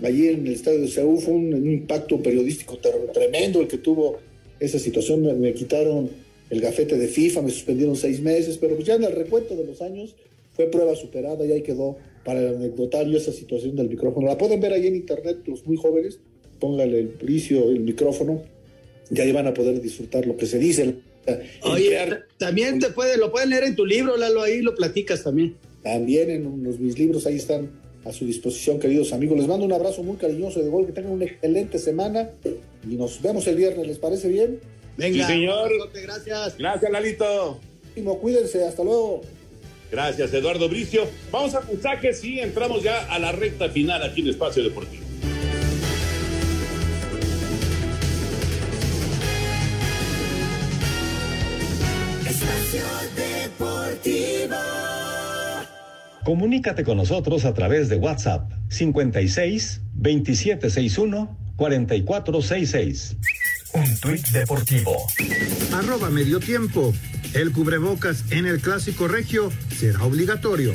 allí 0.03 0.29
en 0.29 0.47
el 0.47 0.55
estadio 0.55 0.81
de 0.81 0.89
Seúl, 0.89 1.21
fue 1.21 1.35
un, 1.35 1.55
un 1.55 1.71
impacto 1.71 2.21
periodístico 2.23 2.79
tremendo 3.13 3.61
el 3.61 3.69
que 3.69 3.79
tuvo 3.79 4.19
esa 4.61 4.79
situación, 4.79 5.23
me, 5.23 5.35
me 5.35 5.53
quitaron 5.53 6.11
el 6.51 6.61
gafete 6.61 6.97
de 6.99 7.09
FIFA, 7.09 7.43
me 7.43 7.51
suspendieron 7.51 7.97
seis 7.97 8.21
meses, 8.21 8.59
pero 8.59 8.75
pues 8.75 8.87
ya 8.87 8.95
en 8.95 9.05
el 9.05 9.13
recuento 9.13 9.57
de 9.57 9.65
los 9.65 9.81
años 9.83 10.15
fue 10.55 10.67
prueba 10.67 10.95
superada 10.95 11.45
y 11.47 11.53
ahí 11.53 11.63
quedó 11.63 11.97
para 12.25 12.41
el 12.41 12.57
anecdotario 12.57 13.19
esa 13.19 13.33
situación 13.33 13.77
del 13.77 13.89
micrófono. 13.89 14.27
La 14.27 14.39
pueden 14.39 14.61
ver 14.61 14.73
ahí 14.73 14.87
en 14.87 14.97
internet 14.97 15.39
los 15.47 15.67
muy 15.67 15.77
jóvenes, 15.77 16.19
póngale 16.61 17.01
el 17.01 17.09
pricio, 17.09 17.71
el 17.71 17.81
micrófono, 17.81 18.43
y 19.11 19.21
ahí 19.21 19.33
van 19.33 19.47
a 19.47 19.55
poder 19.55 19.81
disfrutar 19.81 20.27
lo 20.27 20.37
que 20.37 20.47
se 20.47 20.59
dice. 20.59 20.95
Oye, 21.63 21.99
también 22.39 22.79
te 22.79 22.91
puede, 22.91 23.17
lo 23.17 23.31
pueden 23.31 23.51
leer 23.51 23.65
en 23.65 23.77
tu 23.77 23.85
libro, 23.85 24.17
Lalo, 24.17 24.43
ahí 24.43 24.61
lo 24.61 24.75
platicas 24.75 25.23
también. 25.23 25.57
También 25.83 26.31
en 26.31 26.63
los, 26.63 26.79
mis 26.79 26.99
libros 26.99 27.27
ahí 27.27 27.37
están 27.37 27.71
a 28.05 28.13
su 28.13 28.25
disposición, 28.25 28.79
queridos 28.79 29.13
amigos. 29.13 29.39
Les 29.39 29.47
mando 29.47 29.65
un 29.65 29.73
abrazo 29.73 30.03
muy 30.03 30.17
cariñoso 30.17 30.61
de 30.61 30.69
gol, 30.69 30.87
que 30.87 30.93
tengan 30.93 31.13
una 31.13 31.25
excelente 31.25 31.79
semana 31.79 32.31
y 32.89 32.97
nos 32.97 33.21
vemos 33.23 33.47
el 33.47 33.57
viernes, 33.57 33.87
¿les 33.87 33.99
parece 33.99 34.29
bien? 34.29 34.59
Venga, 34.97 35.27
Sí, 35.27 35.33
señor. 35.33 35.71
gracias. 35.93 36.59
Gracias, 36.59 36.91
Lalito. 36.91 37.59
Cuídense, 38.21 38.65
hasta 38.65 38.83
luego. 38.83 39.23
Gracias, 39.93 40.33
Eduardo 40.33 40.71
Bricio. 40.71 41.07
Vamos 41.31 41.55
a 41.55 41.61
mensajes 41.61 42.25
y 42.25 42.41
entramos 42.41 42.83
ya 42.83 43.13
a 43.13 43.19
la 43.19 43.31
recta 43.31 43.69
final 43.69 44.03
aquí 44.03 44.23
en 44.23 44.29
Espacio 44.29 44.65
Deportivo. 44.65 45.05
Espacio 52.27 52.83
Deportivo. 53.15 54.57
Comunícate 56.25 56.85
con 56.85 56.97
nosotros 56.97 57.45
a 57.45 57.53
través 57.53 57.91
de 57.91 57.97
WhatsApp 57.97 58.51
56 58.71 59.83
2761 59.93 61.37
4466. 61.57 63.17
Un 63.75 64.01
tuit 64.01 64.27
deportivo. 64.29 65.07
Arroba 65.75 66.09
medio 66.09 66.41
tiempo. 66.41 66.95
El 67.35 67.53
cubrebocas 67.53 68.25
en 68.31 68.47
el 68.47 68.61
clásico 68.61 69.09
regio 69.09 69.51
será 69.75 70.05
obligatorio. 70.05 70.75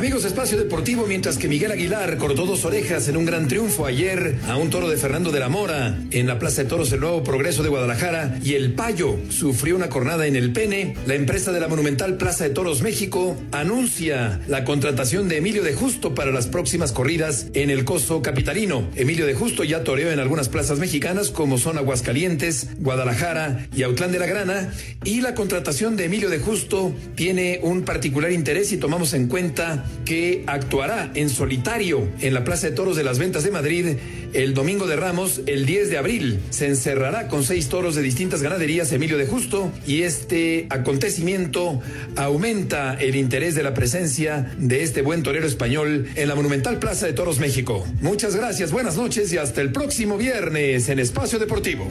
Amigos 0.00 0.24
Espacio 0.24 0.56
Deportivo, 0.56 1.04
mientras 1.06 1.36
que 1.36 1.46
Miguel 1.46 1.72
Aguilar 1.72 2.16
cortó 2.16 2.46
dos 2.46 2.64
orejas 2.64 3.06
en 3.08 3.18
un 3.18 3.26
gran 3.26 3.48
triunfo 3.48 3.84
ayer 3.84 4.38
a 4.48 4.56
un 4.56 4.70
toro 4.70 4.88
de 4.88 4.96
Fernando 4.96 5.30
de 5.30 5.40
la 5.40 5.50
Mora 5.50 5.98
en 6.10 6.26
la 6.26 6.38
Plaza 6.38 6.62
de 6.62 6.70
Toros 6.70 6.88
del 6.88 7.00
Nuevo 7.00 7.22
Progreso 7.22 7.62
de 7.62 7.68
Guadalajara 7.68 8.38
y 8.42 8.54
el 8.54 8.72
Payo 8.72 9.18
sufrió 9.28 9.76
una 9.76 9.90
cornada 9.90 10.26
en 10.26 10.36
el 10.36 10.54
pene, 10.54 10.94
la 11.04 11.16
empresa 11.16 11.52
de 11.52 11.60
la 11.60 11.68
monumental 11.68 12.16
Plaza 12.16 12.44
de 12.44 12.50
Toros 12.50 12.80
México 12.80 13.36
anuncia 13.52 14.40
la 14.48 14.64
contratación 14.64 15.28
de 15.28 15.36
Emilio 15.36 15.62
de 15.62 15.74
Justo 15.74 16.14
para 16.14 16.32
las 16.32 16.46
próximas 16.46 16.92
corridas 16.92 17.48
en 17.52 17.68
el 17.68 17.84
coso 17.84 18.22
capitalino. 18.22 18.88
Emilio 18.96 19.26
de 19.26 19.34
Justo 19.34 19.64
ya 19.64 19.84
toreó 19.84 20.10
en 20.10 20.18
algunas 20.18 20.48
plazas 20.48 20.78
mexicanas 20.78 21.30
como 21.30 21.58
son 21.58 21.76
Aguascalientes, 21.76 22.68
Guadalajara 22.78 23.66
y 23.76 23.82
Autlán 23.82 24.12
de 24.12 24.18
la 24.18 24.26
Grana 24.26 24.72
y 25.04 25.20
la 25.20 25.34
contratación 25.34 25.98
de 25.98 26.06
Emilio 26.06 26.30
de 26.30 26.38
Justo 26.38 26.94
tiene 27.16 27.60
un 27.62 27.82
particular 27.82 28.32
interés 28.32 28.72
y 28.72 28.78
tomamos 28.78 29.12
en 29.12 29.28
cuenta 29.28 29.84
que 30.04 30.44
actuará 30.46 31.10
en 31.14 31.28
solitario 31.28 32.08
en 32.20 32.34
la 32.34 32.44
Plaza 32.44 32.68
de 32.68 32.74
Toros 32.74 32.96
de 32.96 33.04
las 33.04 33.18
Ventas 33.18 33.44
de 33.44 33.50
Madrid 33.50 33.96
el 34.32 34.54
domingo 34.54 34.86
de 34.86 34.96
Ramos, 34.96 35.40
el 35.46 35.66
10 35.66 35.90
de 35.90 35.98
abril. 35.98 36.40
Se 36.50 36.66
encerrará 36.66 37.28
con 37.28 37.42
seis 37.42 37.68
toros 37.68 37.94
de 37.94 38.02
distintas 38.02 38.42
ganaderías 38.42 38.92
Emilio 38.92 39.18
de 39.18 39.26
Justo 39.26 39.72
y 39.86 40.02
este 40.02 40.66
acontecimiento 40.70 41.80
aumenta 42.16 42.94
el 42.94 43.16
interés 43.16 43.54
de 43.54 43.62
la 43.62 43.74
presencia 43.74 44.52
de 44.58 44.82
este 44.82 45.02
buen 45.02 45.22
torero 45.22 45.46
español 45.46 46.06
en 46.14 46.28
la 46.28 46.34
monumental 46.34 46.78
Plaza 46.78 47.06
de 47.06 47.12
Toros 47.12 47.40
México. 47.40 47.84
Muchas 48.00 48.36
gracias, 48.36 48.72
buenas 48.72 48.96
noches 48.96 49.32
y 49.32 49.38
hasta 49.38 49.60
el 49.60 49.72
próximo 49.72 50.16
viernes 50.16 50.88
en 50.88 50.98
Espacio 50.98 51.38
Deportivo. 51.38 51.86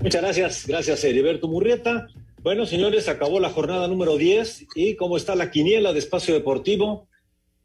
Muchas 0.00 0.22
gracias, 0.22 0.66
gracias 0.66 1.04
Heriberto 1.04 1.48
Murrieta. 1.48 2.08
Bueno, 2.42 2.66
señores, 2.66 3.08
acabó 3.08 3.38
la 3.38 3.50
jornada 3.50 3.86
número 3.86 4.16
10 4.16 4.66
y 4.74 4.96
cómo 4.96 5.16
está 5.16 5.36
la 5.36 5.52
quiniela 5.52 5.92
de 5.92 6.00
espacio 6.00 6.34
deportivo. 6.34 7.08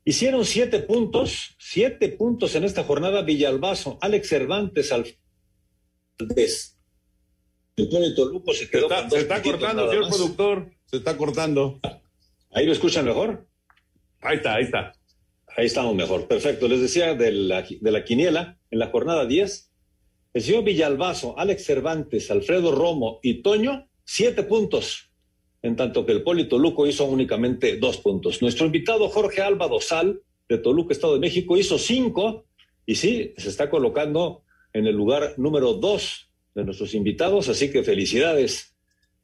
Hicieron 0.06 0.46
siete 0.46 0.80
puntos, 0.80 1.56
siete 1.58 2.10
puntos 2.10 2.54
en 2.54 2.64
esta 2.64 2.84
jornada 2.84 3.24
Villalbazo, 3.24 3.98
Alex 4.02 4.30
Cervantes, 4.30 4.92
Alves. 4.92 6.78
Toluco 8.16 8.54
se 8.54 8.66
Se 8.66 8.70
quedó 8.70 8.84
está, 8.84 9.02
con 9.02 9.12
se 9.12 9.20
está 9.20 9.42
cortando, 9.42 9.90
señor 9.90 10.04
más. 10.04 10.16
productor. 10.16 10.72
Se 10.86 10.98
está 10.98 11.18
cortando. 11.18 11.80
Ahí 12.52 12.68
lo 12.68 12.72
escuchan 12.72 13.06
mejor. 13.06 13.48
Ahí 14.22 14.38
está, 14.38 14.54
ahí 14.54 14.64
está. 14.66 14.94
Ahí 15.56 15.66
estamos 15.66 15.96
mejor. 15.96 16.28
Perfecto. 16.28 16.68
Les 16.68 16.82
decía 16.82 17.16
de 17.16 17.32
la, 17.32 17.64
de 17.64 17.92
la 17.92 18.04
quiniela, 18.04 18.60
en 18.70 18.78
la 18.78 18.88
jornada 18.92 19.26
10, 19.26 19.72
el 20.34 20.42
señor 20.42 20.64
Villalbazo, 20.64 21.38
Alex 21.40 21.66
Cervantes, 21.66 22.30
Alfredo 22.30 22.72
Romo 22.72 23.20
y 23.24 23.42
Toño, 23.42 23.90
siete 24.08 24.44
puntos, 24.44 25.12
en 25.62 25.76
tanto 25.76 26.06
que 26.06 26.14
el 26.14 26.24
Poli 26.24 26.48
Toluco 26.48 26.88
hizo 26.88 27.04
únicamente 27.06 27.78
dos 27.78 27.98
puntos. 27.98 28.42
Nuestro 28.42 28.66
invitado 28.66 29.10
Jorge 29.10 29.42
Alba 29.42 29.68
Dosal, 29.68 30.22
de 30.48 30.58
Toluca, 30.58 30.94
Estado 30.94 31.16
de 31.16 31.20
México, 31.20 31.58
hizo 31.58 31.78
cinco 31.78 32.46
y 32.86 32.96
sí, 32.96 33.34
se 33.36 33.50
está 33.50 33.70
colocando 33.70 34.44
en 34.72 34.88
el 34.88 34.96
lugar 34.96 35.34
número 35.36 35.74
dos 35.74 36.32
de 36.56 36.64
nuestros 36.64 36.94
invitados, 36.94 37.50
así 37.50 37.70
que 37.70 37.84
felicidades. 37.84 38.74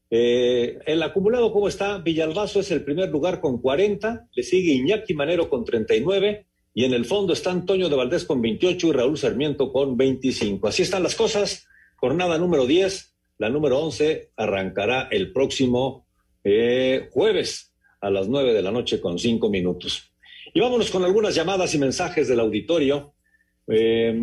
Eh, 0.09 0.77
el 0.85 1.01
acumulado, 1.01 1.53
¿cómo 1.53 1.69
está? 1.69 1.99
Villalbazo 1.99 2.59
es 2.59 2.69
el 2.69 2.83
primer 2.83 3.09
lugar 3.09 3.39
con 3.39 3.61
40, 3.61 4.27
le 4.33 4.43
sigue 4.43 4.73
Iñaki 4.73 5.13
Manero 5.13 5.49
con 5.49 5.63
39 5.63 6.45
y 6.73 6.83
en 6.83 6.93
el 6.93 7.05
fondo 7.05 7.31
está 7.31 7.51
Antonio 7.51 7.87
de 7.87 7.95
Valdés 7.95 8.25
con 8.25 8.41
28 8.41 8.87
y 8.87 8.91
Raúl 8.91 9.17
Sarmiento 9.17 9.71
con 9.71 9.95
25. 9.95 10.67
Así 10.67 10.81
están 10.81 11.03
las 11.03 11.15
cosas. 11.15 11.67
Jornada 11.95 12.37
número 12.37 12.67
10 12.67 13.12
La 13.37 13.49
número 13.49 13.79
11 13.79 14.31
arrancará 14.37 15.07
el 15.11 15.31
próximo 15.31 16.07
eh, 16.43 17.09
jueves 17.11 17.73
a 18.01 18.09
las 18.09 18.27
9 18.27 18.53
de 18.53 18.61
la 18.61 18.71
noche 18.71 19.01
con 19.01 19.17
5 19.17 19.49
minutos. 19.49 20.13
Y 20.53 20.59
vámonos 20.59 20.91
con 20.91 21.03
algunas 21.03 21.33
llamadas 21.33 21.73
y 21.73 21.79
mensajes 21.79 22.27
del 22.27 22.39
auditorio. 22.39 23.15
Eh, 23.67 24.13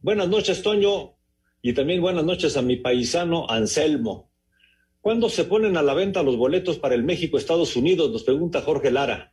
buenas 0.00 0.28
noches, 0.28 0.62
Toño, 0.62 1.16
y 1.62 1.74
también 1.74 2.00
buenas 2.00 2.24
noches 2.24 2.56
a 2.56 2.62
mi 2.62 2.76
paisano 2.76 3.48
Anselmo. 3.48 4.30
¿Cuándo 5.00 5.28
se 5.28 5.44
ponen 5.44 5.76
a 5.76 5.82
la 5.82 5.94
venta 5.94 6.22
los 6.22 6.36
boletos 6.36 6.78
para 6.78 6.94
el 6.94 7.04
México-Estados 7.04 7.76
Unidos? 7.76 8.10
Nos 8.10 8.24
pregunta 8.24 8.62
Jorge 8.62 8.90
Lara. 8.90 9.32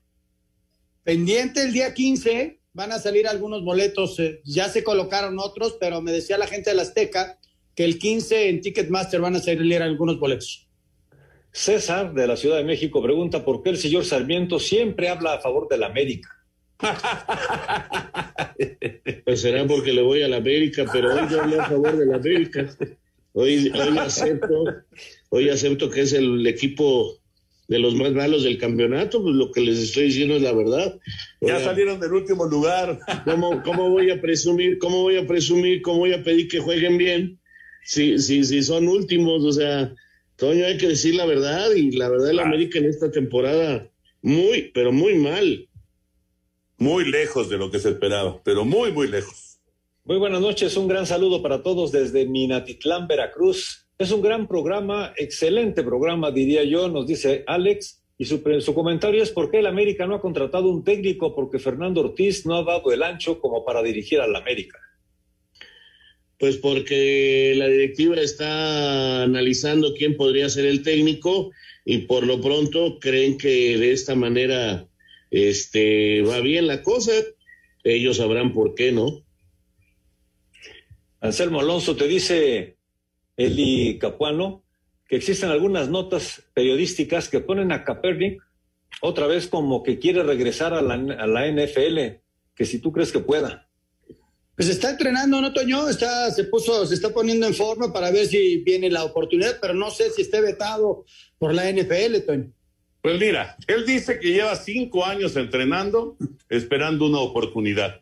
Pendiente 1.03 1.63
el 1.63 1.73
día 1.73 1.93
15, 1.93 2.59
van 2.73 2.91
a 2.91 2.99
salir 2.99 3.27
algunos 3.27 3.63
boletos, 3.63 4.19
eh, 4.19 4.41
ya 4.45 4.69
se 4.69 4.83
colocaron 4.83 5.39
otros, 5.39 5.77
pero 5.79 6.01
me 6.01 6.11
decía 6.11 6.37
la 6.37 6.47
gente 6.47 6.69
de 6.69 6.75
la 6.75 6.83
Azteca 6.83 7.39
que 7.77 7.85
el 7.85 7.99
15 7.99 8.49
en 8.49 8.59
Ticketmaster 8.59 9.21
van 9.21 9.35
a 9.35 9.39
salir 9.39 9.83
algunos 9.83 10.19
boletos. 10.19 10.67
César, 11.51 12.11
de 12.11 12.25
la 12.25 12.35
Ciudad 12.35 12.57
de 12.57 12.63
México, 12.63 13.03
pregunta 13.03 13.45
por 13.45 13.61
qué 13.61 13.69
el 13.69 13.77
señor 13.77 14.03
Sarmiento 14.03 14.59
siempre 14.59 15.09
habla 15.09 15.35
a 15.35 15.39
favor 15.39 15.67
de 15.69 15.77
la 15.77 15.85
América. 15.85 16.27
Pues 19.25 19.41
será 19.41 19.67
porque 19.67 19.93
le 19.93 20.01
voy 20.01 20.23
a 20.23 20.27
la 20.27 20.37
América, 20.37 20.85
pero 20.91 21.13
hoy 21.13 21.21
yo 21.29 21.41
hablé 21.41 21.59
a 21.59 21.65
favor 21.65 21.97
de 21.97 22.05
la 22.05 22.15
América. 22.15 22.67
Hoy, 23.33 23.71
hoy 23.71 23.97
acepto, 23.99 24.63
hoy 25.29 25.49
acepto 25.49 25.89
que 25.89 26.01
es 26.01 26.13
el 26.13 26.47
equipo 26.47 27.19
de 27.67 27.77
los 27.77 27.93
más 27.93 28.13
malos 28.13 28.43
del 28.43 28.57
campeonato, 28.57 29.21
pues 29.21 29.35
lo 29.35 29.51
que 29.51 29.61
les 29.61 29.77
estoy 29.77 30.05
diciendo 30.05 30.37
es 30.37 30.41
la 30.41 30.53
verdad. 30.53 30.97
Ya 31.41 31.59
salieron 31.59 31.99
del 31.99 32.13
último 32.13 32.45
lugar. 32.45 32.97
¿Cómo, 33.25 33.61
cómo 33.63 33.89
voy 33.89 34.09
a 34.09 34.19
presumir, 34.19 34.79
cómo 34.79 35.01
voy 35.01 35.17
a 35.17 35.27
presumir, 35.27 35.81
cómo 35.83 35.99
voy 35.99 36.13
a 36.13 36.23
pedir 36.23 36.47
que 36.47 36.59
jueguen 36.59 36.97
bien 36.97 37.39
si, 37.87 38.19
si, 38.19 38.43
si 38.43 38.61
son 38.61 38.89
últimos? 38.89 39.45
O 39.45 39.51
sea, 39.53 39.95
Toño, 40.35 40.65
hay 40.65 40.77
que 40.77 40.89
decir 40.89 41.15
la 41.15 41.25
verdad 41.25 41.71
y 41.71 41.91
la 41.91 42.09
verdad 42.09 42.33
la 42.33 42.43
América 42.43 42.79
en 42.79 42.85
esta 42.85 43.09
temporada 43.09 43.89
muy, 44.21 44.71
pero 44.73 44.91
muy 44.91 45.15
mal. 45.15 45.69
Muy 46.77 47.09
lejos 47.09 47.49
de 47.49 47.57
lo 47.57 47.71
que 47.71 47.79
se 47.79 47.91
esperaba, 47.91 48.41
pero 48.43 48.65
muy, 48.65 48.91
muy 48.91 49.07
lejos. 49.07 49.59
Muy 50.03 50.17
buenas 50.17 50.41
noches, 50.41 50.75
un 50.75 50.89
gran 50.89 51.05
saludo 51.05 51.41
para 51.41 51.63
todos 51.63 51.93
desde 51.93 52.25
Minatitlán, 52.25 53.07
Veracruz. 53.07 53.87
Es 53.97 54.11
un 54.11 54.21
gran 54.21 54.49
programa, 54.49 55.13
excelente 55.15 55.81
programa, 55.81 56.29
diría 56.29 56.65
yo, 56.65 56.89
nos 56.89 57.07
dice 57.07 57.45
Alex. 57.47 58.03
Y 58.17 58.25
su, 58.25 58.43
su 58.59 58.73
comentario 58.73 59.23
es 59.23 59.31
por 59.31 59.49
qué 59.49 59.59
el 59.59 59.65
América 59.65 60.05
no 60.05 60.15
ha 60.15 60.21
contratado 60.21 60.69
un 60.69 60.83
técnico 60.83 61.33
porque 61.33 61.57
Fernando 61.57 62.01
Ortiz 62.01 62.45
no 62.45 62.55
ha 62.57 62.63
dado 62.63 62.91
el 62.91 63.01
ancho 63.01 63.39
como 63.39 63.63
para 63.63 63.81
dirigir 63.81 64.19
al 64.19 64.35
América. 64.35 64.77
Pues 66.39 66.57
porque 66.57 67.53
la 67.55 67.67
directiva 67.67 68.15
está 68.17 69.23
analizando 69.23 69.93
quién 69.95 70.15
podría 70.15 70.49
ser 70.49 70.65
el 70.65 70.83
técnico 70.83 71.51
y 71.83 71.99
por 71.99 72.25
lo 72.25 72.39
pronto 72.41 72.99
creen 72.99 73.37
que 73.37 73.77
de 73.77 73.91
esta 73.91 74.13
manera 74.13 74.87
este 75.31 76.21
va 76.21 76.39
bien 76.41 76.67
la 76.67 76.83
cosa. 76.83 77.11
Ellos 77.83 78.17
sabrán 78.17 78.53
por 78.53 78.75
qué, 78.75 78.91
¿no? 78.91 79.23
Anselmo 81.21 81.59
Alonso 81.59 81.95
te 81.95 82.07
dice 82.07 82.77
Eli 83.35 83.97
Capuano 83.97 84.63
que 85.07 85.15
existen 85.15 85.49
algunas 85.49 85.89
notas 85.89 86.43
periodísticas 86.53 87.29
que 87.29 87.39
ponen 87.39 87.71
a 87.71 87.83
Kaepernick 87.83 88.43
otra 89.01 89.27
vez 89.27 89.47
como 89.47 89.83
que 89.83 89.99
quiere 89.99 90.23
regresar 90.23 90.73
a 90.73 90.81
la, 90.81 90.95
a 90.95 91.27
la 91.27 91.47
NFL, 91.47 92.19
que 92.55 92.65
si 92.65 92.79
tú 92.79 92.91
crees 92.91 93.11
que 93.11 93.19
pueda. 93.19 93.66
Pues 94.57 94.69
está 94.69 94.89
entrenando, 94.89 95.39
¿no, 95.39 95.53
Toño? 95.53 95.87
Está, 95.87 96.31
se 96.31 96.45
puso, 96.45 96.83
se 96.87 96.95
está 96.95 97.13
poniendo 97.13 97.45
en 97.45 97.53
forma 97.53 97.93
para 97.93 98.09
ver 98.09 98.25
si 98.25 98.57
viene 98.63 98.89
la 98.89 99.03
oportunidad, 99.03 99.59
pero 99.61 99.75
no 99.75 99.91
sé 99.91 100.09
si 100.09 100.23
esté 100.23 100.41
vetado 100.41 101.05
por 101.37 101.53
la 101.53 101.71
NFL, 101.71 102.25
Toño. 102.25 102.51
Pues 103.03 103.19
mira, 103.19 103.55
él 103.67 103.85
dice 103.85 104.19
que 104.19 104.31
lleva 104.31 104.55
cinco 104.55 105.05
años 105.05 105.35
entrenando, 105.35 106.17
esperando 106.49 107.05
una 107.05 107.19
oportunidad. 107.19 108.01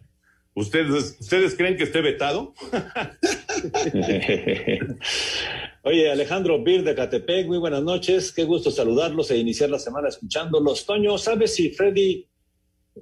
¿Ustedes, 0.54 1.18
¿ustedes 1.20 1.56
creen 1.56 1.76
que 1.76 1.84
esté 1.84 2.00
vetado? 2.00 2.54
Oye, 5.84 6.10
Alejandro 6.10 6.64
Bir 6.64 6.86
de 6.86 6.96
Catepec, 6.96 7.48
muy 7.48 7.58
buenas 7.58 7.84
noches. 7.84 8.32
Qué 8.32 8.46
gusto 8.46 8.72
saludarlos 8.72 9.30
e 9.30 9.38
iniciar 9.38 9.70
la 9.70 9.80
semana 9.80 10.08
escuchándolos. 10.08 10.86
Toño, 10.86 11.18
¿sabes 11.18 11.54
si 11.54 11.72
Freddy 11.72 12.30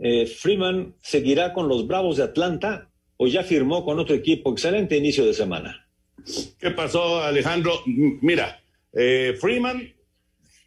eh, 0.01 0.26
Freeman 0.26 0.95
seguirá 1.04 1.54
con 1.54 1.68
los 1.68 1.86
Bravos 1.86 2.18
de 2.18 2.24
Atlanta 2.24 2.89
ya 3.28 3.43
firmó 3.43 3.86
con 3.86 3.99
otro 3.99 4.15
equipo? 4.15 4.51
Excelente 4.51 4.97
inicio 4.97 5.26
de 5.26 5.34
semana. 5.34 5.88
¿Qué 6.59 6.71
pasó, 6.71 7.21
Alejandro? 7.21 7.82
Mira, 7.86 8.61
eh, 8.93 9.36
Freeman 9.39 9.93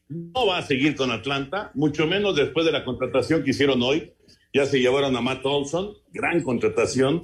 no 0.09 0.47
va 0.47 0.59
a 0.59 0.63
seguir 0.63 0.95
con 0.95 1.11
Atlanta, 1.11 1.71
mucho 1.75 2.07
menos 2.07 2.37
después 2.37 2.67
de 2.67 2.73
la 2.73 2.85
contratación 2.85 3.43
que 3.43 3.51
hicieron 3.51 3.83
hoy. 3.83 4.13
Ya 4.53 4.67
se 4.67 4.81
llevaron 4.81 5.17
a 5.17 5.21
Matt 5.21 5.45
Olson, 5.45 5.95
gran 6.13 6.43
contratación, 6.43 7.21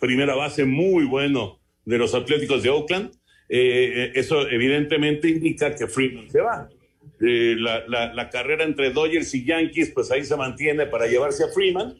primera 0.00 0.34
base 0.34 0.64
muy 0.64 1.04
bueno 1.04 1.60
de 1.84 1.98
los 1.98 2.14
Atléticos 2.14 2.62
de 2.62 2.70
Oakland. 2.70 3.12
Eh, 3.48 4.12
eso 4.14 4.48
evidentemente 4.48 5.28
indica 5.28 5.74
que 5.74 5.86
Freeman 5.86 6.30
se 6.30 6.40
va. 6.40 6.68
Eh, 7.20 7.56
la 7.58 8.30
carrera 8.30 8.64
entre 8.64 8.90
Dodgers 8.90 9.32
y 9.34 9.44
Yankees, 9.44 9.92
pues 9.94 10.10
ahí 10.10 10.24
se 10.24 10.36
mantiene 10.36 10.86
para 10.86 11.06
llevarse 11.06 11.44
a 11.44 11.48
Freeman. 11.48 11.96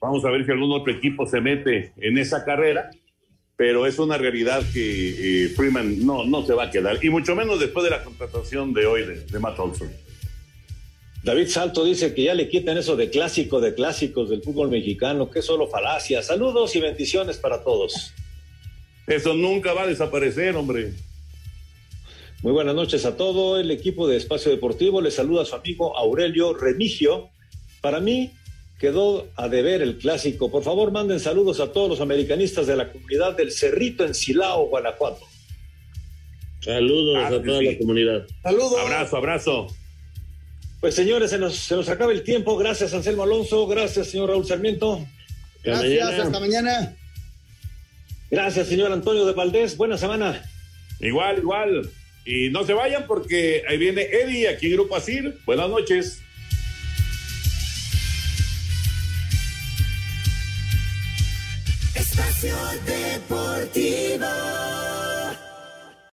Vamos 0.00 0.24
a 0.24 0.30
ver 0.30 0.44
si 0.44 0.52
algún 0.52 0.72
otro 0.72 0.92
equipo 0.92 1.26
se 1.26 1.40
mete 1.40 1.92
en 1.96 2.18
esa 2.18 2.44
carrera, 2.44 2.90
pero 3.56 3.86
es 3.86 3.98
una 3.98 4.18
realidad 4.18 4.62
que 4.72 5.44
eh, 5.44 5.48
Freeman 5.48 6.04
no, 6.04 6.24
no 6.24 6.44
se 6.44 6.52
va 6.52 6.64
a 6.64 6.70
quedar, 6.70 7.02
y 7.02 7.10
mucho 7.10 7.34
menos 7.34 7.58
después 7.58 7.84
de 7.84 7.90
la 7.90 8.04
contratación 8.04 8.74
de 8.74 8.86
hoy 8.86 9.06
de, 9.06 9.24
de 9.24 9.38
Matt 9.38 9.58
Olson. 9.58 9.90
David 11.26 11.48
Salto 11.48 11.84
dice 11.84 12.14
que 12.14 12.24
ya 12.24 12.34
le 12.34 12.48
quiten 12.48 12.78
eso 12.78 12.94
de 12.94 13.10
clásico 13.10 13.60
de 13.60 13.74
clásicos 13.74 14.30
del 14.30 14.42
fútbol 14.42 14.70
mexicano, 14.70 15.28
que 15.28 15.40
es 15.40 15.44
solo 15.44 15.66
falacia. 15.66 16.22
Saludos 16.22 16.76
y 16.76 16.80
bendiciones 16.80 17.36
para 17.38 17.64
todos. 17.64 18.12
Eso 19.08 19.34
nunca 19.34 19.72
va 19.72 19.82
a 19.82 19.86
desaparecer, 19.88 20.54
hombre. 20.54 20.92
Muy 22.42 22.52
buenas 22.52 22.76
noches 22.76 23.04
a 23.06 23.16
todo 23.16 23.58
el 23.58 23.72
equipo 23.72 24.06
de 24.06 24.16
Espacio 24.16 24.52
Deportivo. 24.52 25.00
Le 25.00 25.10
saluda 25.10 25.42
a 25.42 25.44
su 25.44 25.56
amigo 25.56 25.96
Aurelio 25.96 26.54
Remigio. 26.54 27.30
Para 27.80 27.98
mí 27.98 28.30
quedó 28.78 29.28
a 29.36 29.48
deber 29.48 29.82
el 29.82 29.98
clásico. 29.98 30.50
Por 30.50 30.62
favor, 30.62 30.92
manden 30.92 31.20
saludos 31.20 31.60
a 31.60 31.72
todos 31.72 31.88
los 31.88 32.00
americanistas 32.00 32.66
de 32.66 32.76
la 32.76 32.90
comunidad 32.92 33.36
del 33.36 33.52
Cerrito 33.52 34.04
en 34.04 34.14
Silao, 34.14 34.68
Guanajuato. 34.68 35.24
Saludos 36.60 37.18
Claro 37.18 37.36
a 37.36 37.42
toda 37.42 37.58
sí. 37.60 37.64
la 37.66 37.78
comunidad. 37.78 38.26
Saludos. 38.42 38.80
Abrazo, 38.80 39.16
abrazo. 39.16 39.66
Pues 40.80 40.94
señores, 40.94 41.30
se 41.30 41.38
nos, 41.38 41.56
se 41.56 41.74
nos 41.74 41.88
acaba 41.88 42.12
el 42.12 42.22
tiempo. 42.22 42.56
Gracias, 42.56 42.92
Anselmo 42.92 43.22
Alonso. 43.22 43.66
Gracias, 43.66 44.08
señor 44.08 44.30
Raúl 44.30 44.46
Sarmiento. 44.46 45.06
Gracias, 45.62 46.18
hasta 46.20 46.40
mañana. 46.40 46.94
Gracias, 48.30 48.66
señor 48.66 48.92
Antonio 48.92 49.24
de 49.24 49.32
Valdés. 49.32 49.76
Buena 49.76 49.96
semana. 49.96 50.42
Igual, 51.00 51.38
igual. 51.38 51.90
Y 52.24 52.50
no 52.50 52.64
se 52.64 52.74
vayan 52.74 53.06
porque 53.06 53.62
ahí 53.68 53.78
viene 53.78 54.02
Eddie 54.02 54.48
aquí 54.48 54.66
en 54.66 54.72
Grupo 54.72 54.96
Asir. 54.96 55.38
Buenas 55.46 55.68
noches. 55.68 56.20
Espacio 62.36 62.54
Deportivo. 62.84 64.26